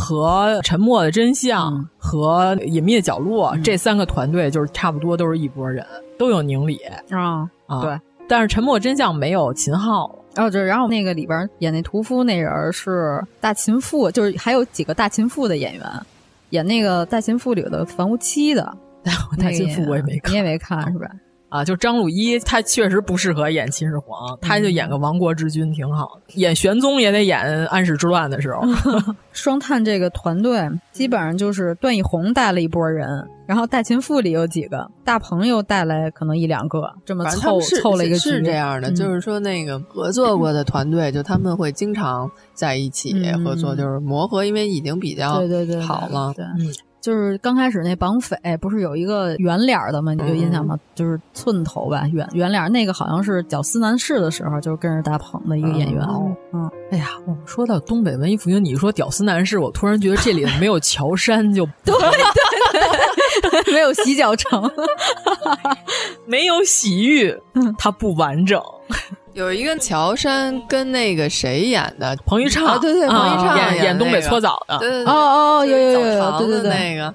[0.00, 5.84] 和《沉默的真相》嗯、和《隐秘的角落》嗯、这三个团队，就是差不多都是一拨人，
[6.18, 7.82] 都有宁理啊啊。
[7.82, 10.10] 对，但是《沉默真相》没有秦昊。
[10.36, 15.84] 哦，对，然后那个里边演那屠夫那人是大秦妇，就是还有几个大秦妇的演员，
[16.50, 18.62] 演那个大秦妇里的房屋妻的。
[19.38, 21.08] 大秦妇我也没看，你也没看是吧？
[21.50, 26.18] 啊，就张鲁一，他确实不适合演秦始皇，他就演个亡国之君挺好。
[26.34, 28.62] 演玄宗也得演安史之乱的时候。
[29.32, 38.30] 双探这个团队基本上就是段奕宏带了一波人，然后大秦赋里有几个，大鹏又带来可能一两个，这么凑凑了一个剧。
[38.30, 43.12] 是这样的，嗯、就是说那个合作过的团队，就他们会经常在一起
[43.44, 46.32] 合作，嗯、就是磨合，因为已经比较对对对好了。
[46.36, 46.72] 对，嗯。
[47.00, 50.12] 就是刚开始那绑匪不是有一个圆脸的吗？
[50.12, 50.74] 你有印象吗？
[50.74, 56.02] 嗯、就是寸头吧，圆圆脸那个好像是屌丝男士的时候，就是跟着大鹏的一个演员。
[56.08, 61.94] 嗯，嗯哎呀，我们说到东北文艺复兴，你说屌丝男士，我突然觉得这里没有乔杉就对
[63.42, 64.70] 对对，没有洗脚城，
[66.26, 67.34] 没有洗浴，
[67.78, 68.60] 它不完整。
[69.34, 72.66] 有一个乔杉跟那个谁演的，彭昱畅。
[72.66, 75.12] 啊，对对，彭昱畅演演东北搓澡的，对对哦
[75.60, 77.14] 哦，有有有有，对对对，那个。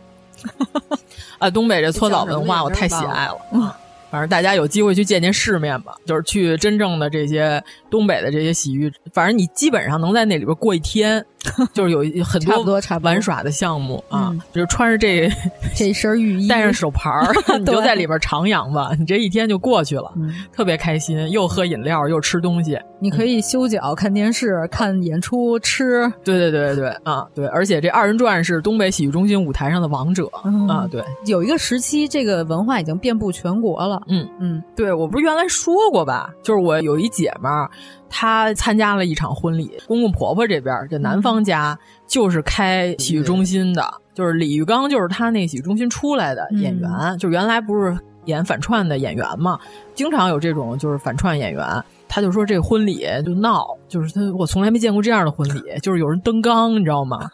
[1.39, 3.37] 啊，东北这搓澡文化 我太喜爱了。
[3.53, 3.71] 嗯。
[4.11, 11.25] 反正大家有机会去见见世面吧，就是去真正的这些东北的这些洗浴，反正你基本上能在那里边过一天，
[11.73, 15.29] 就是有很差不多玩耍的项目啊，就是穿着这
[15.75, 20.11] 这一身浴衣，带上手牌儿， 你就在里边徜徉吧，你这一天就过去了，
[20.51, 30.27] 特别开心，又喝饮料又吃东西，你可以修脚、看电视、看演出、吃，对对对对对啊，对，而且这二人转是东北洗浴中心舞台上的王者
[30.69, 34.01] 啊，对，有一个时期这个文化已经遍布全国了。
[34.07, 34.27] 嗯。
[34.39, 34.93] 嗯，对。
[34.93, 36.29] 我不是原来说过吧？
[36.43, 37.69] 就是我有一姐们儿，
[38.17, 41.77] 她参加了一场婚礼，公公婆婆这边就男方家
[42.07, 43.83] 就是开洗浴中心的，
[44.13, 49.59] 就是李玉刚，就是他那洗浴中心出来的演员，嗯、就原来不是演反串的演员嘛，
[49.93, 51.83] 经常有这种就是反串演员。
[52.07, 57.29] 他就说这婚礼就闹，就是他我从来没见过这样的婚礼，就是有人登缸，你知道吗？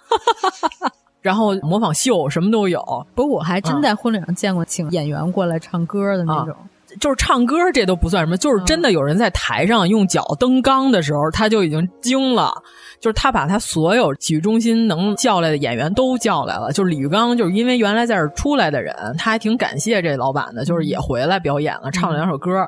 [1.22, 6.66] 然后模仿秀什么都有，不过我还真在婚礼上见过请演员过来唱歌的那种，啊、
[7.00, 12.54] 就是唱歌这都不算什么，就是真的有人在台上用脚蹬缸的时候，他就已经惊了，
[13.00, 22.68] 就是他把他所有体育中心能叫来的演员都叫来了，就是李玉刚，就是因为原来在这儿出来的人，他还挺感谢这老板的，就是也回来表演了，唱了两首歌。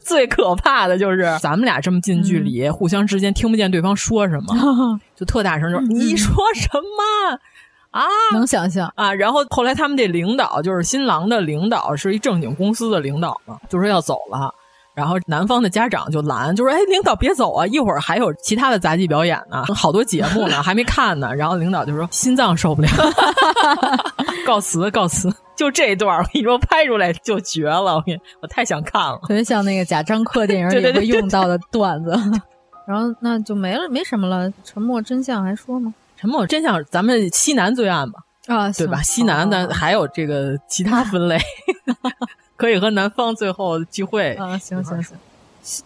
[0.00, 7.38] 最可怕的就是咱们俩这么近距离，互相之间听不见对方说什么，就特大声，就是你说什么。
[7.98, 9.12] 啊，能想象啊！
[9.12, 14.54] 然后后来他们这领导就是新郎的领导，是一正经公司的领导嘛，就说要走了。
[14.94, 22.88] 然后男方的家长就拦，就说：“哎，领导别走啊，一会儿还有其他的杂技表演呢，好多节目呢， 还没看呢。”然后领导就说：“心脏受不了，
[24.44, 27.96] 告 辞告辞。”就这段，我跟你说，拍出来就绝了。
[27.96, 32.16] 我跟你，我太想看了，特别像那个贾樟柯电影里 会用到的段子。
[32.86, 34.52] 然后那就没了，没什么了。
[34.64, 35.94] 沉默真相还说吗？
[36.18, 39.00] 沉默真相，咱们西南罪案吧，啊，对吧？
[39.02, 41.38] 西南咱还有这个其他分类，
[42.56, 44.58] 可以和南方最后聚会啊。
[44.58, 45.16] 行行行，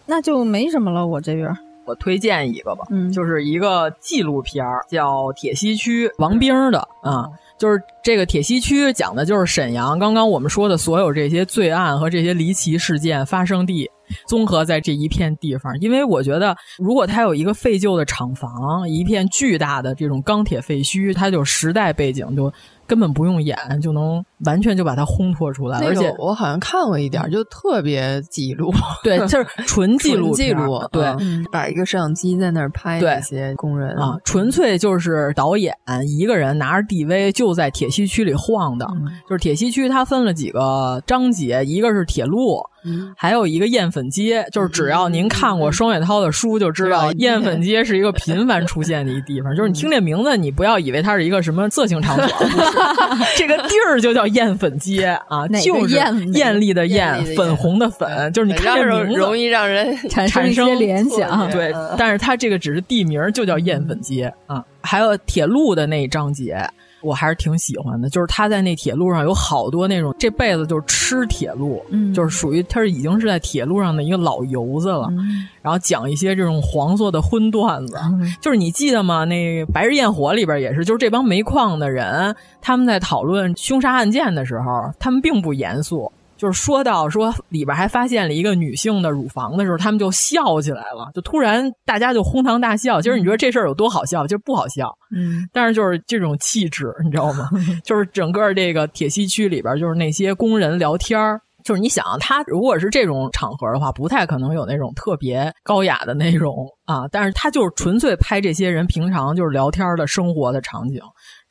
[0.07, 1.05] 那就没什么了。
[1.05, 1.55] 我这边
[1.85, 7.29] 我推荐一个吧，嗯，就是一个纪录片叫《铁西区》，王兵的啊。
[7.55, 13.89] 就是这个铁西区讲的就是沈阳刚刚我们说的所有这些罪案和这些离奇事件发生地，
[14.27, 15.73] 综合在这一片地方。
[15.79, 22.51] 因为我觉得，如果它有一个废旧的厂房，一片巨大的这种钢铁废墟，它就时代背景就
[22.85, 25.79] 根本不用演，就能完全就把它烘托出来。
[25.79, 28.71] 而且我好像看过一点，就特别记录，
[29.03, 35.73] 对，就是 纯记录记录，对，嗯、把一个摄像机在那儿拍那些工人啊，纯粹就是导演
[36.07, 38.89] 一个人拿着 DV 就在铁西区里晃荡。
[38.99, 42.61] 嗯、就是铁西区它分了几个章节，一个是铁路。
[42.85, 49.55] 嗯、还有一个艳粉街，就是只要您看过双雪涛的书，就知道艳粉街是一个频繁出现的一地方。
[49.55, 52.47] 就是你听这名字，你不要以为它是一个什么色情场所，
[53.37, 55.95] 这个地儿就叫艳粉街啊，就是
[56.33, 61.49] 艳丽的艳，粉红的粉，就是你看这名字容易让人产生一些联想。
[61.51, 64.63] 对，但是它这个只是地名，就叫艳粉街啊。
[64.81, 66.57] 还有铁路的那一章节。
[67.03, 79.25] 我还是挺喜欢的，就是他在那铁路上有好多那种这辈子就是吃铁路，嗯，就是属于他是已经是在铁路上的一个老油子了，嗯、然后讲一些这种黄色的荤段子，嗯、就是你记得吗？
[79.25, 86.11] 那《白日焰火》里边也是，就是这帮煤矿的人他们在讨论凶杀案件的时候，他们并不严肃。
[86.43, 93.01] 就是说到说里边还发现了一个女性的乳房的时候，他们就笑起来了，就突然大家就哄堂大笑。
[93.01, 94.27] 其实你觉得这事儿有多好笑？
[94.27, 97.49] 就是不好笑，嗯，但是就是这种气质，你知道吗？
[97.85, 101.39] 就是整个这个铁西区里边，就是那些工人聊天儿。
[101.63, 107.07] 就是你想，他如果是这种场合的话，不太可能有那种特别高雅的那种啊。
[107.09, 110.99] 但是他就是纯粹拍这些人平常就是聊天的生活的场景。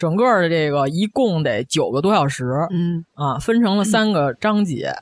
[0.02, 4.92] 整个的这个一共得九个多小时，嗯啊，分成了三个章节，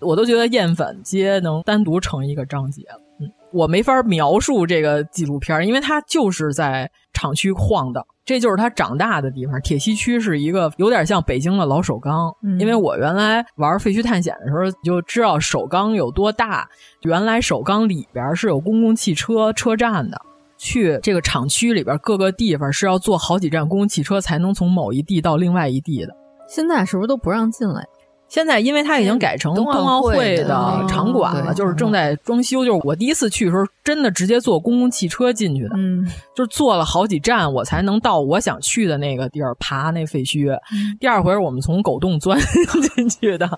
[0.00, 2.98] 我都觉得燕粉街能单独成一个章节了。
[3.20, 8.02] 嗯，我没法描述这个纪录片，因为它就是在厂区晃荡。
[8.24, 12.34] 这就是他长大的地方，铁西区是一个有点像北京的老首钢。
[12.42, 16.66] 嗯、因为我原来玩废墟探险的时候就知道首钢有多大。
[17.02, 20.20] 原来首钢里边是有公共汽车车站的，
[20.56, 26.14] 去这个厂区里边各个地方是要坐好几站公共汽车才能从某一地到另外一地的。
[26.48, 27.84] 现在是不是都不让进来？
[28.28, 32.64] 现在因为它已经改成冬奥会的场馆了，就是正在装修。
[32.64, 36.04] 就是我第一次去的时候，真的直接坐公共汽车进去的，嗯，
[36.34, 40.52] 就是坐了好几站，我才能到我想去的那个地儿爬那废墟。
[40.72, 42.38] 嗯、第二回我们从狗洞钻
[42.96, 43.48] 进去的，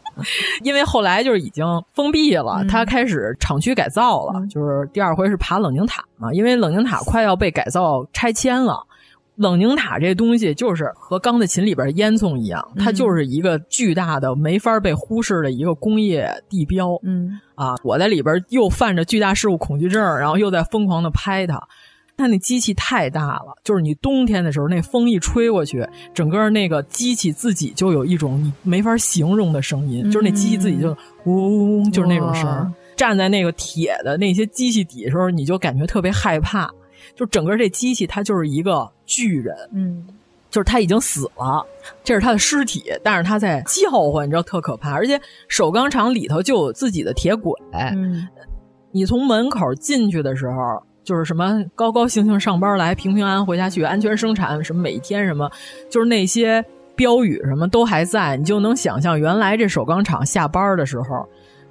[0.62, 1.64] 因为后来就是已经
[1.94, 4.46] 封闭了，嗯、它开始厂区改造了。
[4.48, 8.84] 就是第二回是爬冷凝塔嘛，因为冷凝塔快要被改造拆迁了。
[9.38, 16.98] 冷凝塔这东西就是和钢的琴里边烟囱一样，它就是一个巨大的、没法被忽视的一个工业地标。
[17.04, 21.60] 嗯啊，我在里边又犯着巨大事物恐惧症，然后又在疯狂的拍它。
[22.16, 30.88] 它那机器太大了，就是你冬天的时候，那风一吹过去，整个那个机器自己就有一种你没法形容的声音，就是那机器自己就
[31.26, 32.74] 嗡嗡，就是那种声。
[32.96, 36.68] 站在那个铁的那些机器底的时候，你就感觉特别害怕。
[37.18, 40.06] 就整个这机器，它就是一个巨人，嗯，
[40.48, 41.66] 就是他已经死了，
[42.02, 44.92] 这是他的尸体，但是他在叫唤，你知道特可怕。
[44.92, 48.26] 而且首钢厂里头就有自己的铁轨，嗯，
[48.92, 50.82] 你从门口进去的时候。
[51.04, 55.50] 就是什么高高兴兴上班来，平平安安回家去，安全生产，什么每天什么，
[55.88, 56.62] 就是那些
[56.94, 61.26] 标语什么都还在，你就能想象原来这首钢厂下班的时候，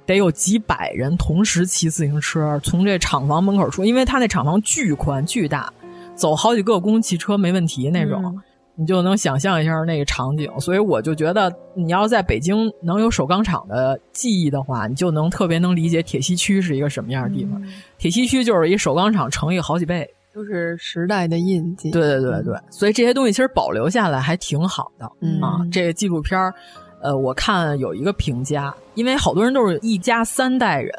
[0.08, 5.72] 得有几百人同时骑自行车从这厂房门口出，因为他那厂房巨宽巨大，
[6.16, 8.20] 走好几个公共汽车没问题那种。
[8.24, 8.42] 嗯
[8.80, 17.60] 你就能想象一下那个场景，所以我就觉得，你要在北京能有首钢厂的记忆的话，你就能特别能理解铁西区是一个什么样的地方。
[17.60, 21.90] 嗯、铁西区就是一首钢厂乘以好几倍，就是时代的印记。
[21.90, 25.58] 对对对对，嗯、所以这些东西其实保留下来还挺好的、嗯、啊。
[25.72, 26.54] 这个纪录片儿，
[27.02, 30.92] 呃，我看有一个评价，因为好多人都是一家三代人，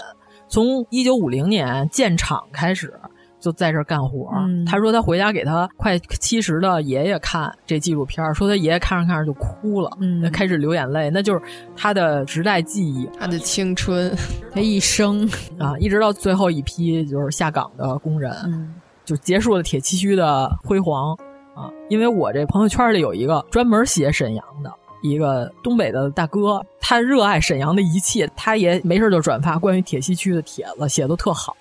[0.47, 2.93] 从一九五零年建厂开始。
[3.41, 4.65] 就在这干活、嗯。
[4.65, 11.41] 他说他回家给他快七十的爷爷看这纪录片，说他爷爷看着看着就哭了，嗯，开始流眼泪，那就是
[11.73, 14.13] 他的时代记忆，他的青春，
[14.51, 15.25] 他一生
[15.57, 21.13] 啊，一直到最后一批就是下岗的工人，嗯，就结束了铁七区的辉煌
[21.55, 21.71] 啊。
[21.87, 24.69] 因为我这朋友圈里有一个专门写沈阳的
[25.01, 31.55] 一个东北的大哥，他热爱沈阳的一切，他也没事就转发关于铁西区的帖子，写的特好。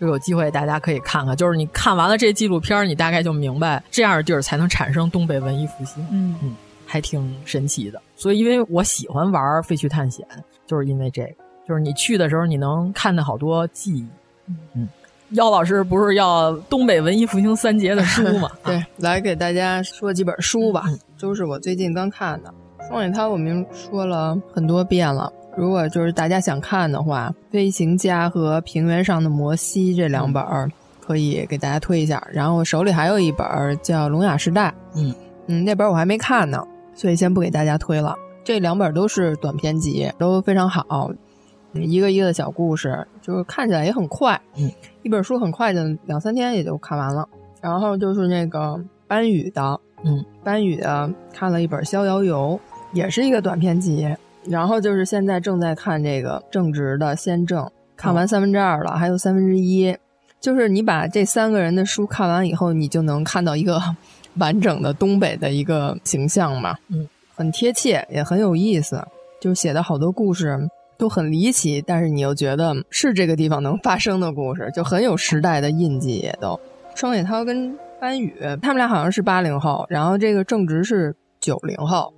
[0.00, 6.02] 就有机会大家可以看看，就是你看完了这纪录片，你大概就明白这样的地儿才能产生东北文艺复兴。
[6.10, 6.56] 嗯嗯，
[6.86, 8.00] 还挺神奇的。
[8.16, 10.26] 所以，因为我喜欢玩废墟探险，
[10.66, 11.28] 就是因为这个，
[11.68, 14.06] 就是你去的时候你能看到好多记忆。
[14.46, 14.88] 嗯，嗯
[15.32, 18.50] 姚老师不是要东北文艺复兴三杰的书吗？
[18.64, 20.86] 对，来给大家说几本书吧，
[21.20, 22.52] 都是我最近刚看的。
[22.88, 25.32] 双雪涛我们说了很多遍了。
[25.56, 30.70] 如果就是大家想看的话，《飞行家》和《平原上的摩西》这两本儿
[31.00, 32.26] 可以给大家推一下。
[32.32, 33.46] 然后我手里还有一本
[33.82, 35.14] 叫《聋哑时代》，嗯
[35.46, 38.14] 嗯，那本我还没看呢，所以先不给大家推了。
[38.42, 41.10] 这两本都是短篇集，都非常好，
[41.74, 44.40] 一个一个的小故事，就是看起来也很快。
[44.56, 44.70] 嗯，
[45.02, 47.28] 一本书很快就两三天也就看完了。
[47.60, 52.58] 然后就是那个班宇的，嗯，班宇的看了一本《逍遥游》，
[52.92, 54.08] 也是一个短篇集。
[54.44, 59.94] 然后就是现在正在看这个正直的先正，看完三分之二了，还有三分之一。
[60.40, 63.78] 就是你把这三个人的书看完以后，你就能看到一个
[64.40, 66.74] 完整的东北的一个形象嘛。
[66.88, 69.06] 嗯，很贴切，也很有意思。
[69.38, 70.58] 就写的好多故事
[70.96, 76.16] 都很离奇，但是你又觉得是这个地方能发生的故事，就很有时代的印记。
[76.16, 76.58] 也都
[76.94, 82.14] 双雪涛跟班宇，他们俩好像是八零后，然后这个正直是九零后。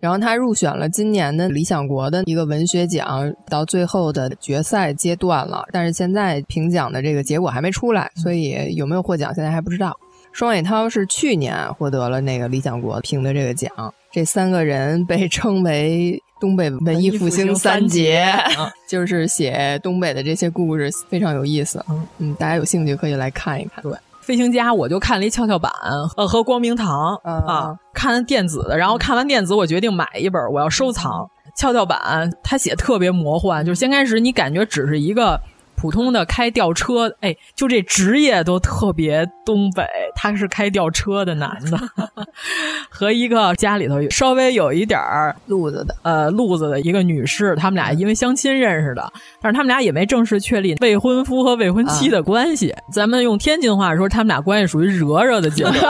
[0.00, 9.96] 然后他入选了今年的理想国的一个文学奖，到最后的决赛阶段了，但是现在评奖的这个结果还没出来，所以有没有获奖现在还不知道。
[10.32, 13.70] 双雪涛是去年获得了那个理想国评的这个奖，
[14.12, 21.82] 这三个人被称为 东北文艺复兴三杰，啊 就是写东北的这些故事非常有意思。
[22.18, 23.82] 嗯，大家有兴趣可以来看一看。
[23.82, 23.92] 对。
[24.26, 25.72] 飞行家，我就看了一跷跷板，
[26.16, 31.30] 呃，和光明堂啊，看电子的，然后看完电子，我决定买一本，我要收藏。
[31.54, 35.40] 跷跷板，他写特别魔幻，就是先开始你感觉只是一个
[35.76, 39.84] 普通的开吊车，哎，就这职业都特别东北，
[40.14, 41.78] 他是开吊车的男的，
[42.88, 44.98] 和一个家里头稍微有一点
[45.46, 52.70] 路子的，呃，路子的一个女士，他们俩因为相亲认识的，但是他们俩也没正式确立未婚夫和未婚妻的关系。
[52.70, 55.74] 啊、咱们用天津话说，他们俩关系属于惹惹的阶段，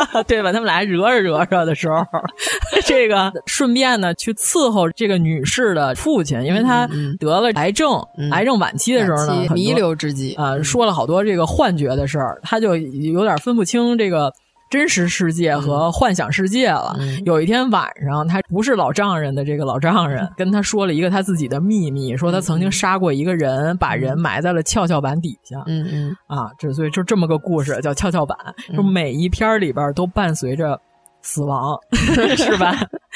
[0.26, 0.52] 对吧？
[0.52, 2.04] 他们俩惹着惹着的时候，
[2.86, 6.88] 这个顺便呢去伺候这个女士的父亲，因为他
[7.18, 14.32] 得了癌症，嗯、癌症晚期的时候呢，弥留之际啊、呃，说了好多这个幻觉的事儿，他就有点分不清这个。
[14.72, 16.96] 真实世界和幻想世界了。
[16.98, 25.62] 嗯、有一天晚上，他不是老丈人的这个老丈人跟他说了一个他自己的秘密，说他曾经杀过一个人，把人埋在了跷跷板底下。
[25.66, 28.34] 嗯嗯啊，这所以就这么个故事叫跷跷板，
[28.74, 30.80] 就每一篇里边都伴随着
[31.20, 31.78] 死亡，
[32.34, 32.74] 是吧？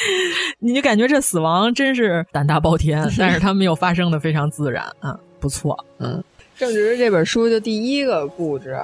[0.61, 5.75] 你就感觉这死亡真是胆大包天， 但是他们又发生的非常自然啊，不错。
[6.01, 6.23] 嗯，
[6.55, 8.79] 正直这本书就第一个故事。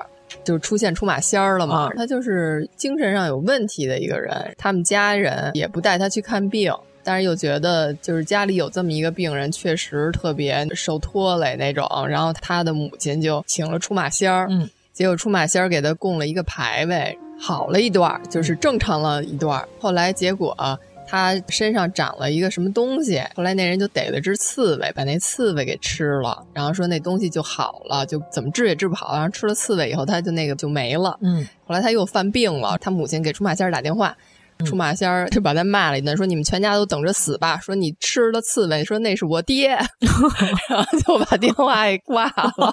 [0.44, 1.90] 就出现出马仙儿了嘛。
[1.96, 6.72] 他就是精神上有问题的一个人，他们家人也不带他去看病。
[7.04, 11.84] 但是又觉得，就是家里有这么一个病人，确实特别受拖累那种。
[12.08, 19.66] 然后他的母亲就请了出马仙儿，嗯，结果出马仙儿给他供了一个牌位，好了一段，就是正常了一段。
[19.80, 20.56] 后来结果
[21.12, 29.12] 他身上长了一个什么东西，后来那人就逮了只刺猬，把那刺猬给吃了，然后说那东西就好了，就怎么治也治不好。
[29.12, 31.18] 然后吃了刺猬以后，他就那个就没了。
[31.20, 34.16] 嗯，后来他又犯病了，他母亲给出马仙儿打电话。
[34.64, 37.58] 出马仙儿就把他骂了一顿，说你们全家都等着死吧！
[37.60, 39.70] 说你吃了刺猬，说那是我爹，
[40.68, 42.72] 然后就把电话给挂了。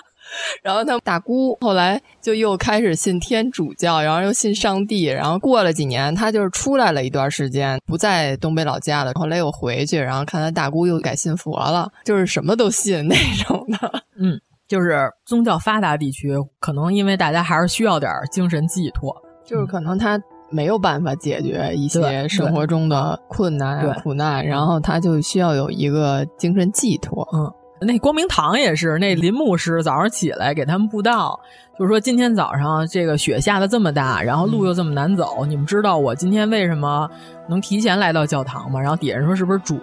[0.62, 5.04] 然后他大姑后来就又开始信天主教，然后又信上帝。
[5.04, 9.12] 然后过了几年，他就是出来了一段时间，不在东北老家了。
[9.14, 13.14] 后来又回去，然后看他大姑又改信佛了，就是什么都信那
[13.44, 14.02] 种的。
[14.18, 19.14] 嗯，就是宗教发达地区，可能因为大家还是需要点精神寄托，
[19.44, 20.20] 就是可能他。
[20.48, 27.28] 没有办法解决一些生活中的困难、苦难，然后他就需要有一个精神寄托。
[27.34, 31.38] 嗯，那光明堂也是，那林牧师早上起来给他们布道，
[31.78, 37.08] 就是说今天早上这个雪下的这么大，然后路又这么难走，你们知道我今天为什么
[37.48, 38.80] 能提前来到教堂吗？
[38.80, 39.78] 然后底下人说是不是主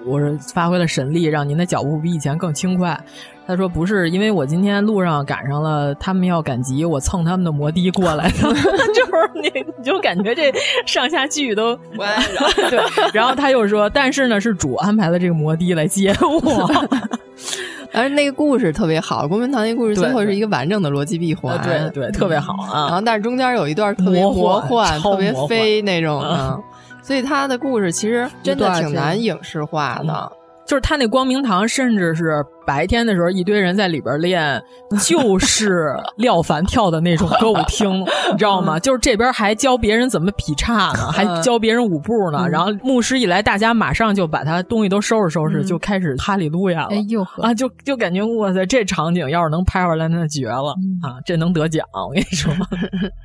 [0.54, 3.00] 发挥了神力，让您的脚步比以前更轻快？
[3.46, 8.54] 他说不是，因为我今天路上赶上了他们要赶集，我蹭他们的摩的过来的
[8.96, 10.52] 就是你你就感觉这
[10.86, 11.76] 上下句都。
[11.76, 12.80] 对，
[13.14, 16.72] 然后他又说，但是呢，是主安排了这个摩的来接我。
[17.94, 22.88] 而那个故事特别好，郭明堂那故事最后是一个完整的逻辑闭环，对对，特别好啊。
[22.88, 26.60] 然后但是中间有一段特别魔幻、特别飞那种的，
[27.04, 30.32] 所以他的故事其实真的挺难影视化的。
[30.66, 34.62] 就是他那光明堂，甚至是白天的时候，一堆人在里边练，
[35.06, 38.80] 就是廖凡跳的那种歌舞厅， 你知道吗？
[38.80, 42.48] 就是这边还教别人怎么劈叉呢，还教别人舞步呢。
[42.48, 46.90] 然后牧师一来，大家马上就把他东西都收拾收拾，就开始哈利路亚了。
[46.92, 50.70] 哎呦啊，就就感觉哇塞，这场景要是能拍出来，那绝了
[51.02, 51.20] 啊！
[51.26, 52.54] 这能得奖，我跟你说，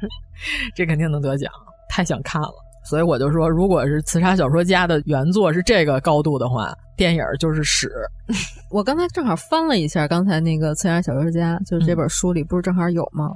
[0.75, 1.51] 这肯定能得奖，
[1.89, 2.51] 太想看了。
[2.89, 7.91] 所以我就说，如果是刺杀小说家的原作是这个高度的话，电影就是屎。
[8.73, 13.31] 我刚才正好翻了一下，刚才那个刺杀小说家，就是这本书里不是正好有吗？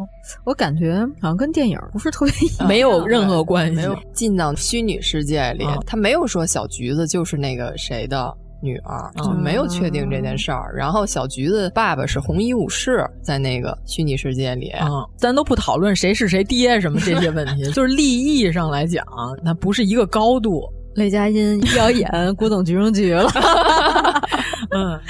[0.44, 8.34] 我感觉好像跟电影不是特别一样，没有任何关系，没有进到虚拟世界里，他没有说小橘子就是那个谁的。
[8.62, 19.04] 女儿就没有确定这件事儿，然后小橘子爸爸是红衣武士，在那个虚拟世界里，嗯，咱都不讨论谁是谁爹什么这些问题， 就是利益上来讲，
[19.42, 20.62] 那不是一个高度。
[20.94, 23.26] 雷佳音要演古董局中局了，
[24.70, 25.00] 嗯，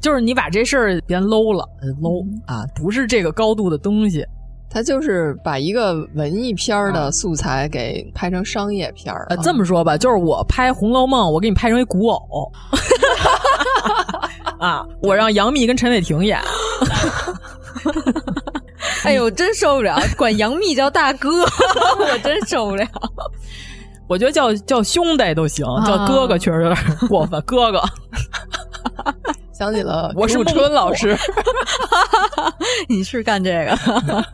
[0.00, 1.66] 就是你把这事儿别 low 了
[2.00, 4.24] ，low 啊，不是这个高度的东西。
[4.72, 9.26] 他就是把一个文艺片的素材给拍成商业片儿。
[9.28, 12.52] 呃，这么说吧，就是我拍《红楼梦》，我给你拍成一古偶。
[14.58, 16.40] 啊，我让杨幂跟陈伟霆演。
[19.04, 21.42] 哎呦，真受不了， 管杨幂叫大哥，
[21.98, 22.86] 我真受不了。
[24.06, 27.80] 我觉得叫叫兄弟都行，叫哥哥确实有点过分，哥哥。
[29.52, 31.16] 想起了我是春老师，
[32.88, 34.24] 你是干这个？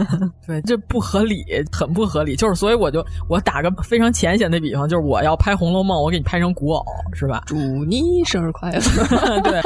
[0.46, 2.36] 对，这不合理，很不合理。
[2.36, 7.42] 就是，所以我就我打个非常浅显的比方，就是我要拍《红楼梦》，我给你拍成古偶，是吧？
[7.46, 8.80] 祝你生日快乐！
[9.42, 9.60] 对，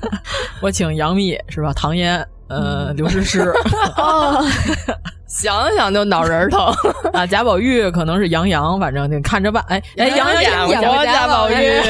[0.62, 1.72] 我请杨幂，是吧？
[1.74, 2.26] 唐嫣。
[2.54, 3.52] 呃，刘诗诗
[5.26, 6.72] 想想就脑仁疼
[7.12, 7.26] 啊！
[7.26, 9.64] 贾宝玉可能是杨洋，反正你看着办。
[9.66, 11.80] 哎哎，杨洋演过贾宝玉，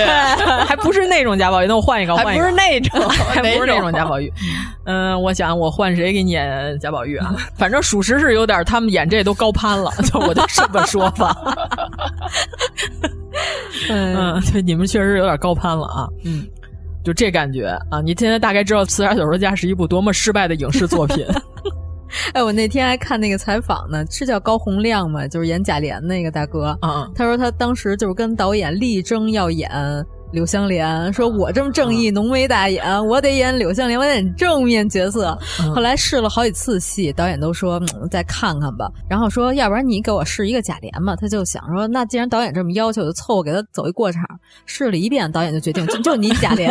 [0.66, 4.32] 还不是那种贾宝玉，那我换一个，还不是那种，还不是那种贾宝玉。
[4.86, 7.34] 嗯，我想我换谁给你演贾宝玉啊？
[7.54, 11.36] 反正属实是有点，他们演这都高攀了，就我就这么说吧。
[13.90, 16.08] 嗯，对，你们确实有点高攀了啊。
[16.24, 16.46] 嗯。
[17.05, 18.01] 就这感觉啊！
[18.01, 21.24] 你现在大概知道《刺杀小说家》是一部多么失败的影视作品。
[22.32, 25.28] 哎，我那天还看那个采访呢，是叫高洪亮吗？
[25.28, 27.10] 就是演贾琏那个大哥啊。
[27.14, 29.70] 他说他当时就是跟导演力争要演。
[30.35, 35.39] 柳湘莲说：“我这么正义，浓眉大眼，我得演柳湘莲，我得演正面角色。”
[35.73, 37.81] 后来试了好几次戏，导演都说
[38.11, 38.90] 再看看吧。
[39.09, 44.24] 然后说：“要不然你给我试一个贾琏吧。”他就想说：“那既然导演这么要求，就凑合给他走一过场。”
[44.66, 46.69] 试了一遍，导演就决定就就你贾琏，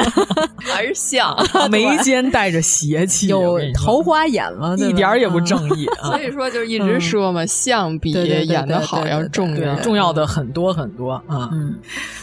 [0.60, 1.34] 还是像
[1.72, 5.86] 眉间带着邪气，有桃花眼吗，一点也不正义。
[6.02, 11.50] 啊所以说，就一直说嘛，像比演的好要重要，重要的很多很多啊。
[11.54, 11.74] 嗯，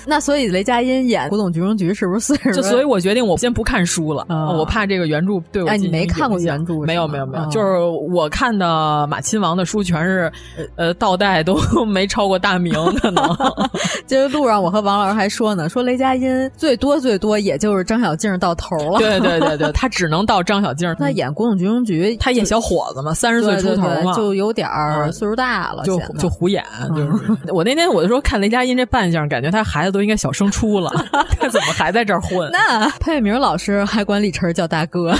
[0.06, 1.29] 那所以雷佳音演。
[1.30, 2.50] 古董局中局是不是四十？
[2.50, 5.68] 就所以，我决定我先不看书了，啊我怕这个原著对我。
[5.68, 6.80] 哎，你没看过原著？
[6.80, 7.78] 没有，没有，没有，啊就是
[8.12, 10.32] 我看的马亲王的书全是
[10.74, 13.22] 呃倒带都 没超过大明的呢。
[14.08, 18.98] 这个路上，我和王老师还说呢，说雷佳音最多最多也就是张小静到头了。
[18.98, 20.92] 对对对对，他只能到张小静。
[20.98, 26.64] 他演古董局中局，他演小伙子嘛，三十岁出头嘛，就有点儿岁数大了，就就胡演。
[26.96, 30.90] 就是我那天我就说看雷佳音这扮相，感觉他孩子都应该小升初了，
[31.38, 32.50] 他怎么还在这儿混？
[32.52, 35.12] 那潘粤明老师还管李晨叫大哥，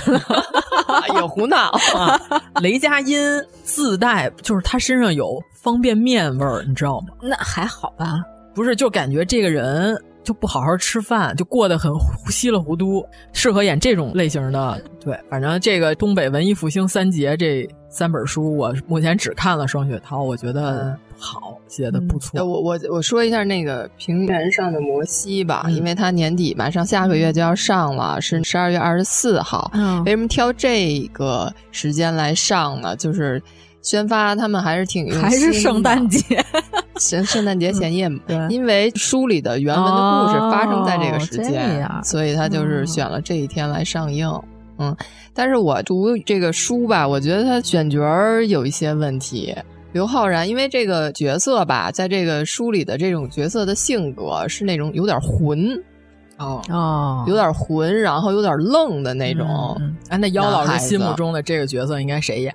[1.15, 2.21] 也胡闹 啊！
[2.61, 3.19] 雷佳音
[3.63, 7.09] 自带就是他身上有方便面味儿，你知道吗？
[7.23, 8.21] 那还好吧？
[8.55, 11.91] 不是，就感觉这个人就不好好吃饭，就过得很
[12.31, 14.81] 稀里糊涂，适合演这种类型的。
[15.03, 22.41] 对，反正这个东北文艺复兴三杰这三本书，我目前只看了《双雪涛》，我觉得好，写的不错。
[22.41, 29.71] 嗯、我我我说一下那个《平原上的摩西》吧，嗯、因为它年底马上下个月就要上了，是十二月二十四号。
[29.75, 32.97] 嗯，为什么挑这个时间来上呢？
[32.97, 33.41] 就是。
[33.83, 36.45] 宣发他们还是挺用心，还是圣诞节，
[37.01, 38.21] 圣圣诞节前夜嘛。
[38.27, 44.31] 对，因为书里的原文的故事发生在这个时间，哦、所以他就是选了这一天来上映。
[44.77, 44.95] 嗯，
[45.33, 47.99] 但是我读这个书吧，我觉得他选角
[48.43, 49.57] 有一些问题。
[49.93, 55.83] 刘昊然，因为这个角色吧，在这个书里的这种角色的性格是那种有点混。
[56.39, 59.77] 哦哦，有点混，然后有点愣的那种。
[59.79, 62.55] 嗯、哎，那姚老师心目中的这个角色应该谁演？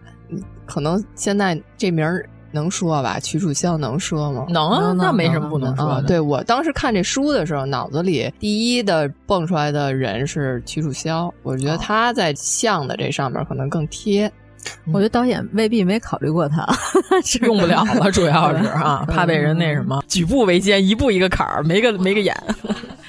[0.66, 3.20] 可能现在这名儿能说吧？
[3.20, 4.46] 曲楚萧能说吗？
[4.50, 5.92] 能啊，那没什么不能说的。
[5.92, 14.32] 啊、对我当时看这书的时候，脑子里第一的蹦出来的人是曲楚萧，我觉得他在像的这上面可能更贴。
[14.94, 16.66] 我觉得导演未必没考虑过他，
[17.46, 22.36] 用不了了，主要是 啊，怕被人那什么举步维艰，一步一个坎儿，没个没个眼。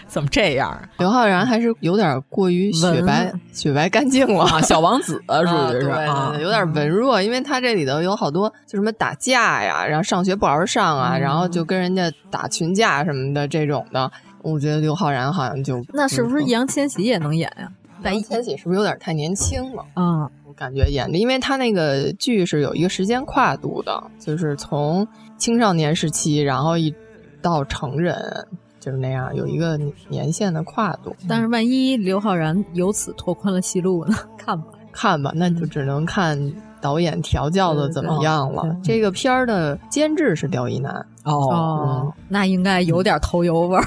[0.08, 0.80] 怎么这样？
[0.98, 14.10] 刘昊然还是有点过于雪白、雪白干净了，啊、小王子属于是啊，有点文弱，因为他这里头有好多就什么打架呀，然后上学不好好上啊，嗯、然后就跟人家打群架什么的这种的。
[14.42, 17.68] 我觉得刘昊然好像就那是不是易烊千玺也能演呀？
[17.68, 19.84] 易烊千玺是不是有点太年轻了？
[19.96, 25.06] 嗯，我感觉演的，因为他那个剧是有一个时间跨度的，就是从
[25.36, 26.94] 青少年时期，然后一
[27.40, 28.46] 到成人。
[28.78, 29.76] 就是那样，有一个
[30.08, 31.12] 年限的跨度。
[31.28, 34.16] 但是万一刘昊然由此拓宽了戏路呢？
[34.38, 38.76] 看吧，看吧，那就只能看导演调教的怎么样了。
[38.84, 43.84] 这个片儿的监制是刁一男哦，嗯、那应该有点头油味儿，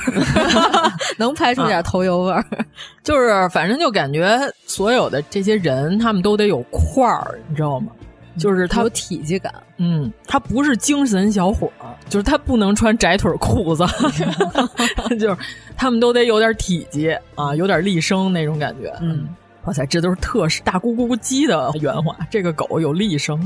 [1.18, 2.46] 能拍出点头油味儿。
[3.04, 7.92] 就是反正就感觉所有的这些人，他们都得有块儿，你知道吗？
[8.38, 13.86] 就是他有体积感，嗯，他不是精神小伙儿，就是他不能穿窄腿裤子，
[15.20, 15.38] 就是
[15.76, 18.94] 他们都得有点体积啊，有点立声那种感觉。
[19.02, 19.28] 嗯，
[19.70, 22.18] 哇塞，这都是特是大咕咕咕鸡的原话。
[22.32, 23.40] 这个狗有力声，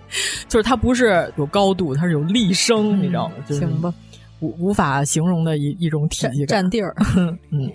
[0.46, 3.34] 就是它不是有高度，它是有力声，嗯、你知道吗？
[3.48, 3.94] 就是行吧，
[4.40, 6.94] 无无法形容的一一种体积感，占地儿。
[7.48, 7.70] 嗯。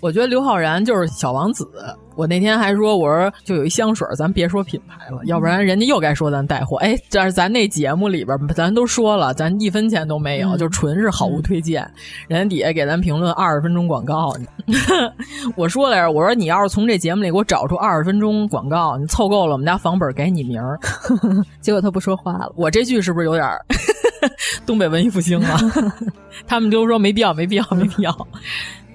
[0.00, 1.66] 我觉得刘昊然就是小王子。
[2.14, 6.78] 我那天还说，我说就有一香水，咱别说品牌了，要不然人家又该说咱带货。
[6.78, 11.82] 哎，但是咱那节目里边，咱都说了，咱一分钱都没有，嗯、就纯是好物推荐。
[11.82, 11.92] 嗯、
[12.28, 14.34] 人家底下给咱评论二十分钟广告，
[15.56, 20.78] 我说来着，我说你要是从这节目里给我找出二十分钟广告，你凑够了，我们家房本给你名儿。
[21.60, 23.46] 结果他不说话了，我这句是不是有点
[24.64, 25.58] 东北文艺复兴了？
[26.48, 28.28] 他们都说没必要，没必要，没必要。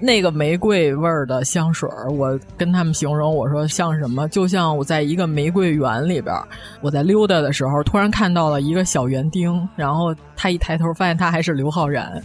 [0.02, 1.88] 那个玫瑰味儿的香水，
[2.18, 4.28] 我跟他们形容，我说像什么？
[4.28, 6.34] 就像我在一个玫瑰园里边，
[6.80, 12.20] 我在溜达的时候，突然看到了一个小园丁，然后他一抬头发现他还是刘昊然。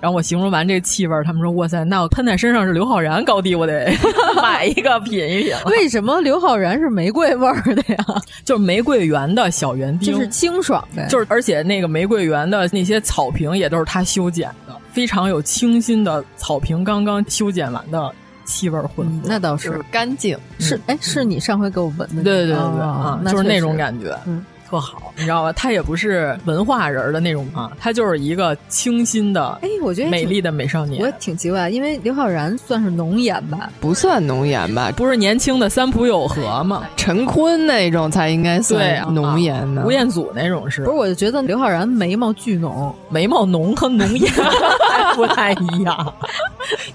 [0.00, 3.90] 然后我形容完这气味，他们说：“哇塞，那我喷在身上是刘昊然高低，我得
[4.42, 5.54] 买一个品一品。
[5.64, 8.04] ”为什么刘昊然是玫瑰味儿的呀？
[8.44, 18.14] 就是玫瑰园的小园丁，就是清爽呗，就是而且那个玫瑰园的那些草坪也都是他修剪的，非常有清新的草坪刚刚修剪完的
[18.44, 19.22] 气味混合、嗯。
[19.24, 19.82] 那倒是。
[19.90, 24.44] 干净，是哎，是你上回给我闻的，对对对对啊，就是那种感觉，嗯。
[24.74, 25.52] 特好，你知道吧？
[25.52, 31.00] 他也不是文化人的那种啊，他就是一个清新的，哎，我觉得美丽的美少年。
[31.00, 33.70] 我挺奇怪，因为刘昊然算是浓颜吧？
[33.80, 34.90] 不算浓颜吧？
[34.96, 36.82] 不是年轻的三浦友和吗？
[36.96, 39.82] 陈坤那种才应该算浓颜呢。
[39.86, 40.82] 吴彦祖那种是？
[40.82, 44.32] 不是，我就觉得刘昊然眉毛巨浓，眉毛浓和浓颜
[45.14, 46.12] 不太一样。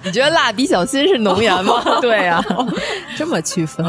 [0.04, 1.82] 你觉得蜡笔小新是浓颜吗？
[2.02, 2.68] 对呀、啊，
[3.16, 3.86] 这么区分。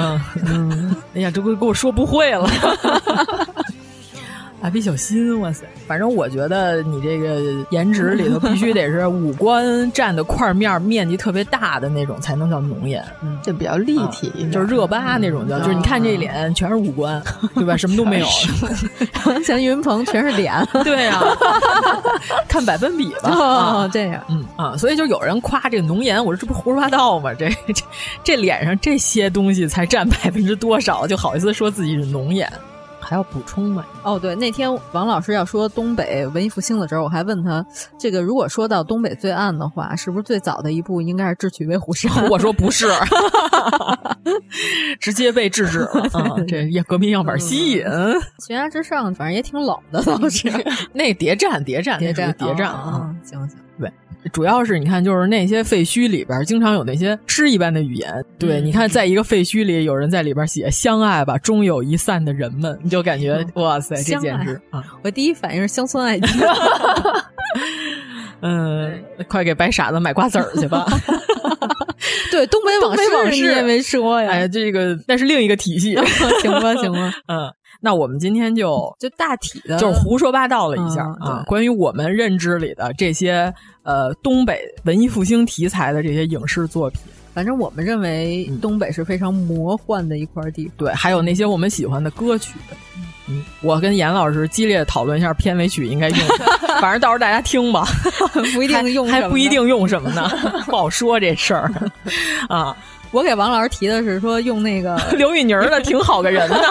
[0.47, 2.49] 嗯，哎呀，这个给我说不会了。
[4.61, 5.65] 蜡笔小新，哇塞！
[5.87, 13.03] 反正我觉得你这个颜值里头必须得是五官占的块面面积特别大的那种，才能叫浓颜。
[13.23, 17.23] 嗯，就比较立体，嗯、就是热巴那种叫，就是你看这脸全是五官，
[17.57, 17.75] 对吧？
[17.75, 18.27] 什么都没有，
[19.43, 20.53] 像岳云鹏全是脸。
[20.85, 21.23] 对啊，
[22.47, 23.31] 看百分比吧。
[23.31, 27.33] 哦，这样，嗯啊，所以就有人夸这个浓颜，我说这不胡说八道吗？
[27.33, 27.85] 这这
[28.23, 32.51] 这脸上这些东西才占百分之多少，就好意思说自己是浓颜？
[33.01, 33.85] 还要补充吗？
[34.03, 37.65] 哦，对，那天王老师要说东北文艺复兴的时候，我还问他，
[37.99, 42.11] 这个如果说到东北最暗的话，是不是最早的一部应该是《智取威虎山》？
[42.31, 42.87] 我说不是，
[45.01, 45.91] 直接被制止了。
[46.13, 47.85] 嗯、这革命样板吸引，
[48.47, 50.49] 悬崖之上，反正也挺冷的， 倒是
[50.93, 53.15] 那谍战，谍战，谍战，谍战啊！
[53.25, 53.70] 行行，对。
[54.33, 58.25] 主要是你看，就是那些废墟里边，经常有那些诗一般的语言。
[58.39, 64.85] 对，你看，在一个废墟里，有人在里边写“相爱吧，终有一散的人们”，你就感觉哇塞，这简直啊！
[65.03, 66.29] 我第一反应是乡村爱情。
[68.43, 70.87] 嗯，快给白傻子买瓜子儿去吧。
[72.31, 74.31] 对，东北往事往事也没说呀。
[74.31, 75.95] 哎，这个那是另一个体系。
[76.43, 77.13] 行吧，行吧。
[77.27, 77.51] 嗯。
[77.83, 83.51] 那我们今天就就大体的，就是胡说八道了一下、嗯、啊，关于我们认知里的这些
[83.83, 87.01] 呃东北文艺复兴题材的这些影视作品。
[87.33, 92.55] 反正我们认为东北是非常魔幻的一块地方，对，还有那些我们喜欢的歌曲。
[93.29, 96.19] 嗯，我跟严老师激烈讨论一下片尾曲应该用，
[96.81, 97.87] 反正到时候大家听吧，
[98.53, 100.29] 不一定用，还不一定用什么呢，
[100.67, 101.73] 不好说这事儿
[102.49, 102.77] 啊。
[103.11, 106.57] 我给王老师提的是说用那个 刘宇宁的挺好个人的。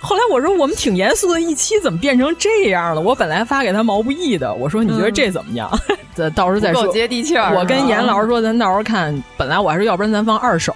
[0.00, 3.00] 后来我说我们挺严肃的一期怎么变成这样了？
[3.00, 5.70] 我本来发给他毛不易的，我说你觉得这怎么样？
[6.14, 6.86] 这、嗯、到时候再说。
[6.88, 7.54] 接地气儿。
[7.54, 9.22] 我跟严老师说，咱到时候看。
[9.36, 10.74] 本来我还说，要不然咱放二手。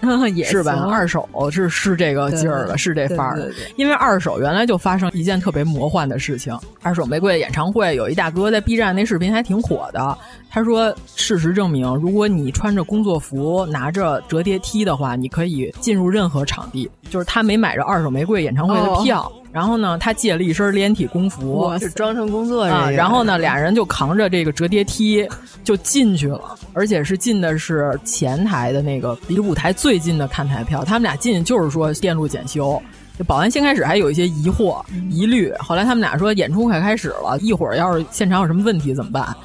[0.34, 3.50] 也是吧，二手是是这个劲儿了，是这范儿的。
[3.76, 6.56] 因为二手原来就发生一件特别魔幻的事情。
[6.82, 10.16] 二手玫瑰演唱会有一大哥在 B 站那视频还挺火的。
[10.50, 16.90] 他说，事实证明，如果你穿着工作服拿着折叠梯的话，你可以进入任何场地。
[17.10, 19.30] 就是他没买着二手玫瑰演唱会的票。
[19.48, 22.90] 哦然后呢，他借了一身连体工服，是装成工作人啊。
[22.90, 25.26] 然后呢，俩人就扛着这个折叠梯
[25.64, 30.84] 就进去了，而且是进的是前台的那个离舞台最近的看台票。
[30.84, 32.80] 他们俩进就是说电路检修。
[33.16, 34.80] 这保安先开始还有一些疑惑、
[35.10, 39.36] 疑虑，后来他们俩说演出快开始了，一会儿要是现场有什么问题怎么办？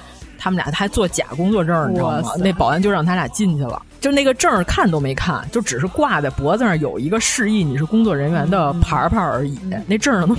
[0.43, 2.31] 他们俩还做假工作证，你知道吗？
[2.37, 3.81] 那保安就让他俩进去了。
[4.01, 9.57] 就那个证看都没看，就只是挂在脖子上有一个示意你是工作人员的牌牌而已。
[9.63, 10.35] 嗯、那证上都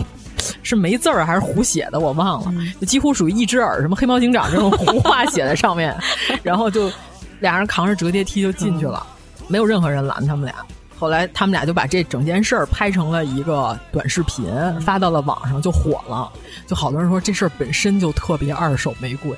[0.62, 5.96] 是没字儿还是胡写的，我忘了，嗯、就几乎属于一只耳什么黑猫警长这种胡话写在上面。
[6.44, 6.92] 然后就
[7.40, 9.06] 俩人扛着折叠梯就进去了，
[9.38, 10.54] 嗯、没有任何人拦他们俩。
[10.98, 14.44] 后来他们俩就把这整件事儿拍成了一个短视频，
[14.82, 16.30] 发到了网上，就火了。
[16.66, 19.34] 就好多人说这事儿本身就特别二手玫瑰。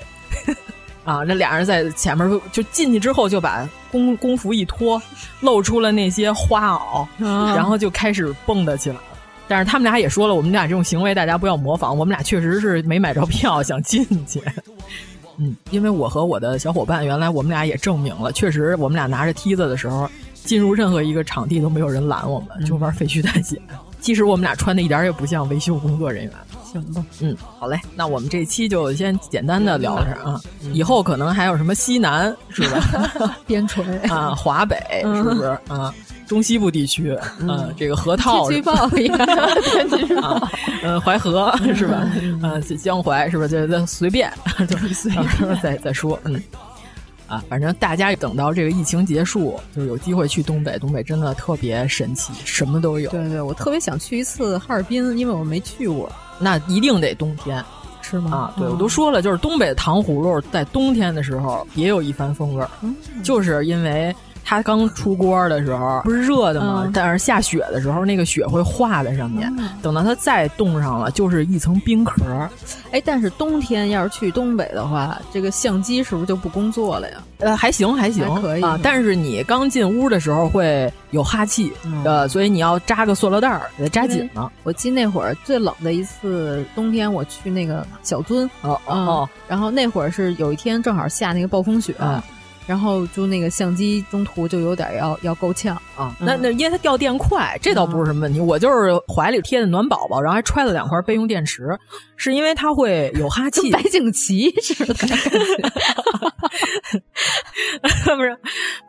[1.07, 5.01] 啊，那俩人在前面就进去之后，就把工工服一脱，
[5.41, 9.03] 露出了那些花袄，啊、然后就开始蹦跶起来了。
[9.49, 11.97] 但是他们俩也说了，我们俩这种行为大家不要模仿。
[11.97, 14.43] 我们俩确实是没买着票想进去。
[15.39, 23.61] 嗯，因为我和我的小伙伴原来我们俩也证明了，确实我们俩拿着梯子的时候，进入任何一个场地都没有人拦我们，就玩废墟探险。
[24.07, 26.33] 即使我们俩穿的一点也不像维修工作人员。
[26.73, 33.35] 行吧，嗯，好嘞，那我们这期就先简单的聊着啊，嗯、以后可能还有什么西南是吧？
[33.49, 35.93] 边陲 啊，华北是不是啊？
[36.29, 39.19] 中西部地区，嗯，这个河套吹爆一样，
[40.23, 40.51] 啊，
[40.85, 42.09] 呃，淮河是吧？
[42.43, 43.49] 啊，江淮是吧？
[43.49, 44.33] 就就随便，
[44.69, 46.41] 就随便再再说，嗯。
[47.27, 50.79] 啊，反正大家等到这个疫情结束，就是有机会去东北。
[50.79, 53.11] 东北真的特别神奇，什么都有。
[53.11, 56.11] 对对，我特别想去一次哈尔滨，因为我没去过。
[56.39, 57.65] 那一定得冬天，
[58.03, 58.37] 是吗？
[58.37, 64.15] 啊，对，我都说了，就是东北的糖葫芦在冬天的时候也有一番风味儿，嗯、就是因为。
[64.49, 66.85] 它刚出锅的时候不是热的吗？
[66.87, 69.53] 嗯、但是下雪的时候，那个雪会化在上面。
[69.59, 72.23] 嗯、等到它再冻上了，就是一层冰壳。
[72.93, 77.17] 哎，但是冬天要是去东北的话，这个相机是不是就不工作了呀？
[77.39, 78.79] 呃，还行，还行，还可以啊。
[78.81, 84.51] 但是你刚进屋的时候会有哈气，嗯、呃，所以你要扎个塑料袋儿，给它扎紧了。
[84.63, 91.93] 我记那会儿最冷的一次冬天，我去那个小樽，哦哦、嗯，然后那会儿是有一天正好下那个暴风雪。
[91.99, 92.23] 嗯
[92.67, 96.15] 然后就那个相机中途就有点要要够呛啊。
[96.19, 98.41] 那那因为它掉电快，这倒不是什么问题。
[98.41, 101.79] 我就是怀里贴的暖宝宝，然后还揣了两块备用电池，
[102.17, 104.95] 是因为它会有哈气，白景琦似的。
[108.17, 108.37] 不是，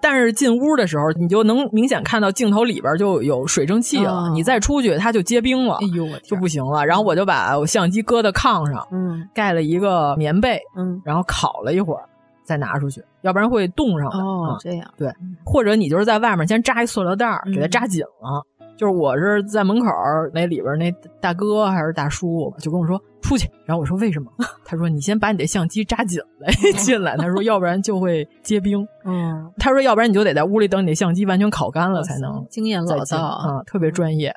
[0.01, 4.29] 但是进屋的时候，你就能明显看到镜头里边就有水蒸气了。
[4.33, 6.85] 你再出去，它就结冰了，哎呦，就不行了。
[6.85, 12.03] 然后我就把我相机搁在炕上，嗯，盖了一个棉被，嗯，然后烤了一会儿，
[12.47, 14.07] 再拿出去，要不然会冻上。
[14.07, 15.11] 哦，这样对，
[15.45, 18.41] 或者你就是在外面先扎一塑料袋，给它扎紧了。
[18.77, 19.87] 就是我是在门口
[20.31, 24.31] 那里边那大哥还是大叔就跟我说出去，然后我说为什么？
[24.63, 26.47] 他说你先把你的相机扎紧了
[26.77, 28.87] 进来，他说要不然就会结冰。
[29.03, 32.45] 嗯，他说要不然你就得在屋里等你的相机完全烤干了才能。
[32.51, 34.33] 经验老道啊，特别专业。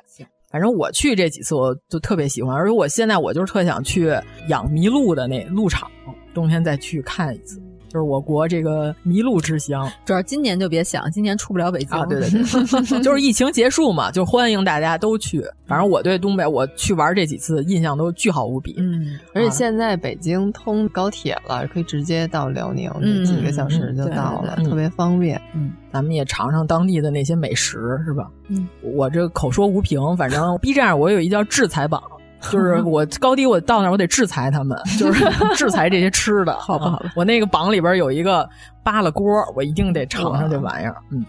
[0.49, 4.07] 反正我去这几次我就特别喜欢，而且我现在我就是特想去
[4.49, 5.87] 养麋鹿的那鹿场，
[6.33, 7.61] 冬天再去看一次。
[7.91, 12.05] 就是我国这个麋鹿之乡，主要今年就别想，今年出不了北京啊！
[12.05, 15.43] 对对对， 就是疫情结束嘛，就欢迎大家都去。
[15.65, 18.75] 反正我对东北，我去玩这几次印象都巨好无比。
[18.77, 22.89] 嗯，而且现在北京通高铁了，可以直接到辽宁，
[23.25, 25.41] 几个小时就到了，特别方便。
[25.53, 28.29] 嗯，咱们也尝尝当地的那些美食，是吧？
[28.47, 32.01] 嗯，我这口说无凭，反正 B 站我有一叫制裁榜。
[32.49, 36.91] 就是 我高低我到那儿我得制裁他们，就是 制裁这些吃的，好吧？
[36.91, 37.11] 好吧。
[37.15, 38.47] 我那个榜里边有一个
[38.83, 40.95] 扒拉锅，我一定得尝尝这玩意儿。
[41.11, 41.25] 嗯，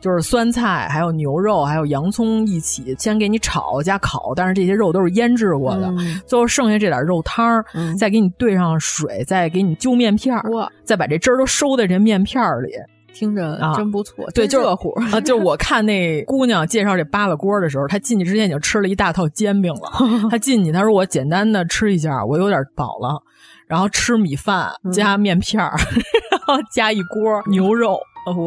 [0.00, 10.36] 就是酸菜还有牛肉还有洋葱一起先给你炒加烤，但是这些肉都是腌制过的，嗯、最后剩下这点肉汤儿，嗯、再给你兑上水，再给你揪面片！
[10.84, 12.72] 再把这汁儿都收在这面片儿里。
[13.18, 15.18] 听着真不错，对，就是热乎啊！
[15.20, 19.90] 就我看那姑娘介绍这扒拉锅的时候，她进去之前已经吃了一大套煎饼了。
[20.30, 23.22] 她进去，她说我简单的吃一下，我有点饱了，
[23.66, 25.74] 然后吃米饭加面片儿，
[26.30, 27.98] 然后加一锅牛肉，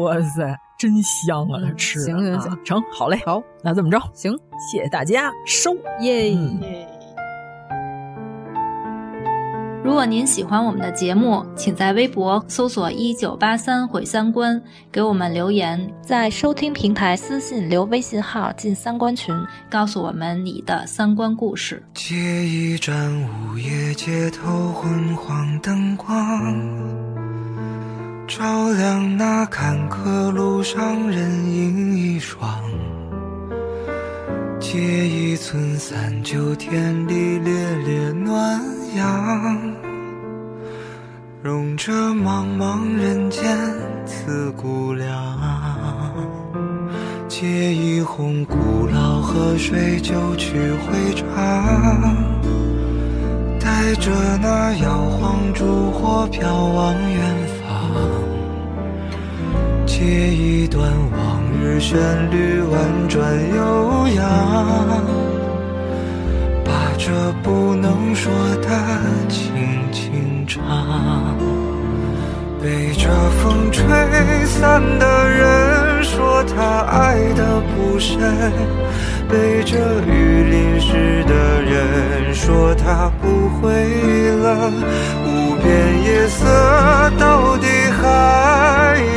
[0.04, 1.58] 哇塞，真香啊！
[1.66, 4.32] 她吃行行行，成好嘞，好，那这么着，行，
[4.70, 6.36] 谢谢大家，收耶。
[9.82, 14.60] 如果您喜欢我们的节目，请在微博搜索“一九八三毁三观”，
[14.92, 19.34] 给我们留言，在收听平台私信留微信号进三观群，
[19.70, 21.82] 告诉我们你的三观故事。
[21.94, 26.08] 借一盏午夜街头昏黄灯光，
[28.28, 32.40] 照亮那坎坷路上人影一双。
[34.60, 37.52] 借一寸三九天里烈
[37.86, 38.60] 烈暖
[38.94, 39.72] 阳，
[41.42, 43.42] 融这茫茫人间
[44.04, 45.08] 刺骨凉。
[47.26, 51.24] 借一泓古老河水九曲回肠，
[53.58, 54.10] 带着
[54.42, 57.66] 那摇晃烛火飘往远方。
[59.86, 60.04] 借
[60.34, 61.98] 一段往日旋
[62.30, 63.18] 律婉转
[63.54, 64.22] 悠扬，
[66.64, 67.10] 把这
[67.42, 68.30] 不能说
[68.62, 68.68] 的
[69.28, 69.52] 轻
[69.90, 70.60] 轻唱。
[72.62, 73.08] 被这
[73.42, 73.82] 风吹
[74.44, 78.18] 散的人说他爱的不深，
[79.30, 83.66] 被这雨淋湿的人说他不会
[84.42, 84.72] 冷。
[85.24, 85.68] 无边
[86.04, 86.44] 夜色
[87.18, 87.66] 到底
[88.02, 88.04] 还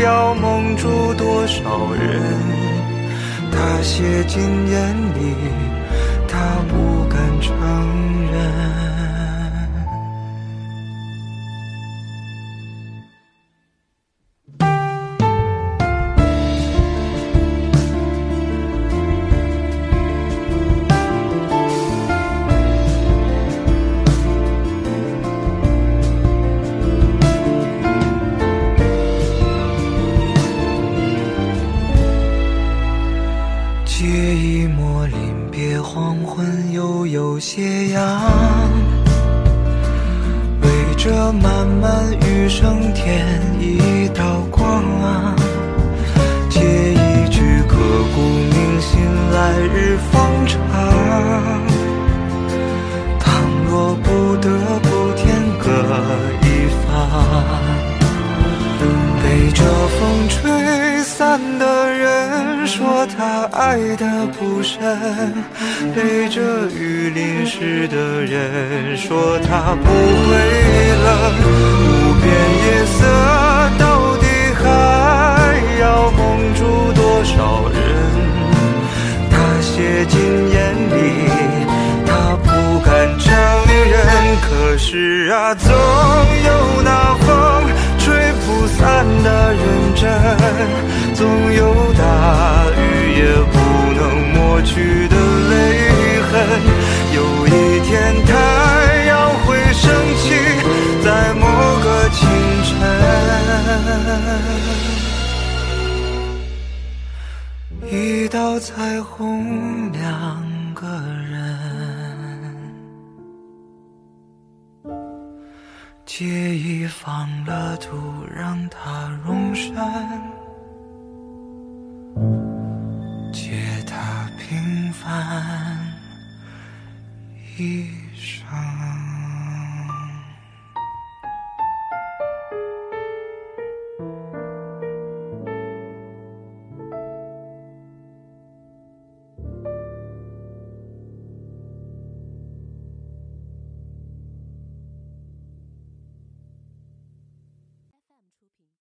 [0.03, 1.61] 要蒙住多少
[1.93, 2.21] 人？
[3.51, 5.35] 他写进眼里，
[6.27, 6.37] 他
[6.67, 8.12] 不敢承认。